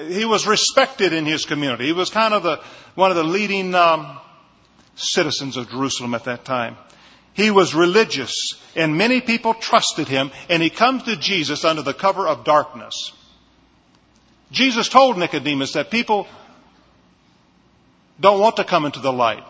He 0.09 0.25
was 0.25 0.45
respected 0.45 1.11
in 1.11 1.25
his 1.25 1.45
community. 1.45 1.87
He 1.87 1.91
was 1.91 2.11
kind 2.11 2.35
of 2.35 2.43
the 2.43 2.61
one 2.93 3.09
of 3.09 3.17
the 3.17 3.23
leading 3.23 3.73
um, 3.73 4.19
citizens 4.93 5.57
of 5.57 5.71
Jerusalem 5.71 6.13
at 6.13 6.25
that 6.25 6.45
time. 6.45 6.77
He 7.33 7.49
was 7.49 7.73
religious 7.73 8.61
and 8.75 8.95
many 8.95 9.21
people 9.21 9.55
trusted 9.55 10.07
him 10.07 10.29
and 10.49 10.61
he 10.61 10.69
comes 10.69 11.01
to 11.03 11.15
Jesus 11.15 11.65
under 11.65 11.81
the 11.81 11.95
cover 11.95 12.27
of 12.27 12.43
darkness. 12.43 13.11
Jesus 14.53 14.87
told 14.87 15.17
Nicodemus 15.17 15.73
that 15.73 15.89
people 15.89 16.27
don't 18.19 18.39
want 18.39 18.57
to 18.57 18.63
come 18.63 18.85
into 18.85 18.99
the 18.99 19.11
light. 19.11 19.43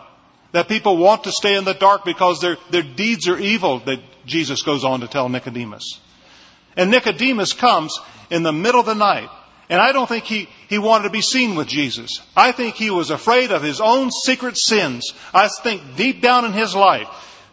That 0.52 0.66
people 0.66 0.96
want 0.96 1.24
to 1.24 1.32
stay 1.32 1.56
in 1.56 1.64
the 1.64 1.74
dark 1.74 2.04
because 2.04 2.40
their, 2.40 2.56
their 2.70 2.82
deeds 2.82 3.28
are 3.28 3.38
evil, 3.38 3.80
that 3.80 4.00
Jesus 4.24 4.62
goes 4.62 4.82
on 4.82 5.00
to 5.00 5.08
tell 5.08 5.28
Nicodemus. 5.28 6.00
And 6.76 6.90
Nicodemus 6.90 7.52
comes 7.52 8.00
in 8.30 8.42
the 8.42 8.52
middle 8.52 8.80
of 8.80 8.86
the 8.86 8.94
night. 8.94 9.28
And 9.68 9.80
I 9.80 9.92
don't 9.92 10.08
think 10.08 10.24
he, 10.24 10.48
he 10.68 10.78
wanted 10.78 11.04
to 11.04 11.10
be 11.10 11.20
seen 11.20 11.54
with 11.54 11.66
Jesus. 11.66 12.20
I 12.34 12.52
think 12.52 12.74
he 12.74 12.90
was 12.90 13.10
afraid 13.10 13.50
of 13.50 13.62
his 13.62 13.80
own 13.80 14.10
secret 14.10 14.56
sins. 14.56 15.12
I 15.34 15.48
think 15.48 15.96
deep 15.96 16.22
down 16.22 16.44
in 16.46 16.52
his 16.52 16.74
life, 16.74 17.08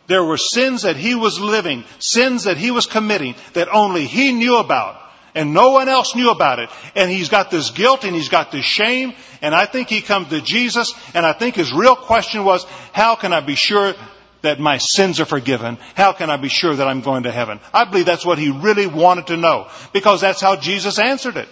there 0.08 0.24
were 0.24 0.38
sins 0.38 0.84
that 0.84 0.96
he 0.96 1.16
was 1.16 1.40
living, 1.40 1.84
sins 2.00 2.46
that 2.46 2.58
he 2.58 2.72
was 2.72 2.86
committing 2.86 3.36
that 3.54 3.70
only 3.70 4.06
he 4.06 4.32
knew 4.32 4.58
about 4.58 5.01
and 5.36 5.54
no 5.54 5.72
one 5.72 5.90
else 5.90 6.16
knew 6.16 6.30
about 6.30 6.60
it. 6.60 6.70
And 6.96 7.10
he's 7.10 7.30
got 7.30 7.52
this 7.52 7.72
guilt 7.72 8.04
and 8.04 8.16
he's 8.16 8.30
got 8.30 8.52
this 8.52 8.66
shame. 8.66 9.14
And 9.42 9.56
I 9.56 9.66
think 9.66 9.90
he 9.90 10.02
comes 10.02 10.30
to 10.30 10.42
Jesus 10.42 10.94
and 11.14 11.26
I 11.26 11.34
think 11.34 11.56
his 11.56 11.74
real 11.74 11.96
question 11.96 12.44
was, 12.44 12.66
how 12.94 13.16
can 13.16 13.34
I 13.34 13.42
be 13.42 13.56
sure 13.56 13.94
that 14.42 14.60
my 14.60 14.78
sins 14.78 15.20
are 15.20 15.26
forgiven? 15.26 15.78
How 15.96 16.14
can 16.14 16.30
I 16.30 16.38
be 16.38 16.50
sure 16.50 16.76
that 16.76 16.88
I'm 16.88 17.02
going 17.02 17.24
to 17.24 17.32
heaven? 17.32 17.60
I 17.74 17.86
believe 17.86 18.06
that's 18.06 18.26
what 18.26 18.38
he 18.38 18.52
really 18.52 18.88
wanted 18.88 19.28
to 19.28 19.38
know 19.38 19.68
because 19.94 20.22
that's 20.22 20.42
how 20.42 20.56
Jesus 20.56 21.00
answered 21.00 21.38
it. 21.38 21.48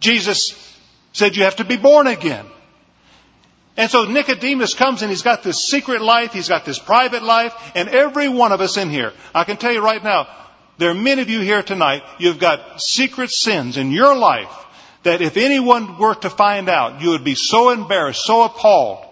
Jesus 0.00 0.54
said 1.12 1.36
you 1.36 1.44
have 1.44 1.56
to 1.56 1.64
be 1.64 1.76
born 1.76 2.06
again. 2.06 2.46
And 3.76 3.90
so 3.90 4.04
Nicodemus 4.04 4.74
comes 4.74 5.02
and 5.02 5.10
he's 5.10 5.22
got 5.22 5.42
this 5.42 5.66
secret 5.66 6.02
life, 6.02 6.32
he's 6.32 6.48
got 6.48 6.64
this 6.64 6.78
private 6.78 7.22
life, 7.22 7.54
and 7.74 7.88
every 7.88 8.28
one 8.28 8.52
of 8.52 8.60
us 8.60 8.76
in 8.76 8.90
here, 8.90 9.12
I 9.34 9.44
can 9.44 9.56
tell 9.56 9.72
you 9.72 9.82
right 9.82 10.02
now, 10.02 10.28
there 10.80 10.90
are 10.90 10.94
many 10.94 11.20
of 11.20 11.28
you 11.28 11.40
here 11.40 11.62
tonight, 11.62 12.02
you've 12.18 12.38
got 12.38 12.80
secret 12.80 13.30
sins 13.30 13.76
in 13.76 13.90
your 13.90 14.16
life 14.16 14.50
that 15.02 15.20
if 15.20 15.36
anyone 15.36 15.98
were 15.98 16.14
to 16.14 16.30
find 16.30 16.68
out, 16.70 17.02
you 17.02 17.10
would 17.10 17.24
be 17.24 17.34
so 17.34 17.70
embarrassed, 17.70 18.24
so 18.24 18.44
appalled. 18.44 19.06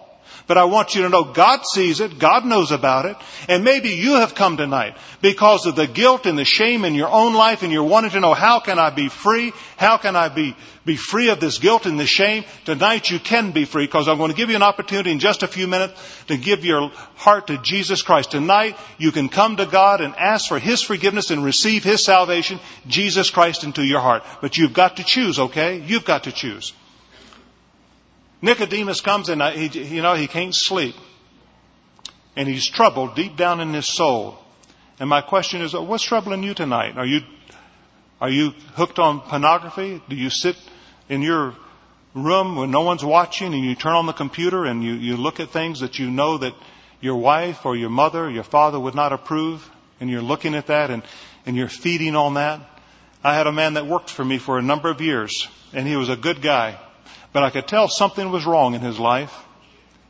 But 0.49 0.57
I 0.57 0.63
want 0.63 0.95
you 0.95 1.03
to 1.03 1.09
know 1.09 1.25
God 1.25 1.63
sees 1.63 1.99
it, 1.99 2.17
God 2.17 2.43
knows 2.43 2.71
about 2.71 3.05
it, 3.05 3.15
and 3.47 3.63
maybe 3.63 3.89
you 3.89 4.15
have 4.15 4.33
come 4.33 4.57
tonight 4.57 4.97
because 5.21 5.67
of 5.67 5.75
the 5.75 5.85
guilt 5.85 6.25
and 6.25 6.39
the 6.39 6.43
shame 6.43 6.85
in 6.85 6.95
your 6.95 7.07
own 7.07 7.35
life 7.35 7.61
and 7.61 7.71
you're 7.71 7.83
wanting 7.83 8.09
to 8.11 8.19
know 8.19 8.33
how 8.33 8.59
can 8.59 8.79
I 8.79 8.89
be 8.89 9.09
free? 9.09 9.53
How 9.77 9.97
can 9.97 10.15
I 10.15 10.29
be 10.29 10.55
be 10.85 10.95
free 10.95 11.29
of 11.29 11.39
this 11.39 11.59
guilt 11.59 11.85
and 11.85 11.99
this 11.99 12.09
shame. 12.09 12.45
Tonight 12.65 13.11
you 13.11 13.19
can 13.19 13.51
be 13.51 13.65
free 13.65 13.85
because 13.85 14.07
I'm 14.07 14.17
going 14.17 14.31
to 14.31 14.35
give 14.35 14.49
you 14.49 14.55
an 14.55 14.63
opportunity 14.63 15.11
in 15.11 15.19
just 15.19 15.43
a 15.43 15.47
few 15.47 15.67
minutes 15.67 15.93
to 16.29 16.35
give 16.35 16.65
your 16.65 16.89
heart 17.15 17.45
to 17.47 17.59
Jesus 17.59 18.01
Christ. 18.01 18.31
Tonight 18.31 18.75
you 18.97 19.11
can 19.11 19.29
come 19.29 19.57
to 19.57 19.67
God 19.67 20.01
and 20.01 20.15
ask 20.15 20.47
for 20.47 20.57
His 20.57 20.81
forgiveness 20.81 21.29
and 21.29 21.43
receive 21.43 21.83
His 21.83 22.03
salvation, 22.03 22.59
Jesus 22.87 23.29
Christ 23.29 23.63
into 23.63 23.83
your 23.83 23.99
heart. 23.99 24.23
But 24.41 24.57
you've 24.57 24.73
got 24.73 24.97
to 24.97 25.03
choose, 25.03 25.37
okay? 25.37 25.79
You've 25.79 26.05
got 26.05 26.23
to 26.23 26.31
choose. 26.31 26.73
Nicodemus 28.41 29.01
comes 29.01 29.29
and 29.29 29.41
uh, 29.41 29.51
he, 29.51 29.67
you 29.95 30.01
know, 30.01 30.15
he 30.15 30.27
can't 30.27 30.55
sleep. 30.55 30.95
And 32.35 32.47
he's 32.47 32.67
troubled 32.67 33.15
deep 33.15 33.35
down 33.35 33.59
in 33.59 33.73
his 33.73 33.87
soul. 33.87 34.37
And 34.99 35.09
my 35.09 35.21
question 35.21 35.61
is, 35.61 35.75
uh, 35.75 35.81
what's 35.81 36.03
troubling 36.03 36.43
you 36.43 36.53
tonight? 36.53 36.97
Are 36.97 37.05
you, 37.05 37.21
are 38.21 38.29
you 38.29 38.51
hooked 38.75 38.99
on 38.99 39.21
pornography? 39.21 40.01
Do 40.07 40.15
you 40.15 40.29
sit 40.29 40.55
in 41.09 41.21
your 41.21 41.55
room 42.13 42.55
when 42.55 42.71
no 42.71 42.81
one's 42.81 43.03
watching 43.03 43.53
and 43.53 43.63
you 43.63 43.75
turn 43.75 43.93
on 43.93 44.05
the 44.05 44.13
computer 44.13 44.65
and 44.65 44.83
you, 44.83 44.93
you 44.93 45.17
look 45.17 45.39
at 45.39 45.49
things 45.49 45.81
that 45.81 45.99
you 45.99 46.09
know 46.09 46.37
that 46.37 46.53
your 47.01 47.15
wife 47.15 47.65
or 47.65 47.75
your 47.75 47.89
mother, 47.89 48.25
or 48.25 48.29
your 48.29 48.43
father 48.43 48.79
would 48.79 48.95
not 48.95 49.13
approve, 49.13 49.69
and 49.99 50.09
you're 50.09 50.21
looking 50.21 50.55
at 50.55 50.67
that 50.67 50.91
and, 50.91 51.03
and 51.45 51.55
you're 51.55 51.69
feeding 51.69 52.15
on 52.15 52.33
that. 52.33 52.59
I 53.23 53.35
had 53.35 53.47
a 53.47 53.51
man 53.51 53.75
that 53.75 53.85
worked 53.85 54.09
for 54.09 54.23
me 54.23 54.37
for 54.37 54.57
a 54.57 54.61
number 54.61 54.89
of 54.89 54.99
years, 55.01 55.47
and 55.73 55.87
he 55.87 55.95
was 55.95 56.09
a 56.09 56.17
good 56.17 56.41
guy. 56.41 56.77
But 57.31 57.43
I 57.43 57.49
could 57.49 57.67
tell 57.67 57.87
something 57.87 58.31
was 58.31 58.45
wrong 58.45 58.73
in 58.73 58.81
his 58.81 58.99
life 58.99 59.33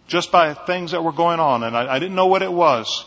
just 0.08 0.32
by 0.32 0.54
things 0.54 0.92
that 0.92 1.04
were 1.04 1.12
going 1.12 1.40
on, 1.40 1.64
and 1.64 1.78
I, 1.78 1.96
I 1.96 2.00
didn't 2.00 2.16
know 2.16 2.28
what 2.28 2.42
it 2.42 2.52
was. 2.52 3.06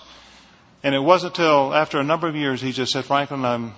And 0.85 0.94
it 0.94 1.01
wasn't 1.01 1.38
until 1.38 1.75
after 1.75 1.98
a 1.98 2.05
number 2.05 2.29
of 2.29 2.37
years 2.37 2.61
he 2.61 2.72
just 2.72 2.92
said, 2.92 3.05
Franklin, 3.05 3.44
I'm, 3.44 3.75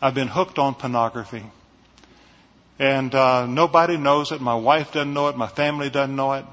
I've 0.00 0.14
been 0.14 0.28
hooked 0.28 0.58
on 0.58 0.74
pornography. 0.74 1.44
And 2.78 3.14
uh, 3.14 3.46
nobody 3.46 3.96
knows 3.96 4.30
it. 4.32 4.40
My 4.40 4.54
wife 4.54 4.92
doesn't 4.92 5.12
know 5.12 5.28
it. 5.28 5.36
My 5.36 5.48
family 5.48 5.90
doesn't 5.90 6.14
know 6.14 6.34
it. 6.34 6.44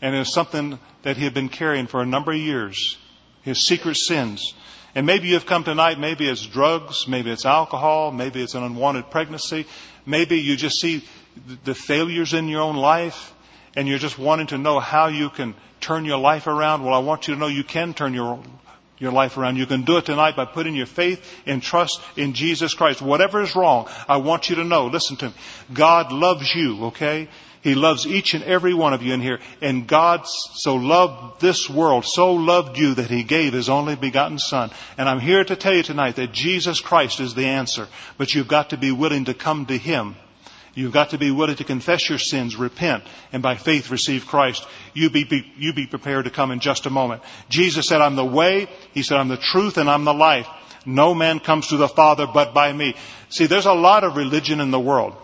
And 0.00 0.14
it 0.14 0.18
was 0.18 0.32
something 0.32 0.78
that 1.02 1.16
he 1.16 1.24
had 1.24 1.34
been 1.34 1.48
carrying 1.48 1.86
for 1.86 2.00
a 2.00 2.06
number 2.06 2.32
of 2.32 2.38
years. 2.38 2.96
His 3.42 3.66
secret 3.66 3.96
sins. 3.96 4.54
And 4.94 5.06
maybe 5.06 5.28
you've 5.28 5.46
come 5.46 5.64
tonight, 5.64 5.98
maybe 5.98 6.28
it's 6.28 6.46
drugs, 6.46 7.06
maybe 7.08 7.30
it's 7.30 7.44
alcohol, 7.44 8.10
maybe 8.10 8.42
it's 8.42 8.54
an 8.54 8.62
unwanted 8.62 9.10
pregnancy, 9.10 9.66
maybe 10.06 10.36
you 10.36 10.56
just 10.56 10.80
see 10.80 11.04
the 11.64 11.74
failures 11.74 12.34
in 12.34 12.48
your 12.48 12.62
own 12.62 12.76
life 12.76 13.34
and 13.76 13.86
you're 13.86 13.98
just 13.98 14.18
wanting 14.18 14.48
to 14.48 14.58
know 14.58 14.80
how 14.80 15.08
you 15.08 15.30
can 15.30 15.54
turn 15.80 16.04
your 16.04 16.18
life 16.18 16.46
around. 16.46 16.84
Well, 16.84 16.94
I 16.94 16.98
want 16.98 17.28
you 17.28 17.34
to 17.34 17.40
know 17.40 17.46
you 17.46 17.64
can 17.64 17.94
turn 17.94 18.14
your 18.14 18.42
your 18.98 19.12
life 19.12 19.36
around. 19.36 19.56
You 19.56 19.66
can 19.66 19.82
do 19.82 19.96
it 19.98 20.06
tonight 20.06 20.34
by 20.34 20.44
putting 20.44 20.74
your 20.74 20.86
faith 20.86 21.24
and 21.46 21.62
trust 21.62 22.00
in 22.16 22.32
Jesus 22.32 22.74
Christ. 22.74 23.00
Whatever 23.00 23.42
is 23.42 23.54
wrong, 23.54 23.88
I 24.08 24.16
want 24.16 24.50
you 24.50 24.56
to 24.56 24.64
know. 24.64 24.86
Listen 24.86 25.16
to 25.18 25.28
me. 25.28 25.34
God 25.72 26.10
loves 26.10 26.52
you, 26.52 26.86
okay? 26.86 27.28
He 27.62 27.76
loves 27.76 28.06
each 28.06 28.34
and 28.34 28.42
every 28.42 28.74
one 28.74 28.94
of 28.94 29.02
you 29.02 29.14
in 29.14 29.20
here. 29.20 29.38
And 29.60 29.86
God 29.86 30.26
so 30.26 30.74
loved 30.74 31.40
this 31.40 31.70
world, 31.70 32.04
so 32.04 32.34
loved 32.34 32.78
you 32.78 32.94
that 32.94 33.10
He 33.10 33.22
gave 33.22 33.52
His 33.52 33.68
only 33.68 33.94
begotten 33.94 34.38
Son. 34.38 34.70
And 34.96 35.08
I'm 35.08 35.20
here 35.20 35.44
to 35.44 35.54
tell 35.54 35.74
you 35.74 35.82
tonight 35.82 36.16
that 36.16 36.32
Jesus 36.32 36.80
Christ 36.80 37.20
is 37.20 37.34
the 37.34 37.46
answer. 37.46 37.86
But 38.16 38.34
you've 38.34 38.48
got 38.48 38.70
to 38.70 38.76
be 38.76 38.90
willing 38.90 39.26
to 39.26 39.34
come 39.34 39.66
to 39.66 39.78
Him 39.78 40.16
You've 40.78 40.92
got 40.92 41.10
to 41.10 41.18
be 41.18 41.32
willing 41.32 41.56
to 41.56 41.64
confess 41.64 42.08
your 42.08 42.20
sins, 42.20 42.54
repent, 42.54 43.02
and 43.32 43.42
by 43.42 43.56
faith 43.56 43.90
receive 43.90 44.28
Christ. 44.28 44.64
You 44.94 45.10
be, 45.10 45.24
be, 45.24 45.52
you 45.56 45.72
be 45.72 45.88
prepared 45.88 46.26
to 46.26 46.30
come 46.30 46.52
in 46.52 46.60
just 46.60 46.86
a 46.86 46.90
moment. 46.90 47.20
Jesus 47.48 47.88
said, 47.88 48.00
I'm 48.00 48.14
the 48.14 48.24
way. 48.24 48.68
He 48.94 49.02
said, 49.02 49.18
I'm 49.18 49.26
the 49.26 49.38
truth 49.38 49.76
and 49.76 49.90
I'm 49.90 50.04
the 50.04 50.14
life. 50.14 50.46
No 50.86 51.16
man 51.16 51.40
comes 51.40 51.66
to 51.68 51.78
the 51.78 51.88
Father 51.88 52.28
but 52.32 52.54
by 52.54 52.72
me. 52.72 52.94
See, 53.28 53.46
there's 53.46 53.66
a 53.66 53.72
lot 53.72 54.04
of 54.04 54.14
religion 54.16 54.60
in 54.60 54.70
the 54.70 54.78
world. 54.78 55.16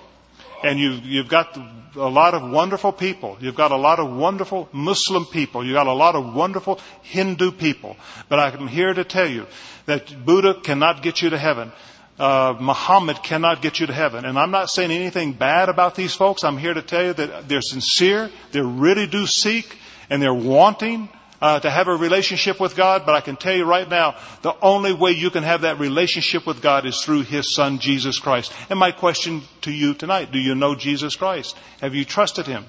And 0.65 0.81
you've, 0.81 1.05
you've 1.05 1.29
got 1.29 1.57
a 1.95 2.09
lot 2.09 2.35
of 2.35 2.51
wonderful 2.51 2.91
people. 2.91 3.37
You've 3.41 3.55
got 3.55 3.71
a 3.71 3.77
lot 3.77 4.01
of 4.01 4.13
wonderful 4.13 4.69
Muslim 4.73 5.25
people. 5.25 5.65
You've 5.65 5.75
got 5.75 5.87
a 5.87 5.93
lot 5.93 6.17
of 6.17 6.35
wonderful 6.35 6.81
Hindu 7.03 7.53
people. 7.53 7.97
But 8.29 8.41
I'm 8.41 8.67
here 8.67 8.93
to 8.93 9.05
tell 9.05 9.29
you 9.29 9.47
that 9.87 10.27
Buddha 10.27 10.55
cannot 10.61 11.05
get 11.05 11.23
you 11.23 11.31
to 11.31 11.39
heaven 11.39 11.71
uh, 12.19 12.57
Muhammad 12.61 13.23
cannot 13.23 13.61
get 13.61 13.81
you 13.81 13.87
to 13.87 13.93
heaven. 13.93 14.25
And 14.25 14.39
I'm 14.39 14.51
not 14.51 14.71
saying 14.71 14.91
anything 14.91 15.33
bad 15.33 15.69
about 15.69 15.95
these 15.95 16.15
folks. 16.15 16.45
I'm 16.45 16.59
here 16.59 16.75
to 16.75 16.83
tell 16.83 17.05
you 17.05 17.13
that 17.13 17.49
they're 17.49 17.63
sincere, 17.63 18.31
they 18.53 18.61
really 18.61 19.07
do 19.07 19.27
seek, 19.27 19.77
and 20.11 20.23
they're 20.23 20.33
wanting 20.33 21.09
uh, 21.41 21.61
to 21.61 21.71
have 21.71 21.89
a 21.89 21.97
relationship 21.97 22.61
with 22.61 22.77
God. 22.77 23.05
But 23.05 23.17
I 23.17 23.21
can 23.21 23.37
tell 23.37 23.55
you 23.55 23.65
right 23.65 23.89
now, 23.89 24.17
the 24.43 24.55
only 24.63 24.93
way 24.93 25.11
you 25.11 25.31
can 25.31 25.43
have 25.43 25.63
that 25.63 25.79
relationship 25.81 26.47
with 26.47 26.63
God 26.63 26.87
is 26.87 27.03
through 27.03 27.23
His 27.23 27.55
Son, 27.55 27.81
Jesus 27.81 28.19
Christ. 28.21 28.53
And 28.71 28.79
my 28.79 28.93
question 28.93 29.43
to 29.63 29.73
you 29.73 29.95
tonight, 29.95 30.31
do 30.31 30.39
you 30.39 30.55
know 30.55 30.75
Jesus 30.75 31.17
Christ? 31.17 31.57
Have 31.81 31.95
you 31.95 32.05
trusted 32.05 32.47
Him? 32.47 32.65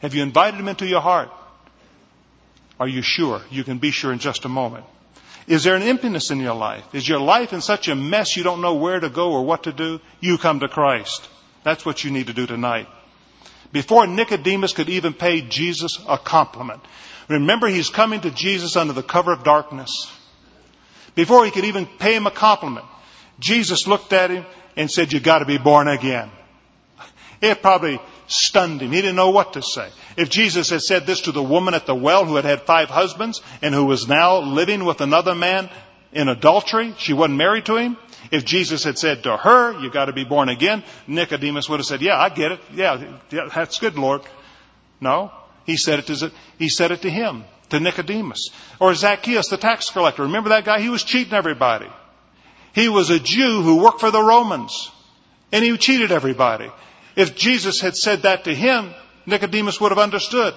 Have 0.00 0.14
you 0.14 0.22
invited 0.22 0.58
Him 0.58 0.68
into 0.68 0.86
your 0.86 1.00
heart? 1.00 1.30
Are 2.80 2.88
you 2.88 3.02
sure? 3.02 3.42
You 3.50 3.62
can 3.62 3.78
be 3.78 3.90
sure 3.90 4.12
in 4.12 4.18
just 4.18 4.44
a 4.44 4.48
moment. 4.48 4.86
Is 5.46 5.64
there 5.64 5.74
an 5.74 5.82
emptiness 5.82 6.30
in 6.30 6.40
your 6.40 6.54
life? 6.54 6.84
Is 6.92 7.08
your 7.08 7.20
life 7.20 7.52
in 7.52 7.60
such 7.60 7.88
a 7.88 7.94
mess 7.94 8.36
you 8.36 8.42
don't 8.42 8.60
know 8.60 8.74
where 8.74 9.00
to 9.00 9.10
go 9.10 9.32
or 9.32 9.44
what 9.44 9.64
to 9.64 9.72
do? 9.72 10.00
You 10.20 10.38
come 10.38 10.60
to 10.60 10.68
Christ. 10.68 11.28
That's 11.64 11.84
what 11.84 12.04
you 12.04 12.10
need 12.10 12.28
to 12.28 12.32
do 12.32 12.46
tonight. 12.46 12.88
Before 13.72 14.06
Nicodemus 14.06 14.72
could 14.72 14.88
even 14.88 15.14
pay 15.14 15.40
Jesus 15.40 15.98
a 16.08 16.18
compliment. 16.18 16.80
Remember, 17.28 17.66
he's 17.66 17.88
coming 17.88 18.20
to 18.20 18.30
Jesus 18.30 18.76
under 18.76 18.92
the 18.92 19.02
cover 19.02 19.32
of 19.32 19.44
darkness. 19.44 20.10
Before 21.14 21.44
he 21.44 21.50
could 21.50 21.64
even 21.64 21.86
pay 21.86 22.14
him 22.14 22.26
a 22.26 22.30
compliment, 22.30 22.86
Jesus 23.38 23.86
looked 23.86 24.12
at 24.12 24.30
him 24.30 24.44
and 24.76 24.90
said, 24.90 25.12
"You've 25.12 25.22
gotta 25.22 25.44
be 25.44 25.58
born 25.58 25.88
again. 25.88 26.30
It 27.40 27.62
probably 27.62 28.00
stunned 28.32 28.80
him. 28.80 28.92
He 28.92 29.00
didn't 29.00 29.16
know 29.16 29.30
what 29.30 29.54
to 29.54 29.62
say. 29.62 29.88
If 30.16 30.30
Jesus 30.30 30.70
had 30.70 30.82
said 30.82 31.06
this 31.06 31.22
to 31.22 31.32
the 31.32 31.42
woman 31.42 31.74
at 31.74 31.86
the 31.86 31.94
well 31.94 32.24
who 32.24 32.36
had 32.36 32.44
had 32.44 32.62
five 32.62 32.88
husbands 32.88 33.40
and 33.60 33.74
who 33.74 33.84
was 33.84 34.08
now 34.08 34.38
living 34.38 34.84
with 34.84 35.00
another 35.00 35.34
man 35.34 35.70
in 36.12 36.28
adultery, 36.28 36.94
she 36.98 37.12
wasn't 37.12 37.36
married 37.36 37.66
to 37.66 37.76
him. 37.76 37.96
If 38.30 38.44
Jesus 38.44 38.84
had 38.84 38.98
said 38.98 39.24
to 39.24 39.36
her, 39.36 39.80
you 39.80 39.90
gotta 39.90 40.12
be 40.12 40.24
born 40.24 40.48
again, 40.48 40.84
Nicodemus 41.06 41.68
would 41.68 41.80
have 41.80 41.86
said, 41.86 42.02
yeah, 42.02 42.16
I 42.18 42.28
get 42.28 42.52
it. 42.52 42.60
Yeah, 42.74 43.18
yeah 43.30 43.48
that's 43.54 43.78
good, 43.78 43.98
Lord. 43.98 44.22
No. 45.00 45.32
He 45.64 45.76
said 45.76 45.98
it 45.98 46.06
to, 46.06 46.32
he 46.58 46.68
said 46.68 46.90
it 46.90 47.02
to 47.02 47.10
him, 47.10 47.44
to 47.70 47.80
Nicodemus. 47.80 48.50
Or 48.80 48.94
Zacchaeus, 48.94 49.48
the 49.48 49.56
tax 49.56 49.90
collector. 49.90 50.22
Remember 50.22 50.50
that 50.50 50.64
guy? 50.64 50.80
He 50.80 50.88
was 50.88 51.04
cheating 51.04 51.34
everybody. 51.34 51.88
He 52.74 52.88
was 52.88 53.10
a 53.10 53.18
Jew 53.18 53.62
who 53.62 53.82
worked 53.82 54.00
for 54.00 54.10
the 54.10 54.22
Romans. 54.22 54.90
And 55.52 55.64
he 55.64 55.76
cheated 55.76 56.10
everybody. 56.12 56.70
If 57.16 57.36
Jesus 57.36 57.80
had 57.80 57.96
said 57.96 58.22
that 58.22 58.44
to 58.44 58.54
him, 58.54 58.94
Nicodemus 59.26 59.80
would 59.80 59.92
have 59.92 59.98
understood. 59.98 60.54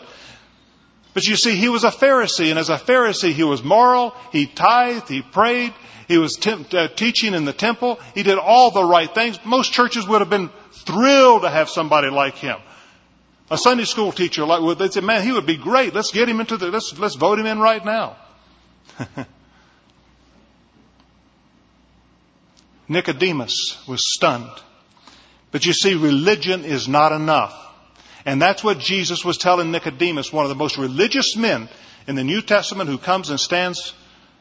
But 1.14 1.26
you 1.28 1.36
see, 1.36 1.56
he 1.56 1.70
was 1.70 1.84
a 1.84 1.92
Pharisee, 1.92 2.50
and 2.50 2.60
as 2.60 2.70
a 2.70 2.78
Pharisee, 2.78 3.32
he 3.32 3.44
was 3.44 3.64
moral, 3.64 4.14
he 4.32 4.48
tithed, 4.48 5.08
he 5.08 5.22
prayed, 5.22 5.74
he 6.08 6.18
was 6.18 6.36
te- 6.36 6.66
uh, 6.74 6.90
teaching 6.90 7.34
in 7.34 7.46
the 7.46 7.54
temple, 7.54 8.00
he 8.14 8.24
did 8.24 8.38
all 8.38 8.72
the 8.72 8.84
right 8.84 9.14
things. 9.14 9.40
Most 9.46 9.72
churches 9.72 10.06
would 10.08 10.20
have 10.20 10.30
been 10.30 10.50
thrilled 10.72 11.44
to 11.44 11.50
have 11.50 11.70
somebody 11.70 12.10
like 12.10 12.36
him. 12.36 12.58
A 13.50 13.58
Sunday 13.58 13.86
school 13.86 14.12
teacher, 14.12 14.44
like, 14.46 14.78
they'd 14.78 14.92
say, 14.92 15.02
man, 15.02 15.24
he 15.24 15.32
would 15.32 15.46
be 15.46 15.56
great. 15.56 15.94
Let's 15.94 16.12
get 16.12 16.28
him 16.28 16.40
into 16.42 16.58
the, 16.58 16.68
let's, 16.68 16.98
let's 16.98 17.16
vote 17.16 17.40
him 17.40 17.46
in 17.46 17.60
right 17.60 17.86
now. 17.86 18.18
Nicodemus 22.90 23.84
was 23.88 24.12
stunned. 24.14 24.52
But 25.56 25.66
you 25.66 25.72
see, 25.72 25.94
religion 25.96 26.66
is 26.66 26.90
not 26.90 27.14
enough. 27.14 27.58
And 28.26 28.42
that's 28.42 28.62
what 28.62 28.78
Jesus 28.78 29.24
was 29.24 29.38
telling 29.38 29.72
Nicodemus, 29.72 30.34
one 30.34 30.44
of 30.44 30.50
the 30.50 30.56
most 30.56 30.78
religious 30.78 31.38
men 31.38 31.70
in 32.08 32.16
the 32.16 32.26
New 32.26 32.42
Testament 32.42 32.90
who 32.90 32.98
comes 32.98 33.30
and 33.30 33.40
stands 33.40 33.94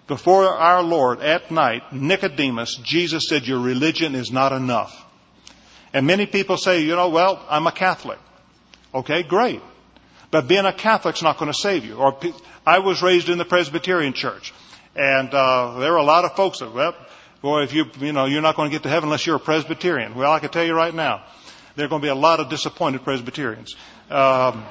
before 0.08 0.48
our 0.48 0.82
Lord 0.82 1.20
at 1.20 1.52
night, 1.52 1.92
Nicodemus, 1.92 2.74
Jesus 2.82 3.28
said, 3.28 3.46
your 3.46 3.60
religion 3.60 4.16
is 4.16 4.32
not 4.32 4.50
enough. 4.50 5.06
And 5.92 6.04
many 6.04 6.26
people 6.26 6.56
say, 6.56 6.80
you 6.80 6.96
know, 6.96 7.10
well, 7.10 7.40
I'm 7.48 7.68
a 7.68 7.72
Catholic. 7.72 8.18
Okay, 8.92 9.22
great. 9.22 9.62
But 10.32 10.48
being 10.48 10.66
a 10.66 10.72
Catholic's 10.72 11.22
not 11.22 11.38
going 11.38 11.52
to 11.52 11.56
save 11.56 11.84
you. 11.84 11.94
Or 11.94 12.18
I 12.66 12.80
was 12.80 13.02
raised 13.02 13.28
in 13.28 13.38
the 13.38 13.44
Presbyterian 13.44 14.14
church. 14.14 14.52
And 14.96 15.32
uh, 15.32 15.78
there 15.78 15.92
are 15.92 15.98
a 15.98 16.02
lot 16.02 16.24
of 16.24 16.34
folks 16.34 16.58
that, 16.58 16.74
well, 16.74 16.96
Boy, 17.44 17.64
if 17.64 17.74
you, 17.74 17.84
you 18.00 18.14
know, 18.14 18.24
you're 18.24 18.40
not 18.40 18.56
going 18.56 18.70
to 18.70 18.74
get 18.74 18.84
to 18.84 18.88
heaven 18.88 19.08
unless 19.08 19.26
you're 19.26 19.36
a 19.36 19.38
Presbyterian. 19.38 20.14
Well, 20.14 20.32
I 20.32 20.38
can 20.38 20.48
tell 20.48 20.64
you 20.64 20.72
right 20.72 20.94
now, 20.94 21.26
there 21.76 21.84
are 21.84 21.88
going 21.90 22.00
to 22.00 22.06
be 22.06 22.08
a 22.08 22.14
lot 22.14 22.40
of 22.40 22.48
disappointed 22.48 23.04
Presbyterians. 23.04 23.76
Um, 24.08 24.64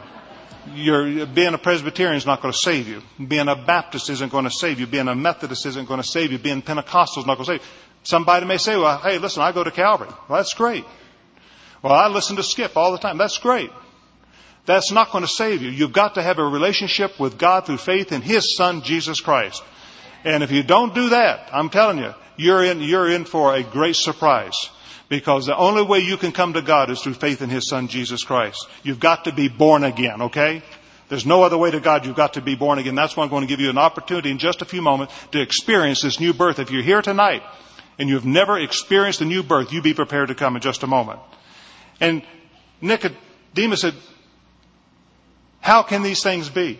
you're, 0.73 1.27
being 1.27 1.53
a 1.53 1.59
Presbyterian 1.59 2.15
is 2.15 2.25
not 2.25 2.41
going 2.41 2.51
to 2.51 2.57
save 2.57 2.87
you. 2.87 3.03
Being 3.23 3.47
a 3.47 3.55
Baptist 3.55 4.09
isn't 4.09 4.31
going 4.31 4.45
to 4.45 4.49
save 4.49 4.79
you. 4.79 4.87
Being 4.87 5.07
a 5.07 5.13
Methodist 5.13 5.67
isn't 5.67 5.87
going 5.87 6.01
to 6.01 6.07
save 6.07 6.31
you. 6.31 6.39
Being 6.39 6.63
Pentecostal 6.63 7.21
is 7.21 7.27
not 7.27 7.35
going 7.35 7.45
to 7.45 7.51
save 7.51 7.61
you. 7.61 7.67
Somebody 8.01 8.47
may 8.47 8.57
say, 8.57 8.75
well, 8.75 8.97
hey, 8.97 9.19
listen, 9.19 9.43
I 9.43 9.51
go 9.51 9.63
to 9.63 9.69
Calvary. 9.69 10.09
Well, 10.27 10.39
that's 10.39 10.55
great. 10.55 10.83
Well, 11.83 11.93
I 11.93 12.07
listen 12.07 12.37
to 12.37 12.43
Skip 12.43 12.75
all 12.75 12.91
the 12.91 12.97
time. 12.97 13.19
That's 13.19 13.37
great. 13.37 13.69
That's 14.65 14.91
not 14.91 15.11
going 15.11 15.23
to 15.23 15.27
save 15.27 15.61
you. 15.61 15.69
You've 15.69 15.93
got 15.93 16.15
to 16.15 16.23
have 16.23 16.39
a 16.39 16.43
relationship 16.43 17.19
with 17.19 17.37
God 17.37 17.67
through 17.67 17.77
faith 17.77 18.11
in 18.11 18.23
His 18.23 18.55
Son, 18.57 18.81
Jesus 18.81 19.21
Christ. 19.21 19.61
And 20.23 20.41
if 20.41 20.51
you 20.51 20.63
don't 20.63 20.95
do 20.95 21.09
that, 21.09 21.51
I'm 21.53 21.69
telling 21.69 21.99
you, 21.99 22.15
you're 22.37 22.63
in, 22.63 22.81
you're 22.81 23.09
in 23.09 23.25
for 23.25 23.55
a 23.55 23.63
great 23.63 23.95
surprise. 23.95 24.69
Because 25.09 25.45
the 25.45 25.55
only 25.55 25.83
way 25.83 25.99
you 25.99 26.17
can 26.17 26.31
come 26.31 26.53
to 26.53 26.61
God 26.61 26.89
is 26.89 27.01
through 27.01 27.13
faith 27.15 27.41
in 27.41 27.49
His 27.49 27.67
Son, 27.67 27.87
Jesus 27.87 28.23
Christ. 28.23 28.67
You've 28.83 28.99
got 28.99 29.25
to 29.25 29.31
be 29.31 29.47
born 29.47 29.83
again, 29.83 30.23
okay? 30.23 30.63
There's 31.09 31.25
no 31.25 31.43
other 31.43 31.57
way 31.57 31.69
to 31.69 31.79
God. 31.79 32.05
You've 32.05 32.15
got 32.15 32.33
to 32.33 32.41
be 32.41 32.55
born 32.55 32.79
again. 32.79 32.95
That's 32.95 33.15
why 33.15 33.23
I'm 33.23 33.29
going 33.29 33.41
to 33.41 33.47
give 33.47 33.59
you 33.59 33.69
an 33.69 33.77
opportunity 33.77 34.31
in 34.31 34.39
just 34.39 34.61
a 34.61 34.65
few 34.65 34.81
moments 34.81 35.13
to 35.31 35.41
experience 35.41 36.01
this 36.01 36.19
new 36.19 36.33
birth. 36.33 36.57
If 36.57 36.71
you're 36.71 36.81
here 36.81 37.01
tonight 37.01 37.43
and 37.99 38.09
you've 38.09 38.25
never 38.25 38.57
experienced 38.57 39.21
a 39.21 39.25
new 39.25 39.43
birth, 39.43 39.71
you 39.71 39.81
be 39.81 39.93
prepared 39.93 40.29
to 40.29 40.35
come 40.35 40.55
in 40.55 40.61
just 40.61 40.81
a 40.81 40.87
moment. 40.87 41.19
And 41.99 42.23
Nicodemus 42.81 43.81
said, 43.81 43.93
how 45.59 45.83
can 45.83 46.01
these 46.01 46.23
things 46.23 46.49
be? 46.49 46.79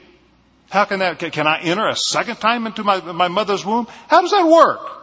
How 0.69 0.85
can 0.85 0.99
that, 0.99 1.19
can 1.19 1.45
I 1.45 1.61
enter 1.61 1.87
a 1.87 1.95
second 1.95 2.37
time 2.37 2.65
into 2.65 2.83
my, 2.83 2.99
my 2.99 3.27
mother's 3.27 3.63
womb? 3.63 3.87
How 4.07 4.21
does 4.21 4.31
that 4.31 4.47
work? 4.47 5.02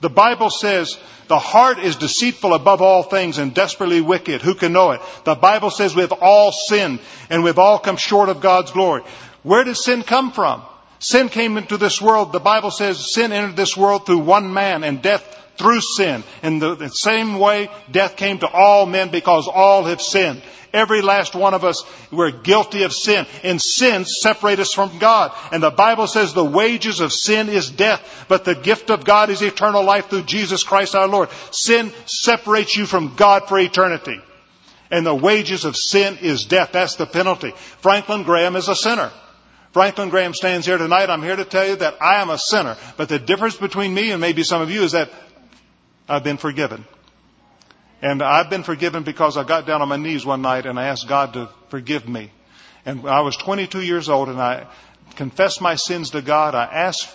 The 0.00 0.10
Bible 0.10 0.50
says 0.50 0.98
the 1.28 1.38
heart 1.38 1.78
is 1.78 1.96
deceitful 1.96 2.54
above 2.54 2.82
all 2.82 3.02
things 3.02 3.38
and 3.38 3.54
desperately 3.54 4.00
wicked. 4.00 4.42
Who 4.42 4.54
can 4.54 4.72
know 4.72 4.90
it? 4.90 5.00
The 5.24 5.34
Bible 5.34 5.70
says 5.70 5.96
we've 5.96 6.12
all 6.12 6.52
sinned 6.52 7.00
and 7.30 7.42
we've 7.42 7.58
all 7.58 7.78
come 7.78 7.96
short 7.96 8.28
of 8.28 8.40
God's 8.40 8.70
glory. 8.70 9.02
Where 9.42 9.64
did 9.64 9.76
sin 9.76 10.02
come 10.02 10.32
from? 10.32 10.62
Sin 10.98 11.28
came 11.28 11.56
into 11.56 11.76
this 11.76 12.00
world. 12.00 12.32
The 12.32 12.40
Bible 12.40 12.70
says 12.70 13.12
sin 13.12 13.32
entered 13.32 13.56
this 13.56 13.76
world 13.76 14.06
through 14.06 14.18
one 14.18 14.52
man 14.52 14.84
and 14.84 15.02
death 15.02 15.24
through 15.56 15.80
sin. 15.80 16.22
In 16.42 16.58
the, 16.58 16.74
the 16.74 16.88
same 16.90 17.38
way, 17.38 17.68
death 17.90 18.16
came 18.16 18.38
to 18.38 18.48
all 18.48 18.86
men 18.86 19.10
because 19.10 19.48
all 19.48 19.84
have 19.84 20.00
sinned. 20.00 20.42
Every 20.72 21.00
last 21.00 21.34
one 21.34 21.54
of 21.54 21.64
us, 21.64 21.84
we're 22.10 22.30
guilty 22.30 22.82
of 22.82 22.92
sin. 22.92 23.26
And 23.42 23.60
sin 23.62 24.04
separates 24.04 24.60
us 24.60 24.74
from 24.74 24.98
God. 24.98 25.32
And 25.50 25.62
the 25.62 25.70
Bible 25.70 26.06
says 26.06 26.34
the 26.34 26.44
wages 26.44 27.00
of 27.00 27.12
sin 27.12 27.48
is 27.48 27.70
death, 27.70 28.26
but 28.28 28.44
the 28.44 28.54
gift 28.54 28.90
of 28.90 29.04
God 29.04 29.30
is 29.30 29.40
eternal 29.40 29.84
life 29.84 30.10
through 30.10 30.24
Jesus 30.24 30.64
Christ 30.64 30.94
our 30.94 31.08
Lord. 31.08 31.30
Sin 31.50 31.92
separates 32.04 32.76
you 32.76 32.84
from 32.84 33.16
God 33.16 33.48
for 33.48 33.58
eternity. 33.58 34.20
And 34.90 35.06
the 35.06 35.14
wages 35.14 35.64
of 35.64 35.76
sin 35.76 36.18
is 36.20 36.44
death. 36.44 36.72
That's 36.72 36.96
the 36.96 37.06
penalty. 37.06 37.52
Franklin 37.80 38.22
Graham 38.22 38.54
is 38.54 38.68
a 38.68 38.76
sinner. 38.76 39.10
Franklin 39.72 40.08
Graham 40.08 40.32
stands 40.32 40.64
here 40.64 40.78
tonight. 40.78 41.10
I'm 41.10 41.22
here 41.22 41.36
to 41.36 41.44
tell 41.44 41.66
you 41.66 41.76
that 41.76 42.00
I 42.00 42.22
am 42.22 42.30
a 42.30 42.38
sinner. 42.38 42.76
But 42.96 43.08
the 43.08 43.18
difference 43.18 43.56
between 43.56 43.92
me 43.92 44.10
and 44.10 44.20
maybe 44.20 44.42
some 44.42 44.62
of 44.62 44.70
you 44.70 44.82
is 44.82 44.92
that 44.92 45.10
I've 46.08 46.24
been 46.24 46.36
forgiven. 46.36 46.84
And 48.02 48.22
I've 48.22 48.50
been 48.50 48.62
forgiven 48.62 49.02
because 49.02 49.36
I 49.36 49.44
got 49.44 49.66
down 49.66 49.82
on 49.82 49.88
my 49.88 49.96
knees 49.96 50.24
one 50.24 50.42
night 50.42 50.66
and 50.66 50.78
I 50.78 50.88
asked 50.88 51.08
God 51.08 51.32
to 51.32 51.48
forgive 51.68 52.08
me. 52.08 52.30
And 52.84 53.08
I 53.08 53.22
was 53.22 53.36
22 53.36 53.80
years 53.80 54.08
old 54.08 54.28
and 54.28 54.40
I 54.40 54.66
confessed 55.16 55.60
my 55.60 55.74
sins 55.74 56.10
to 56.10 56.22
God. 56.22 56.54
I 56.54 56.64
asked 56.64 57.08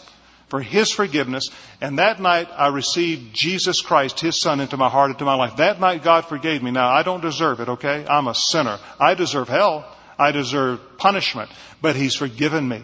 for 0.50 0.60
His 0.60 0.92
forgiveness. 0.92 1.50
And 1.80 2.00
that 2.00 2.20
night 2.20 2.50
I 2.52 2.68
received 2.68 3.34
Jesus 3.34 3.82
Christ, 3.82 4.20
His 4.20 4.42
Son, 4.42 4.60
into 4.60 4.76
my 4.76 4.90
heart, 4.90 5.12
into 5.12 5.24
my 5.24 5.36
life. 5.36 5.56
That 5.58 5.80
night 5.80 6.04
God 6.04 6.26
forgave 6.26 6.62
me. 6.62 6.72
Now 6.72 6.90
I 6.90 7.04
don't 7.04 7.22
deserve 7.22 7.62
it, 7.62 7.70
okay? 7.70 8.06
I'm 8.06 8.28
a 8.28 8.36
sinner. 8.36 8.78
I 9.00 9.14
deserve 9.14 9.48
hell. 9.48 9.86
I 10.20 10.32
deserve 10.32 10.80
punishment. 10.98 11.50
But 11.82 11.96
He's 11.96 12.16
forgiven 12.16 12.68
me. 12.68 12.82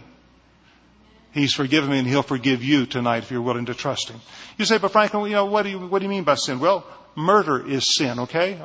He's 1.37 1.53
forgiven 1.53 1.91
me 1.91 1.99
and 1.99 2.07
He'll 2.07 2.23
forgive 2.23 2.63
you 2.63 2.87
tonight 2.87 3.19
if 3.19 3.29
you're 3.29 3.43
willing 3.43 3.67
to 3.67 3.75
trust 3.75 4.09
Him. 4.09 4.19
You 4.57 4.65
say, 4.65 4.79
but 4.79 4.91
Franklin, 4.91 5.25
you 5.25 5.35
know, 5.35 5.45
what 5.45 5.63
do 5.63 5.69
you, 5.69 5.77
what 5.77 5.99
do 5.99 6.05
you 6.05 6.09
mean 6.09 6.23
by 6.23 6.33
sin? 6.33 6.59
Well, 6.59 6.83
murder 7.15 7.63
is 7.63 7.93
sin, 7.93 8.19
okay? 8.21 8.59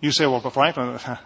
You 0.00 0.12
say, 0.12 0.24
well, 0.26 0.40
but 0.40 0.54
Franklin, 0.54 0.98
I 1.06 1.18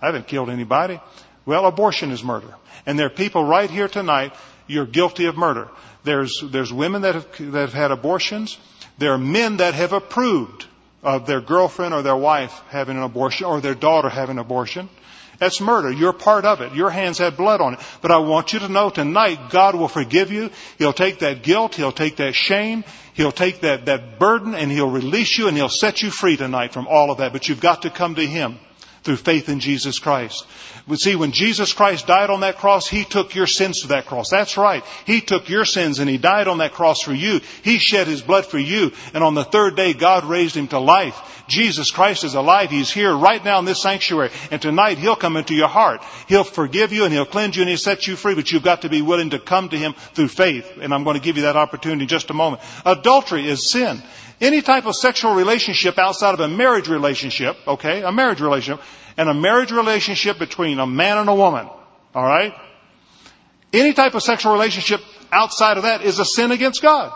haven't 0.00 0.26
killed 0.26 0.50
anybody. 0.50 1.00
Well, 1.44 1.64
abortion 1.64 2.10
is 2.10 2.24
murder. 2.24 2.52
And 2.86 2.98
there 2.98 3.06
are 3.06 3.10
people 3.10 3.44
right 3.44 3.70
here 3.70 3.86
tonight, 3.86 4.34
you're 4.66 4.84
guilty 4.84 5.26
of 5.26 5.36
murder. 5.36 5.68
There's, 6.02 6.42
there's 6.42 6.72
women 6.72 7.02
that 7.02 7.14
have, 7.14 7.52
that 7.52 7.60
have 7.60 7.72
had 7.72 7.92
abortions. 7.92 8.58
There 8.98 9.12
are 9.12 9.18
men 9.18 9.58
that 9.58 9.74
have 9.74 9.92
approved 9.92 10.66
of 11.04 11.26
their 11.26 11.40
girlfriend 11.40 11.94
or 11.94 12.02
their 12.02 12.16
wife 12.16 12.62
having 12.68 12.96
an 12.96 13.04
abortion 13.04 13.46
or 13.46 13.60
their 13.60 13.76
daughter 13.76 14.08
having 14.08 14.38
an 14.38 14.40
abortion. 14.40 14.88
That's 15.38 15.60
murder. 15.60 15.90
You're 15.90 16.12
part 16.12 16.44
of 16.44 16.60
it. 16.60 16.74
Your 16.74 16.90
hands 16.90 17.18
had 17.18 17.36
blood 17.36 17.60
on 17.60 17.74
it. 17.74 17.80
But 18.00 18.10
I 18.10 18.18
want 18.18 18.52
you 18.52 18.58
to 18.60 18.68
know 18.68 18.90
tonight 18.90 19.50
God 19.50 19.74
will 19.74 19.88
forgive 19.88 20.32
you. 20.32 20.50
He'll 20.78 20.92
take 20.92 21.20
that 21.20 21.42
guilt. 21.42 21.74
He'll 21.74 21.92
take 21.92 22.16
that 22.16 22.34
shame. 22.34 22.84
He'll 23.14 23.32
take 23.32 23.60
that, 23.60 23.86
that 23.86 24.18
burden 24.18 24.54
and 24.54 24.70
He'll 24.70 24.90
release 24.90 25.38
you 25.38 25.48
and 25.48 25.56
He'll 25.56 25.68
set 25.68 26.02
you 26.02 26.10
free 26.10 26.36
tonight 26.36 26.72
from 26.72 26.86
all 26.86 27.10
of 27.10 27.18
that. 27.18 27.32
But 27.32 27.48
you've 27.48 27.60
got 27.60 27.82
to 27.82 27.90
come 27.90 28.14
to 28.16 28.26
Him 28.26 28.58
through 29.06 29.16
faith 29.16 29.48
in 29.48 29.60
Jesus 29.60 30.00
Christ. 30.00 30.44
But 30.88 30.98
see, 30.98 31.14
when 31.14 31.30
Jesus 31.30 31.72
Christ 31.72 32.08
died 32.08 32.28
on 32.28 32.40
that 32.40 32.58
cross, 32.58 32.88
He 32.88 33.04
took 33.04 33.34
your 33.34 33.46
sins 33.46 33.82
to 33.82 33.88
that 33.88 34.06
cross. 34.06 34.30
That's 34.30 34.56
right. 34.56 34.84
He 35.06 35.20
took 35.20 35.48
your 35.48 35.64
sins 35.64 36.00
and 36.00 36.10
He 36.10 36.18
died 36.18 36.48
on 36.48 36.58
that 36.58 36.72
cross 36.72 37.02
for 37.02 37.14
you. 37.14 37.40
He 37.62 37.78
shed 37.78 38.08
His 38.08 38.20
blood 38.20 38.46
for 38.46 38.58
you. 38.58 38.92
And 39.14 39.22
on 39.22 39.34
the 39.34 39.44
third 39.44 39.76
day, 39.76 39.94
God 39.94 40.24
raised 40.24 40.56
Him 40.56 40.68
to 40.68 40.80
life. 40.80 41.44
Jesus 41.48 41.92
Christ 41.92 42.24
is 42.24 42.34
alive. 42.34 42.70
He's 42.70 42.90
here 42.90 43.16
right 43.16 43.44
now 43.44 43.60
in 43.60 43.64
this 43.64 43.80
sanctuary. 43.80 44.30
And 44.50 44.60
tonight, 44.60 44.98
He'll 44.98 45.16
come 45.16 45.36
into 45.36 45.54
your 45.54 45.68
heart. 45.68 46.02
He'll 46.26 46.44
forgive 46.44 46.92
you 46.92 47.04
and 47.04 47.12
He'll 47.12 47.26
cleanse 47.26 47.56
you 47.56 47.62
and 47.62 47.68
He'll 47.68 47.78
set 47.78 48.08
you 48.08 48.16
free. 48.16 48.34
But 48.34 48.50
you've 48.50 48.64
got 48.64 48.82
to 48.82 48.88
be 48.88 49.02
willing 49.02 49.30
to 49.30 49.38
come 49.38 49.68
to 49.68 49.78
Him 49.78 49.94
through 50.14 50.28
faith. 50.28 50.78
And 50.80 50.92
I'm 50.92 51.04
going 51.04 51.16
to 51.16 51.22
give 51.22 51.36
you 51.36 51.44
that 51.44 51.56
opportunity 51.56 52.02
in 52.02 52.08
just 52.08 52.30
a 52.30 52.34
moment. 52.34 52.62
Adultery 52.84 53.48
is 53.48 53.70
sin. 53.70 54.02
Any 54.40 54.60
type 54.60 54.86
of 54.86 54.94
sexual 54.94 55.34
relationship 55.34 55.98
outside 55.98 56.34
of 56.34 56.40
a 56.40 56.48
marriage 56.48 56.88
relationship, 56.88 57.56
okay, 57.66 58.02
a 58.02 58.12
marriage 58.12 58.40
relationship, 58.40 58.84
and 59.16 59.28
a 59.28 59.34
marriage 59.34 59.72
relationship 59.72 60.38
between 60.38 60.78
a 60.78 60.86
man 60.86 61.18
and 61.18 61.28
a 61.28 61.34
woman, 61.34 61.68
alright? 62.14 62.54
Any 63.72 63.92
type 63.94 64.14
of 64.14 64.22
sexual 64.22 64.52
relationship 64.52 65.00
outside 65.32 65.76
of 65.76 65.84
that 65.84 66.02
is 66.02 66.18
a 66.18 66.24
sin 66.24 66.50
against 66.50 66.82
God. 66.82 67.12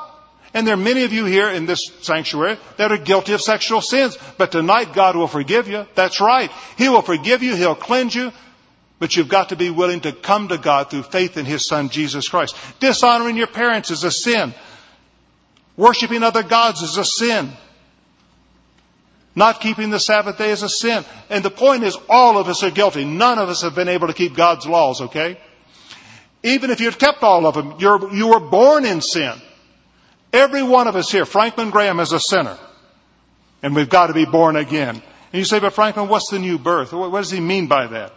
And 0.53 0.67
there 0.67 0.75
are 0.75 0.79
many 0.79 1.05
of 1.05 1.13
you 1.13 1.27
here 1.27 1.49
in 1.49 1.67
this 1.67 1.91
sanctuary 2.01 2.59
that 2.77 2.91
are 2.91 2.97
guilty 2.97 3.35
of 3.35 3.41
sexual 3.41 3.81
sins. 3.81 4.19
But 4.37 4.51
tonight 4.51 4.95
God 4.95 5.15
will 5.15 5.29
forgive 5.29 5.69
you. 5.69 5.87
That's 5.95 6.21
right. 6.21 6.51
He 6.77 6.89
will 6.89 7.03
forgive 7.03 7.43
you. 7.43 7.55
He'll 7.55 7.77
cleanse 7.77 8.15
you. 8.15 8.33
But 8.99 9.17
you've 9.17 9.29
got 9.29 9.51
to 9.51 9.57
be 9.57 9.71
willing 9.71 10.01
to 10.01 10.13
come 10.13 10.49
to 10.49 10.59
God 10.59 10.91
through 10.91 11.05
faith 11.05 11.37
in 11.37 11.47
His 11.47 11.67
Son, 11.67 11.89
Jesus 11.89 12.29
Christ. 12.29 12.57
Dishonoring 12.81 13.37
your 13.37 13.47
parents 13.47 13.91
is 13.91 14.05
a 14.05 14.11
sin. 14.11 14.53
Worshipping 15.81 16.23
other 16.23 16.43
gods 16.43 16.83
is 16.83 16.99
a 16.99 17.07
sin. 17.07 17.51
Not 19.35 19.63
keeping 19.63 19.89
the 19.89 19.99
Sabbath 19.99 20.37
day 20.37 20.51
is 20.51 20.63
a 20.63 20.69
sin. 20.69 21.07
And 21.31 21.43
the 21.43 21.51
point 21.51 21.85
is, 21.85 21.97
all 22.07 22.37
of 22.37 22.49
us 22.49 22.63
are 22.63 22.71
guilty. 22.71 23.07
None 23.07 23.39
of 23.39 23.49
us 23.49 23.63
have 23.63 23.75
been 23.75 23.89
able 23.89 24.09
to 24.09 24.13
keep 24.13 24.37
God's 24.37 24.67
laws, 24.67 25.01
okay? 25.01 25.41
Even 26.43 26.69
if 26.69 26.81
you'd 26.81 26.99
kept 26.99 27.23
all 27.23 27.47
of 27.47 27.55
them, 27.55 27.77
you're, 27.79 28.13
you 28.15 28.29
were 28.29 28.41
born 28.41 28.85
in 28.85 29.01
sin. 29.01 29.33
Every 30.35 30.63
one 30.63 30.87
of 30.87 30.97
us 30.97 31.11
here, 31.11 31.25
Franklin 31.25 31.71
Graham 31.71 31.99
is 31.99 32.13
a 32.13 32.21
sinner. 32.21 32.59
And 33.63 33.75
we've 33.75 33.89
got 33.89 34.09
to 34.09 34.13
be 34.13 34.27
born 34.27 34.57
again. 34.57 34.97
And 34.97 35.39
you 35.39 35.47
say, 35.47 35.61
but 35.61 35.73
Franklin, 35.73 36.09
what's 36.09 36.29
the 36.29 36.39
new 36.39 36.59
birth? 36.59 36.93
What 36.93 37.11
does 37.11 37.31
he 37.31 37.41
mean 37.41 37.69
by 37.69 37.87
that? 37.87 38.13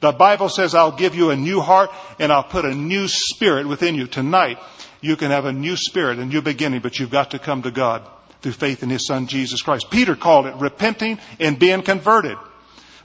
The 0.00 0.12
Bible 0.12 0.50
says, 0.50 0.74
I'll 0.74 0.92
give 0.92 1.14
you 1.14 1.30
a 1.30 1.36
new 1.36 1.62
heart 1.62 1.88
and 2.18 2.30
I'll 2.30 2.44
put 2.44 2.66
a 2.66 2.74
new 2.74 3.08
spirit 3.08 3.66
within 3.66 3.94
you. 3.94 4.06
Tonight, 4.06 4.58
you 5.00 5.16
can 5.16 5.30
have 5.30 5.44
a 5.44 5.52
new 5.52 5.76
spirit, 5.76 6.18
a 6.18 6.24
new 6.24 6.42
beginning, 6.42 6.80
but 6.80 6.98
you've 6.98 7.10
got 7.10 7.32
to 7.32 7.38
come 7.38 7.62
to 7.62 7.70
God 7.70 8.02
through 8.42 8.52
faith 8.52 8.82
in 8.82 8.90
His 8.90 9.06
Son, 9.06 9.26
Jesus 9.26 9.62
Christ. 9.62 9.90
Peter 9.90 10.16
called 10.16 10.46
it 10.46 10.56
repenting 10.56 11.18
and 11.40 11.58
being 11.58 11.82
converted. 11.82 12.36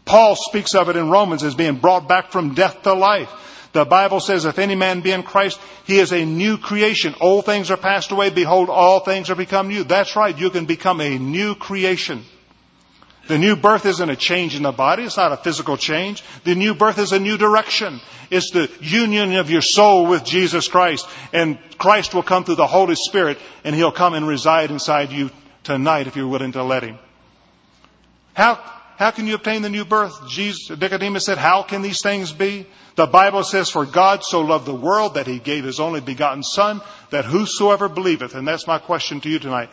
Paul 0.06 0.36
speaks 0.36 0.76
of 0.76 0.90
it 0.90 0.96
in 0.96 1.10
Romans 1.10 1.44
as 1.44 1.56
being 1.56 1.76
brought 1.76 2.08
back 2.08 2.32
from 2.32 2.54
death 2.54 2.84
to 2.84 2.94
life. 2.94 3.30
The 3.74 3.86
Bible 3.86 4.20
says, 4.20 4.46
if 4.46 4.60
any 4.60 4.76
man 4.76 5.02
be 5.02 5.12
in 5.12 5.24
Christ, 5.24 5.60
he 5.86 6.00
is 6.00 6.12
a 6.12 6.26
new 6.26 6.58
creation. 6.58 7.16
Old 7.22 7.46
things 7.46 7.72
are 7.72 7.78
passed 7.78 8.12
away. 8.12 8.30
Behold, 8.30 8.70
all 8.70 9.00
things 9.00 9.30
are 9.30 9.36
become 9.36 9.70
new. 9.70 9.84
That's 9.84 10.16
right. 10.16 10.38
You 10.38 10.50
can 10.50 10.66
become 10.66 11.00
a 11.00 11.18
new 11.18 11.56
creation. 11.56 12.26
The 13.32 13.38
new 13.38 13.56
birth 13.56 13.86
isn't 13.86 14.10
a 14.10 14.18
change 14.18 14.58
in 14.58 14.64
the 14.64 14.74
body. 14.74 15.04
It's 15.04 15.16
not 15.16 15.32
a 15.32 15.38
physical 15.38 15.78
change. 15.78 16.22
The 16.44 16.54
new 16.54 16.76
birth 16.76 17.00
is 17.00 17.14
a 17.14 17.18
new 17.18 17.38
direction. 17.38 18.02
It's 18.30 18.52
the 18.52 18.70
union 18.82 19.38
of 19.38 19.50
your 19.50 19.62
soul 19.62 20.06
with 20.06 20.26
Jesus 20.26 20.68
Christ. 20.68 21.08
And 21.32 21.58
Christ 21.78 22.14
will 22.14 22.24
come 22.24 22.44
through 22.44 22.56
the 22.56 22.68
Holy 22.68 22.96
Spirit 22.96 23.38
and 23.64 23.74
He'll 23.74 23.94
come 23.94 24.16
and 24.16 24.28
reside 24.28 24.70
inside 24.70 25.14
you 25.14 25.30
tonight 25.64 26.08
if 26.08 26.18
you're 26.18 26.28
willing 26.28 26.52
to 26.52 26.64
let 26.66 26.84
Him. 26.84 27.00
How, 28.34 28.56
how 28.98 29.12
can 29.12 29.28
you 29.28 29.36
obtain 29.36 29.62
the 29.62 29.70
new 29.70 29.86
birth? 29.86 30.28
Jesus, 30.28 30.70
Nicodemus 30.78 31.26
said, 31.26 31.38
how 31.38 31.64
can 31.64 31.82
these 31.82 32.02
things 32.02 32.34
be? 32.34 32.68
The 32.98 33.08
Bible 33.08 33.46
says, 33.46 33.70
for 33.70 33.86
God 33.86 34.26
so 34.26 34.42
loved 34.42 34.66
the 34.66 34.76
world 34.76 35.14
that 35.14 35.26
he 35.26 35.40
gave 35.40 35.64
his 35.64 35.80
only 35.80 36.02
begotten 36.02 36.44
son, 36.44 36.82
that 37.12 37.24
whosoever 37.24 37.88
believeth, 37.88 38.36
and 38.36 38.46
that's 38.46 38.68
my 38.68 38.80
question 38.80 39.22
to 39.22 39.30
you 39.30 39.40
tonight, 39.40 39.70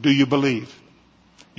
do 0.00 0.12
you 0.12 0.24
believe? 0.24 0.72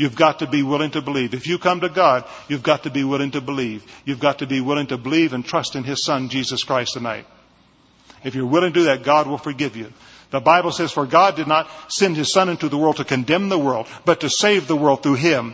You've 0.01 0.15
got 0.15 0.39
to 0.39 0.47
be 0.47 0.63
willing 0.63 0.89
to 0.91 1.01
believe. 1.03 1.35
If 1.35 1.45
you 1.45 1.59
come 1.59 1.81
to 1.81 1.89
God, 1.89 2.25
you've 2.47 2.63
got 2.63 2.83
to 2.83 2.89
be 2.89 3.03
willing 3.03 3.29
to 3.31 3.39
believe. 3.39 3.85
You've 4.03 4.19
got 4.19 4.39
to 4.39 4.47
be 4.47 4.59
willing 4.59 4.87
to 4.87 4.97
believe 4.97 5.33
and 5.33 5.45
trust 5.45 5.75
in 5.75 5.83
his 5.83 6.03
son, 6.03 6.29
Jesus 6.29 6.63
Christ 6.63 6.93
tonight. 6.93 7.27
If 8.23 8.33
you're 8.33 8.47
willing 8.47 8.73
to 8.73 8.79
do 8.79 8.85
that, 8.85 9.03
God 9.03 9.27
will 9.27 9.37
forgive 9.37 9.75
you. 9.75 9.93
The 10.31 10.39
Bible 10.39 10.71
says, 10.71 10.91
for 10.91 11.05
God 11.05 11.35
did 11.35 11.47
not 11.47 11.69
send 11.87 12.17
his 12.17 12.33
son 12.33 12.49
into 12.49 12.67
the 12.67 12.79
world 12.79 12.95
to 12.95 13.03
condemn 13.03 13.49
the 13.49 13.59
world, 13.59 13.85
but 14.03 14.21
to 14.21 14.29
save 14.31 14.67
the 14.67 14.75
world 14.75 15.03
through 15.03 15.21
him. 15.21 15.53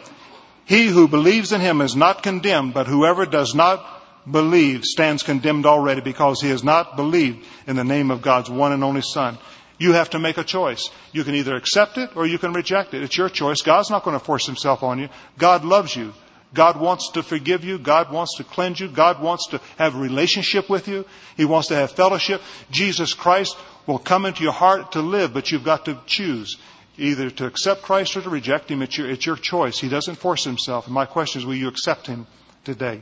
He 0.63 0.87
who 0.87 1.09
believes 1.09 1.51
in 1.51 1.59
him 1.59 1.81
is 1.81 1.97
not 1.97 2.23
condemned, 2.23 2.73
but 2.73 2.87
whoever 2.87 3.25
does 3.25 3.53
not 3.53 3.85
believe 4.31 4.85
stands 4.85 5.23
condemned 5.23 5.65
already 5.65 5.99
because 5.99 6.39
he 6.39 6.51
has 6.51 6.63
not 6.63 6.95
believed 6.95 7.45
in 7.67 7.75
the 7.75 7.83
name 7.83 8.11
of 8.11 8.21
God's 8.21 8.49
one 8.49 8.71
and 8.71 8.85
only 8.85 9.01
Son. 9.01 9.37
You 9.79 9.93
have 9.93 10.11
to 10.11 10.19
make 10.19 10.37
a 10.37 10.43
choice. 10.43 10.89
You 11.11 11.23
can 11.23 11.35
either 11.35 11.55
accept 11.55 11.97
it 11.97 12.15
or 12.15 12.25
you 12.25 12.39
can 12.39 12.53
reject 12.53 12.93
it. 12.93 13.03
It's 13.03 13.17
your 13.17 13.29
choice. 13.29 13.61
God's 13.61 13.91
not 13.91 14.03
going 14.03 14.17
to 14.17 14.23
force 14.23 14.45
himself 14.45 14.81
on 14.83 14.99
you. 14.99 15.09
God 15.37 15.63
loves 15.63 15.95
you. 15.95 16.13
God 16.53 16.79
wants 16.79 17.11
to 17.11 17.23
forgive 17.23 17.63
you. 17.63 17.77
God 17.77 18.11
wants 18.11 18.37
to 18.37 18.43
cleanse 18.43 18.79
you. 18.79 18.87
God 18.87 19.21
wants 19.21 19.47
to 19.47 19.61
have 19.77 19.95
a 19.95 19.99
relationship 19.99 20.69
with 20.69 20.87
you. 20.87 21.05
He 21.35 21.45
wants 21.45 21.67
to 21.67 21.75
have 21.75 21.91
fellowship. 21.91 22.41
Jesus 22.71 23.13
Christ 23.13 23.57
will 23.85 23.99
come 23.99 24.25
into 24.25 24.43
your 24.43 24.53
heart 24.53 24.93
to 24.93 25.01
live, 25.01 25.33
but 25.33 25.51
you've 25.51 25.63
got 25.63 25.85
to 25.85 25.99
choose 26.05 26.57
either 26.97 27.29
to 27.29 27.45
accept 27.45 27.83
Christ 27.83 28.17
or 28.17 28.21
to 28.21 28.29
reject 28.29 28.71
Him. 28.71 28.81
It's 28.81 28.97
your, 28.97 29.09
it's 29.09 29.25
your 29.25 29.35
choice. 29.35 29.77
He 29.77 29.89
doesn't 29.89 30.15
force 30.15 30.43
Himself. 30.43 30.85
And 30.85 30.93
my 30.93 31.05
question 31.05 31.41
is, 31.41 31.45
will 31.45 31.55
you 31.55 31.67
accept 31.67 32.07
Him 32.07 32.25
today? 32.63 33.01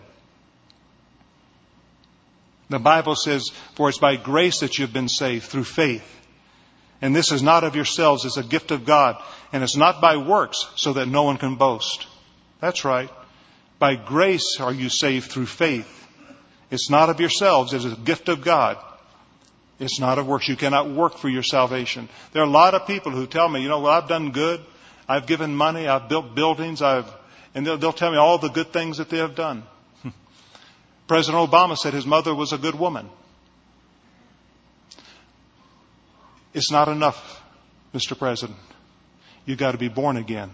The 2.69 2.79
Bible 2.79 3.15
says, 3.15 3.51
for 3.75 3.89
it's 3.89 3.99
by 3.99 4.15
grace 4.15 4.59
that 4.61 4.77
you've 4.79 4.91
been 4.91 5.07
saved 5.07 5.45
through 5.45 5.65
faith. 5.65 6.24
And 7.01 7.15
this 7.15 7.31
is 7.31 7.43
not 7.43 7.63
of 7.63 7.75
yourselves, 7.75 8.25
it's 8.25 8.37
a 8.37 8.43
gift 8.43 8.71
of 8.71 8.85
God. 8.85 9.21
And 9.51 9.63
it's 9.63 9.75
not 9.75 10.01
by 10.01 10.17
works 10.17 10.67
so 10.75 10.93
that 10.93 11.07
no 11.07 11.23
one 11.23 11.37
can 11.37 11.55
boast. 11.55 12.07
That's 12.61 12.85
right. 12.85 13.09
By 13.79 13.95
grace 13.95 14.59
are 14.59 14.73
you 14.73 14.89
saved 14.89 15.31
through 15.31 15.47
faith. 15.47 15.91
It's 16.71 16.89
not 16.89 17.09
of 17.09 17.19
yourselves, 17.19 17.73
it's 17.73 17.85
a 17.85 17.95
gift 17.95 18.29
of 18.29 18.43
God. 18.43 18.77
It's 19.79 19.99
not 19.99 20.17
of 20.17 20.27
works. 20.27 20.47
You 20.47 20.55
cannot 20.55 20.89
work 20.89 21.17
for 21.17 21.27
your 21.27 21.43
salvation. 21.43 22.07
There 22.31 22.41
are 22.41 22.47
a 22.47 22.49
lot 22.49 22.73
of 22.73 22.87
people 22.87 23.11
who 23.11 23.27
tell 23.27 23.49
me, 23.49 23.61
you 23.61 23.67
know, 23.67 23.81
well, 23.81 23.91
I've 23.91 24.07
done 24.07 24.31
good. 24.31 24.61
I've 25.07 25.27
given 25.27 25.55
money. 25.55 25.87
I've 25.87 26.07
built 26.07 26.33
buildings. 26.33 26.81
I've, 26.81 27.11
and 27.53 27.67
they'll, 27.67 27.77
they'll 27.77 27.93
tell 27.93 28.11
me 28.11 28.17
all 28.17 28.37
the 28.37 28.49
good 28.49 28.71
things 28.71 28.97
that 28.97 29.09
they 29.09 29.17
have 29.17 29.35
done. 29.35 29.63
President 31.07 31.51
Obama 31.51 31.77
said 31.77 31.93
his 31.93 32.05
mother 32.05 32.33
was 32.33 32.53
a 32.53 32.57
good 32.57 32.75
woman. 32.75 33.09
It's 36.55 36.71
not 36.71 36.87
enough, 36.87 37.43
Mr. 37.93 38.17
President. 38.17 38.57
You've 39.45 39.57
got 39.57 39.73
to 39.73 39.77
be 39.77 39.89
born 39.89 40.15
again. 40.15 40.51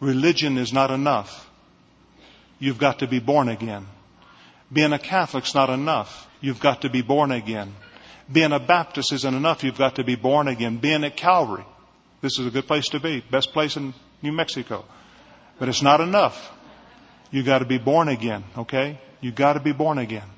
Religion 0.00 0.56
is 0.56 0.72
not 0.72 0.90
enough. 0.90 1.46
You've 2.58 2.78
got 2.78 3.00
to 3.00 3.06
be 3.06 3.18
born 3.18 3.50
again. 3.50 3.86
Being 4.72 4.94
a 4.94 4.98
Catholic's 4.98 5.54
not 5.54 5.68
enough. 5.68 6.26
You've 6.40 6.58
got 6.58 6.80
to 6.82 6.88
be 6.88 7.02
born 7.02 7.32
again. 7.32 7.74
Being 8.32 8.52
a 8.52 8.58
Baptist 8.58 9.12
isn't 9.12 9.34
enough. 9.34 9.62
You've 9.62 9.76
got 9.76 9.96
to 9.96 10.04
be 10.04 10.14
born 10.14 10.48
again. 10.48 10.78
Being 10.78 11.04
at 11.04 11.18
Calvary. 11.18 11.66
This 12.22 12.38
is 12.38 12.46
a 12.46 12.50
good 12.50 12.66
place 12.66 12.88
to 12.90 13.00
be. 13.00 13.20
Best 13.20 13.52
place 13.52 13.76
in 13.76 13.92
New 14.22 14.32
Mexico. 14.32 14.86
But 15.58 15.68
it's 15.68 15.82
not 15.82 16.00
enough. 16.00 16.50
You've 17.30 17.44
got 17.44 17.58
to 17.58 17.66
be 17.66 17.76
born 17.76 18.08
again, 18.08 18.42
okay? 18.56 18.98
You've 19.20 19.34
got 19.34 19.52
to 19.52 19.60
be 19.60 19.72
born 19.72 19.98
again. 19.98 20.28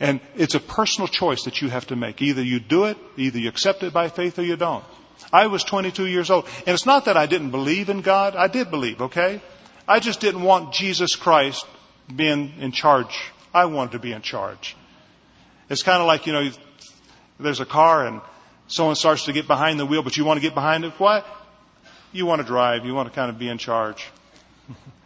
And 0.00 0.20
it's 0.36 0.54
a 0.54 0.60
personal 0.60 1.08
choice 1.08 1.44
that 1.44 1.62
you 1.62 1.68
have 1.68 1.86
to 1.86 1.96
make. 1.96 2.20
Either 2.20 2.42
you 2.42 2.60
do 2.60 2.84
it, 2.84 2.96
either 3.16 3.38
you 3.38 3.48
accept 3.48 3.82
it 3.82 3.92
by 3.92 4.08
faith 4.08 4.38
or 4.38 4.42
you 4.42 4.56
don't. 4.56 4.84
I 5.32 5.46
was 5.46 5.62
22 5.64 6.06
years 6.06 6.30
old. 6.30 6.46
And 6.66 6.74
it's 6.74 6.86
not 6.86 7.04
that 7.04 7.16
I 7.16 7.26
didn't 7.26 7.50
believe 7.50 7.88
in 7.88 8.00
God. 8.00 8.34
I 8.34 8.48
did 8.48 8.70
believe, 8.70 9.00
okay? 9.00 9.40
I 9.86 10.00
just 10.00 10.20
didn't 10.20 10.42
want 10.42 10.72
Jesus 10.72 11.14
Christ 11.14 11.64
being 12.14 12.54
in 12.58 12.72
charge. 12.72 13.16
I 13.52 13.66
wanted 13.66 13.92
to 13.92 13.98
be 14.00 14.12
in 14.12 14.22
charge. 14.22 14.76
It's 15.70 15.82
kind 15.82 16.00
of 16.00 16.06
like, 16.06 16.26
you 16.26 16.32
know, 16.32 16.50
there's 17.38 17.60
a 17.60 17.66
car 17.66 18.06
and 18.06 18.20
someone 18.66 18.96
starts 18.96 19.26
to 19.26 19.32
get 19.32 19.46
behind 19.46 19.78
the 19.78 19.86
wheel, 19.86 20.02
but 20.02 20.16
you 20.16 20.24
want 20.24 20.38
to 20.38 20.42
get 20.42 20.54
behind 20.54 20.84
it. 20.84 20.92
What? 20.98 21.26
You 22.12 22.26
want 22.26 22.40
to 22.40 22.46
drive. 22.46 22.84
You 22.84 22.94
want 22.94 23.08
to 23.08 23.14
kind 23.14 23.30
of 23.30 23.38
be 23.38 23.48
in 23.48 23.58
charge. 23.58 24.06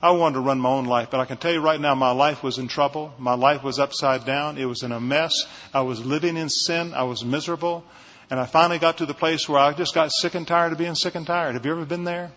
I 0.00 0.12
wanted 0.12 0.34
to 0.34 0.40
run 0.40 0.60
my 0.60 0.68
own 0.68 0.84
life, 0.84 1.08
but 1.10 1.18
I 1.18 1.24
can 1.24 1.38
tell 1.38 1.52
you 1.52 1.60
right 1.60 1.80
now, 1.80 1.94
my 1.96 2.12
life 2.12 2.42
was 2.42 2.58
in 2.58 2.68
trouble. 2.68 3.12
My 3.18 3.34
life 3.34 3.64
was 3.64 3.80
upside 3.80 4.24
down. 4.24 4.56
It 4.56 4.64
was 4.64 4.84
in 4.84 4.92
a 4.92 5.00
mess. 5.00 5.44
I 5.74 5.80
was 5.80 6.04
living 6.04 6.36
in 6.36 6.48
sin. 6.48 6.94
I 6.94 7.02
was 7.02 7.24
miserable. 7.24 7.82
And 8.30 8.38
I 8.38 8.46
finally 8.46 8.78
got 8.78 8.98
to 8.98 9.06
the 9.06 9.14
place 9.14 9.48
where 9.48 9.58
I 9.58 9.72
just 9.72 9.94
got 9.94 10.12
sick 10.12 10.36
and 10.36 10.46
tired 10.46 10.70
of 10.70 10.78
being 10.78 10.94
sick 10.94 11.16
and 11.16 11.26
tired. 11.26 11.54
Have 11.54 11.66
you 11.66 11.72
ever 11.72 11.84
been 11.84 12.04
there? 12.04 12.30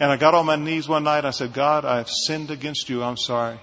And 0.00 0.10
I 0.10 0.16
got 0.16 0.34
on 0.34 0.46
my 0.46 0.56
knees 0.56 0.88
one 0.88 1.04
night. 1.04 1.18
And 1.18 1.28
I 1.28 1.30
said, 1.30 1.52
God, 1.52 1.84
I 1.84 1.98
have 1.98 2.10
sinned 2.10 2.50
against 2.50 2.88
you. 2.88 3.04
I'm 3.04 3.16
sorry. 3.16 3.60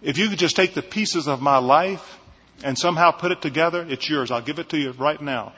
If 0.00 0.16
you 0.16 0.30
could 0.30 0.38
just 0.38 0.56
take 0.56 0.72
the 0.72 0.82
pieces 0.82 1.28
of 1.28 1.42
my 1.42 1.58
life 1.58 2.18
and 2.62 2.78
somehow 2.78 3.10
put 3.10 3.30
it 3.30 3.42
together, 3.42 3.84
it's 3.86 4.08
yours. 4.08 4.30
I'll 4.30 4.40
give 4.40 4.58
it 4.58 4.70
to 4.70 4.78
you 4.78 4.92
right 4.92 5.20
now. 5.20 5.52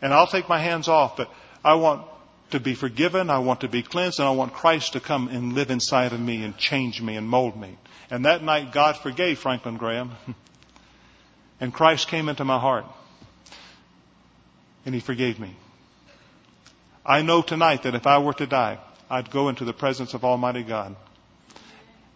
And 0.00 0.14
I'll 0.14 0.26
take 0.28 0.48
my 0.48 0.58
hands 0.58 0.86
off, 0.86 1.16
but 1.16 1.30
I 1.64 1.74
want 1.74 2.06
to 2.52 2.60
be 2.60 2.74
forgiven. 2.74 3.30
I 3.30 3.38
want 3.40 3.60
to 3.60 3.68
be 3.68 3.82
cleansed 3.82 4.18
and 4.18 4.28
I 4.28 4.32
want 4.32 4.52
Christ 4.52 4.94
to 4.94 5.00
come 5.00 5.28
and 5.28 5.52
live 5.52 5.70
inside 5.70 6.12
of 6.12 6.20
me 6.20 6.44
and 6.44 6.56
change 6.56 7.02
me 7.02 7.16
and 7.16 7.28
mold 7.28 7.60
me. 7.60 7.76
And 8.10 8.24
that 8.24 8.42
night 8.42 8.72
God 8.72 8.96
forgave 8.96 9.38
Franklin 9.38 9.76
Graham 9.76 10.12
and 11.60 11.72
Christ 11.72 12.08
came 12.08 12.28
into 12.28 12.44
my 12.44 12.58
heart 12.58 12.86
and 14.86 14.94
he 14.94 15.00
forgave 15.00 15.38
me. 15.38 15.56
I 17.04 17.22
know 17.22 17.42
tonight 17.42 17.82
that 17.82 17.94
if 17.94 18.06
I 18.06 18.18
were 18.18 18.34
to 18.34 18.46
die, 18.46 18.78
I'd 19.10 19.30
go 19.30 19.48
into 19.48 19.64
the 19.64 19.72
presence 19.72 20.14
of 20.14 20.24
Almighty 20.24 20.62
God. 20.62 20.96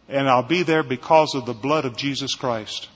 And 0.08 0.28
I'll 0.28 0.42
be 0.42 0.62
there 0.62 0.84
because 0.84 1.34
of 1.34 1.46
the 1.46 1.52
blood 1.52 1.84
of 1.84 1.96
Jesus 1.96 2.34
Christ. 2.34 2.88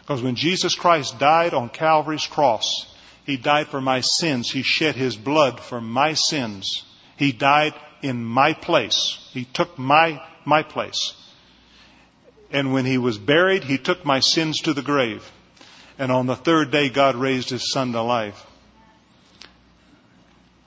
Because 0.00 0.22
when 0.22 0.36
Jesus 0.36 0.76
Christ 0.76 1.18
died 1.18 1.52
on 1.52 1.68
Calvary's 1.68 2.26
cross, 2.26 2.86
He 3.26 3.36
died 3.36 3.66
for 3.66 3.80
my 3.80 4.00
sins. 4.00 4.50
He 4.50 4.62
shed 4.62 4.94
His 4.94 5.16
blood 5.16 5.60
for 5.60 5.80
my 5.80 6.14
sins. 6.14 6.84
He 7.16 7.32
died 7.32 7.74
in 8.00 8.24
my 8.24 8.52
place. 8.52 9.18
He 9.32 9.44
took 9.44 9.78
my, 9.78 10.22
my 10.44 10.62
place. 10.62 11.12
And 12.52 12.72
when 12.72 12.84
He 12.84 12.98
was 12.98 13.18
buried, 13.18 13.64
He 13.64 13.78
took 13.78 14.04
my 14.04 14.20
sins 14.20 14.60
to 14.62 14.72
the 14.72 14.82
grave. 14.82 15.28
And 15.98 16.12
on 16.12 16.26
the 16.26 16.36
third 16.36 16.70
day, 16.70 16.88
God 16.88 17.16
raised 17.16 17.50
His 17.50 17.70
Son 17.70 17.92
to 17.92 18.02
life. 18.02 18.46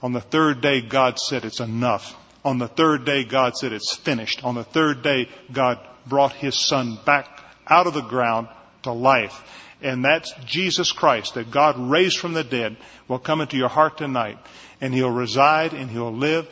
On 0.01 0.11
the 0.11 0.21
third 0.21 0.59
day, 0.59 0.81
God 0.81 1.17
said, 1.17 1.45
It's 1.45 1.61
enough. 1.61 2.15
On 2.43 2.57
the 2.57 2.67
third 2.67 3.05
day, 3.05 3.23
God 3.23 3.55
said, 3.55 3.71
It's 3.71 3.95
finished. 3.95 4.43
On 4.43 4.55
the 4.55 4.63
third 4.63 5.01
day, 5.01 5.29
God 5.51 5.79
brought 6.05 6.33
His 6.33 6.57
Son 6.57 6.97
back 7.05 7.41
out 7.67 7.87
of 7.87 7.93
the 7.93 8.01
ground 8.01 8.49
to 8.83 8.91
life. 8.91 9.41
And 9.81 10.03
that's 10.03 10.33
Jesus 10.45 10.91
Christ 10.91 11.35
that 11.35 11.51
God 11.51 11.77
raised 11.77 12.17
from 12.17 12.33
the 12.33 12.43
dead 12.43 12.77
will 13.07 13.19
come 13.19 13.41
into 13.41 13.57
your 13.57 13.69
heart 13.69 13.97
tonight. 13.97 14.37
And 14.81 14.93
He'll 14.93 15.11
reside 15.11 15.73
and 15.73 15.89
He'll 15.89 16.13
live 16.13 16.47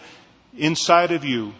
inside 0.57 1.11
of 1.11 1.25
you. 1.25 1.53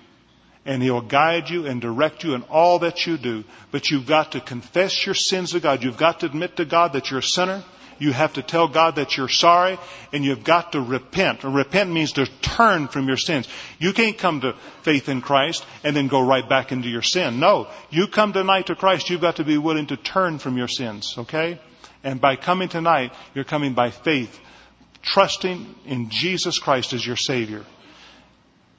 And 0.68 0.84
He'll 0.84 1.02
guide 1.02 1.50
you 1.50 1.66
and 1.66 1.82
direct 1.82 2.24
you 2.24 2.36
in 2.36 2.44
all 2.44 2.80
that 2.80 3.08
you 3.08 3.18
do. 3.18 3.44
But 3.72 3.90
you've 3.90 4.06
got 4.06 4.34
to 4.34 4.42
confess 4.42 5.06
your 5.06 5.16
sins 5.16 5.54
to 5.54 5.60
God. 5.60 5.82
You've 5.82 5.98
got 5.98 6.20
to 6.20 6.28
admit 6.28 6.58
to 6.58 6.66
God 6.66 6.94
that 6.94 7.10
you're 7.10 7.22
a 7.22 7.24
sinner. 7.24 7.64
You 8.00 8.12
have 8.12 8.34
to 8.34 8.44
tell 8.44 8.68
God 8.68 8.96
that 8.96 9.18
you're 9.18 9.30
sorry 9.30 9.80
and 10.14 10.24
you've 10.24 10.44
got 10.44 10.74
to 10.74 10.82
repent. 10.82 11.44
And 11.44 11.56
repent 11.56 11.90
means 11.92 12.12
to 12.14 12.28
turn 12.42 12.88
from 12.90 13.08
your 13.08 13.18
sins. 13.18 13.48
You 13.80 13.94
can't 13.94 14.18
come 14.18 14.42
to 14.42 14.54
faith 14.84 15.10
in 15.10 15.22
Christ 15.22 15.66
and 15.84 15.96
then 15.96 16.08
go 16.08 16.22
right 16.22 16.48
back 16.48 16.72
into 16.72 16.90
your 16.90 17.02
sin. 17.02 17.40
No. 17.40 17.68
You 17.90 18.08
come 18.08 18.34
tonight 18.34 18.68
to 18.68 18.76
Christ, 18.76 19.10
you've 19.10 19.22
got 19.22 19.38
to 19.38 19.44
be 19.44 19.58
willing 19.58 19.88
to 19.88 19.98
turn 19.98 20.38
from 20.38 20.58
your 20.58 20.68
sins, 20.68 21.16
okay? 21.18 21.60
And 22.04 22.22
by 22.22 22.36
coming 22.36 22.70
tonight, 22.70 23.14
you're 23.34 23.44
coming 23.44 23.74
by 23.74 23.90
faith, 23.90 24.40
trusting 25.02 25.76
in 25.86 26.10
Jesus 26.10 26.60
Christ 26.60 26.94
as 26.94 27.06
your 27.06 27.16
Savior, 27.16 27.64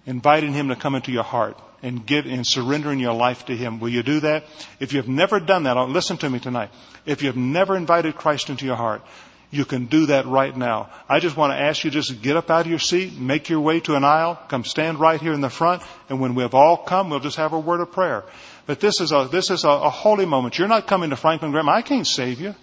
inviting 0.06 0.52
Him 0.52 0.68
to 0.68 0.76
come 0.76 0.94
into 0.94 1.12
your 1.12 1.24
heart 1.24 1.58
and 1.82 2.04
give 2.04 2.26
and 2.26 2.46
surrendering 2.46 2.98
your 2.98 3.14
life 3.14 3.46
to 3.46 3.56
Him. 3.56 3.80
Will 3.80 3.88
you 3.88 4.02
do 4.02 4.20
that? 4.20 4.44
If 4.80 4.92
you 4.92 4.98
have 4.98 5.08
never 5.08 5.38
done 5.40 5.64
that, 5.64 5.76
oh, 5.76 5.84
listen 5.87 6.16
to 6.18 6.30
me 6.30 6.38
tonight. 6.40 6.70
If 7.06 7.22
you 7.22 7.28
have 7.28 7.37
never 7.37 7.76
invited 7.76 8.16
Christ 8.16 8.50
into 8.50 8.66
your 8.66 8.76
heart, 8.76 9.02
you 9.50 9.64
can 9.64 9.87
do 9.87 10.06
that 10.06 10.26
right 10.26 10.54
now. 10.54 10.90
I 11.08 11.20
just 11.20 11.37
want 11.37 11.52
to 11.52 11.58
ask 11.58 11.82
you 11.82 11.90
just 11.90 12.20
get 12.20 12.37
up 12.37 12.50
out 12.50 12.66
of 12.66 12.66
your 12.66 12.78
seat, 12.78 13.18
make 13.18 13.48
your 13.48 13.61
way 13.61 13.80
to 13.80 13.94
an 13.94 14.04
aisle, 14.04 14.38
come 14.48 14.64
stand 14.64 15.00
right 15.00 15.18
here 15.18 15.32
in 15.32 15.40
the 15.40 15.48
front, 15.48 15.82
and 16.11 16.20
when 16.20 16.34
we 16.34 16.42
have 16.42 16.54
all 16.54 16.76
come, 16.76 17.08
we'll 17.08 17.20
just 17.20 17.38
have 17.38 17.54
a 17.54 17.58
word 17.58 17.80
of 17.80 17.90
prayer. 17.90 18.24
But 18.66 18.80
this 18.80 19.00
is 19.00 19.11
a, 19.12 19.26
this 19.30 19.50
is 19.50 19.64
a, 19.64 19.70
a 19.70 19.90
holy 19.90 20.26
moment. 20.26 20.58
You're 20.58 20.68
not 20.68 20.87
coming 20.87 21.11
to 21.11 21.16
Franklin 21.16 21.52
Graham. 21.52 21.68
I 21.68 21.80
can't 21.80 22.06
save 22.06 22.40
you. 22.40 22.54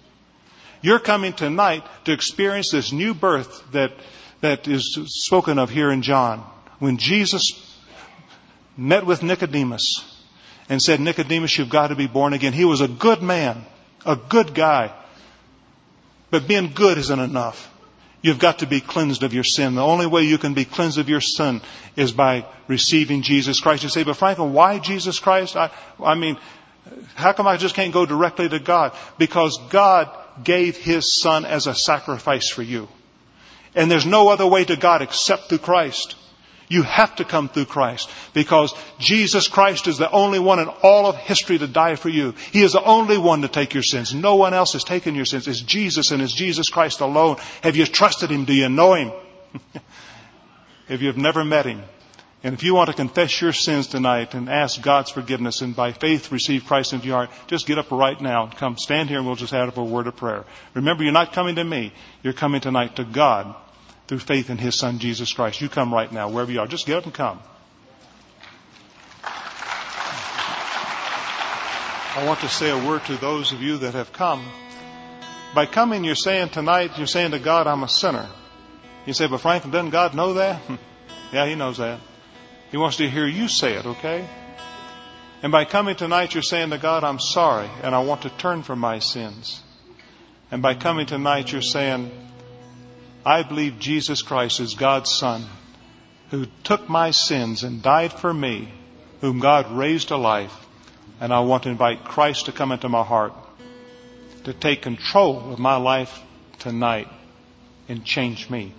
You're 0.81 0.99
coming 0.99 1.33
tonight 1.33 1.83
to 2.03 2.11
experience 2.11 2.69
this 2.69 2.91
new 2.91 3.15
birth 3.15 3.63
that, 3.71 3.93
that 4.41 4.67
is 4.67 4.99
spoken 5.07 5.57
of 5.57 5.71
here 5.71 5.89
in 5.89 6.03
John. 6.03 6.45
When 6.79 6.97
Jesus 6.97 7.75
met 8.77 9.05
with 9.05 9.23
Nicodemus 9.23 10.03
and 10.69 10.81
said, 10.81 10.99
Nicodemus, 10.99 11.57
you've 11.57 11.69
got 11.69 11.87
to 11.87 11.95
be 11.95 12.07
born 12.07 12.33
again. 12.33 12.53
He 12.53 12.65
was 12.65 12.81
a 12.81 12.87
good 12.87 13.21
man, 13.21 13.65
a 14.05 14.15
good 14.15 14.53
guy. 14.53 14.93
But 16.31 16.47
being 16.47 16.71
good 16.73 16.97
isn't 16.97 17.19
enough. 17.19 17.71
You've 18.21 18.39
got 18.39 18.59
to 18.59 18.65
be 18.65 18.81
cleansed 18.81 19.21
of 19.21 19.33
your 19.33 19.43
sin. 19.43 19.75
The 19.75 19.83
only 19.83 20.07
way 20.07 20.23
you 20.23 20.39
can 20.39 20.55
be 20.55 20.65
cleansed 20.65 20.97
of 20.97 21.09
your 21.09 21.21
sin 21.21 21.61
is 21.95 22.11
by 22.11 22.45
receiving 22.67 23.21
Jesus 23.21 23.59
Christ. 23.59 23.83
You 23.83 23.89
say, 23.89 24.03
but 24.03 24.17
Franklin, 24.17 24.51
why 24.51 24.79
Jesus 24.79 25.19
Christ? 25.19 25.55
I, 25.55 25.69
I 26.03 26.15
mean, 26.15 26.37
how 27.13 27.33
come 27.33 27.47
I 27.47 27.57
just 27.57 27.75
can't 27.75 27.93
go 27.93 28.05
directly 28.05 28.49
to 28.49 28.59
God? 28.59 28.97
Because 29.19 29.59
God 29.69 30.09
gave 30.43 30.75
His 30.75 31.13
Son 31.13 31.45
as 31.45 31.67
a 31.67 31.75
sacrifice 31.75 32.49
for 32.49 32.63
you. 32.63 32.87
And 33.75 33.91
there's 33.91 34.05
no 34.05 34.29
other 34.29 34.47
way 34.47 34.65
to 34.65 34.75
God 34.75 35.01
except 35.01 35.49
through 35.49 35.59
Christ. 35.59 36.15
You 36.67 36.81
have 36.81 37.15
to 37.17 37.25
come 37.25 37.47
through 37.47 37.65
Christ 37.65 38.09
because 38.33 38.73
Jesus 38.97 39.47
Christ 39.47 39.87
is 39.87 39.97
the 39.97 40.09
only 40.09 40.39
one 40.39 40.59
in 40.59 40.67
all 40.67 41.05
of 41.05 41.15
history 41.15 41.57
to 41.57 41.67
die 41.67 41.95
for 41.95 42.09
you. 42.09 42.33
He 42.51 42.63
is 42.63 42.73
the 42.73 42.83
only 42.83 43.17
one 43.17 43.41
to 43.41 43.47
take 43.47 43.73
your 43.73 43.83
sins. 43.83 44.13
No 44.13 44.35
one 44.35 44.53
else 44.53 44.73
has 44.73 44.83
taken 44.83 45.13
your 45.13 45.25
sins. 45.25 45.47
It's 45.47 45.61
Jesus 45.61 46.11
and 46.11 46.21
it's 46.21 46.33
Jesus 46.33 46.69
Christ 46.69 47.01
alone. 47.01 47.37
Have 47.61 47.75
you 47.75 47.85
trusted 47.85 48.31
Him? 48.31 48.45
Do 48.45 48.53
you 48.53 48.69
know 48.69 48.95
Him? 48.95 49.11
if 50.89 51.01
you 51.01 51.07
have 51.07 51.17
never 51.17 51.45
met 51.45 51.67
Him, 51.67 51.83
and 52.43 52.53
if 52.53 52.61
you 52.61 52.75
want 52.75 52.89
to 52.89 52.95
confess 52.95 53.41
your 53.41 53.53
sins 53.53 53.87
tonight 53.87 54.35
and 54.35 54.49
ask 54.49 54.79
God's 54.79 55.09
forgiveness 55.09 55.61
and 55.61 55.75
by 55.75 55.93
faith 55.93 56.31
receive 56.31 56.65
Christ 56.65 56.93
into 56.93 57.07
your 57.07 57.15
heart, 57.15 57.31
just 57.47 57.65
get 57.65 57.79
up 57.79 57.89
right 57.91 58.19
now 58.19 58.43
and 58.43 58.55
come 58.55 58.77
stand 58.77 59.09
here 59.09 59.17
and 59.17 59.25
we'll 59.25 59.35
just 59.35 59.53
have 59.53 59.75
a 59.79 59.83
word 59.83 60.05
of 60.05 60.15
prayer. 60.15 60.45
Remember, 60.75 61.03
you're 61.03 61.11
not 61.11 61.33
coming 61.33 61.55
to 61.55 61.63
me. 61.63 61.91
You're 62.21 62.33
coming 62.33 62.61
tonight 62.61 62.97
to 62.97 63.03
God 63.03 63.55
through 64.07 64.19
faith 64.19 64.49
in 64.49 64.57
His 64.57 64.77
Son, 64.77 64.99
Jesus 64.99 65.33
Christ. 65.33 65.61
You 65.61 65.69
come 65.69 65.93
right 65.93 66.11
now, 66.11 66.29
wherever 66.29 66.51
you 66.51 66.59
are. 66.59 66.67
Just 66.67 66.85
get 66.85 66.97
up 66.97 67.05
and 67.05 67.13
come. 67.13 67.39
I 72.17 72.25
want 72.25 72.39
to 72.41 72.49
say 72.49 72.69
a 72.69 72.77
word 72.77 73.03
to 73.05 73.17
those 73.17 73.51
of 73.51 73.61
you 73.61 73.79
that 73.79 73.93
have 73.93 74.13
come. 74.13 74.45
By 75.53 75.65
coming, 75.65 76.03
you're 76.03 76.15
saying 76.15 76.49
tonight, 76.49 76.97
you're 76.97 77.07
saying 77.07 77.31
to 77.31 77.39
God, 77.39 77.67
I'm 77.67 77.83
a 77.83 77.89
sinner. 77.89 78.29
You 79.05 79.13
say, 79.13 79.27
but 79.27 79.41
Franklin, 79.41 79.71
doesn't 79.71 79.89
God 79.89 80.15
know 80.15 80.33
that? 80.35 80.61
yeah, 81.33 81.45
He 81.45 81.55
knows 81.55 81.77
that. 81.77 81.99
He 82.71 82.77
wants 82.77 82.97
to 82.97 83.09
hear 83.09 83.27
you 83.27 83.47
say 83.47 83.73
it, 83.73 83.85
okay? 83.85 84.27
And 85.43 85.51
by 85.51 85.65
coming 85.65 85.95
tonight, 85.95 86.33
you're 86.33 86.43
saying 86.43 86.69
to 86.69 86.77
God, 86.77 87.03
I'm 87.03 87.19
sorry, 87.19 87.69
and 87.83 87.93
I 87.93 87.99
want 87.99 88.23
to 88.23 88.29
turn 88.29 88.63
from 88.63 88.79
my 88.79 88.99
sins. 88.99 89.61
And 90.51 90.61
by 90.61 90.75
coming 90.75 91.05
tonight, 91.05 91.51
you're 91.51 91.61
saying, 91.61 92.11
I 93.25 93.41
believe 93.41 93.79
Jesus 93.79 94.21
Christ 94.21 94.59
is 94.59 94.75
God's 94.75 95.09
Son, 95.09 95.43
who 96.29 96.45
took 96.63 96.87
my 96.87 97.09
sins 97.09 97.63
and 97.63 97.81
died 97.81 98.13
for 98.13 98.31
me, 98.31 98.71
whom 99.21 99.39
God 99.39 99.71
raised 99.71 100.09
to 100.09 100.17
life, 100.17 100.53
and 101.19 101.33
I 101.33 101.39
want 101.39 101.63
to 101.63 101.69
invite 101.69 102.05
Christ 102.05 102.45
to 102.45 102.51
come 102.51 102.71
into 102.71 102.87
my 102.87 103.03
heart, 103.03 103.33
to 104.43 104.53
take 104.53 104.83
control 104.83 105.51
of 105.51 105.57
my 105.57 105.77
life 105.77 106.21
tonight 106.59 107.07
and 107.87 108.05
change 108.05 108.47
me. 108.49 108.73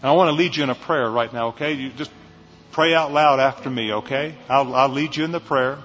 And 0.00 0.10
I 0.10 0.12
want 0.12 0.28
to 0.28 0.34
lead 0.34 0.54
you 0.54 0.62
in 0.62 0.70
a 0.70 0.76
prayer 0.76 1.10
right 1.10 1.32
now, 1.32 1.48
okay? 1.48 1.72
You 1.72 1.90
just 1.90 2.12
pray 2.70 2.94
out 2.94 3.12
loud 3.12 3.40
after 3.40 3.68
me, 3.68 3.92
okay? 3.94 4.36
I'll, 4.48 4.74
I'll 4.76 4.88
lead 4.88 5.16
you 5.16 5.24
in 5.24 5.32
the 5.32 5.40
prayer, 5.40 5.78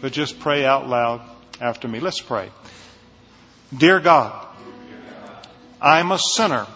but 0.00 0.12
just 0.12 0.40
pray 0.40 0.64
out 0.64 0.88
loud 0.88 1.20
after 1.60 1.88
me. 1.88 2.00
Let's 2.00 2.20
pray. 2.20 2.48
Dear 3.76 4.00
God, 4.00 4.46
I'm 5.80 6.10
a 6.10 6.18
sinner. 6.18 6.66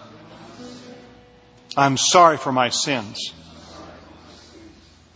I'm 1.76 1.96
sorry 1.98 2.38
for 2.38 2.52
my 2.52 2.70
sins. 2.70 3.32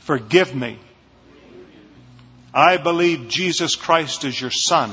Forgive 0.01 0.55
me. 0.55 0.79
I 2.53 2.77
believe 2.77 3.29
Jesus 3.29 3.77
Christ 3.77 4.25
is 4.25 4.39
your 4.39 4.51
Son. 4.51 4.91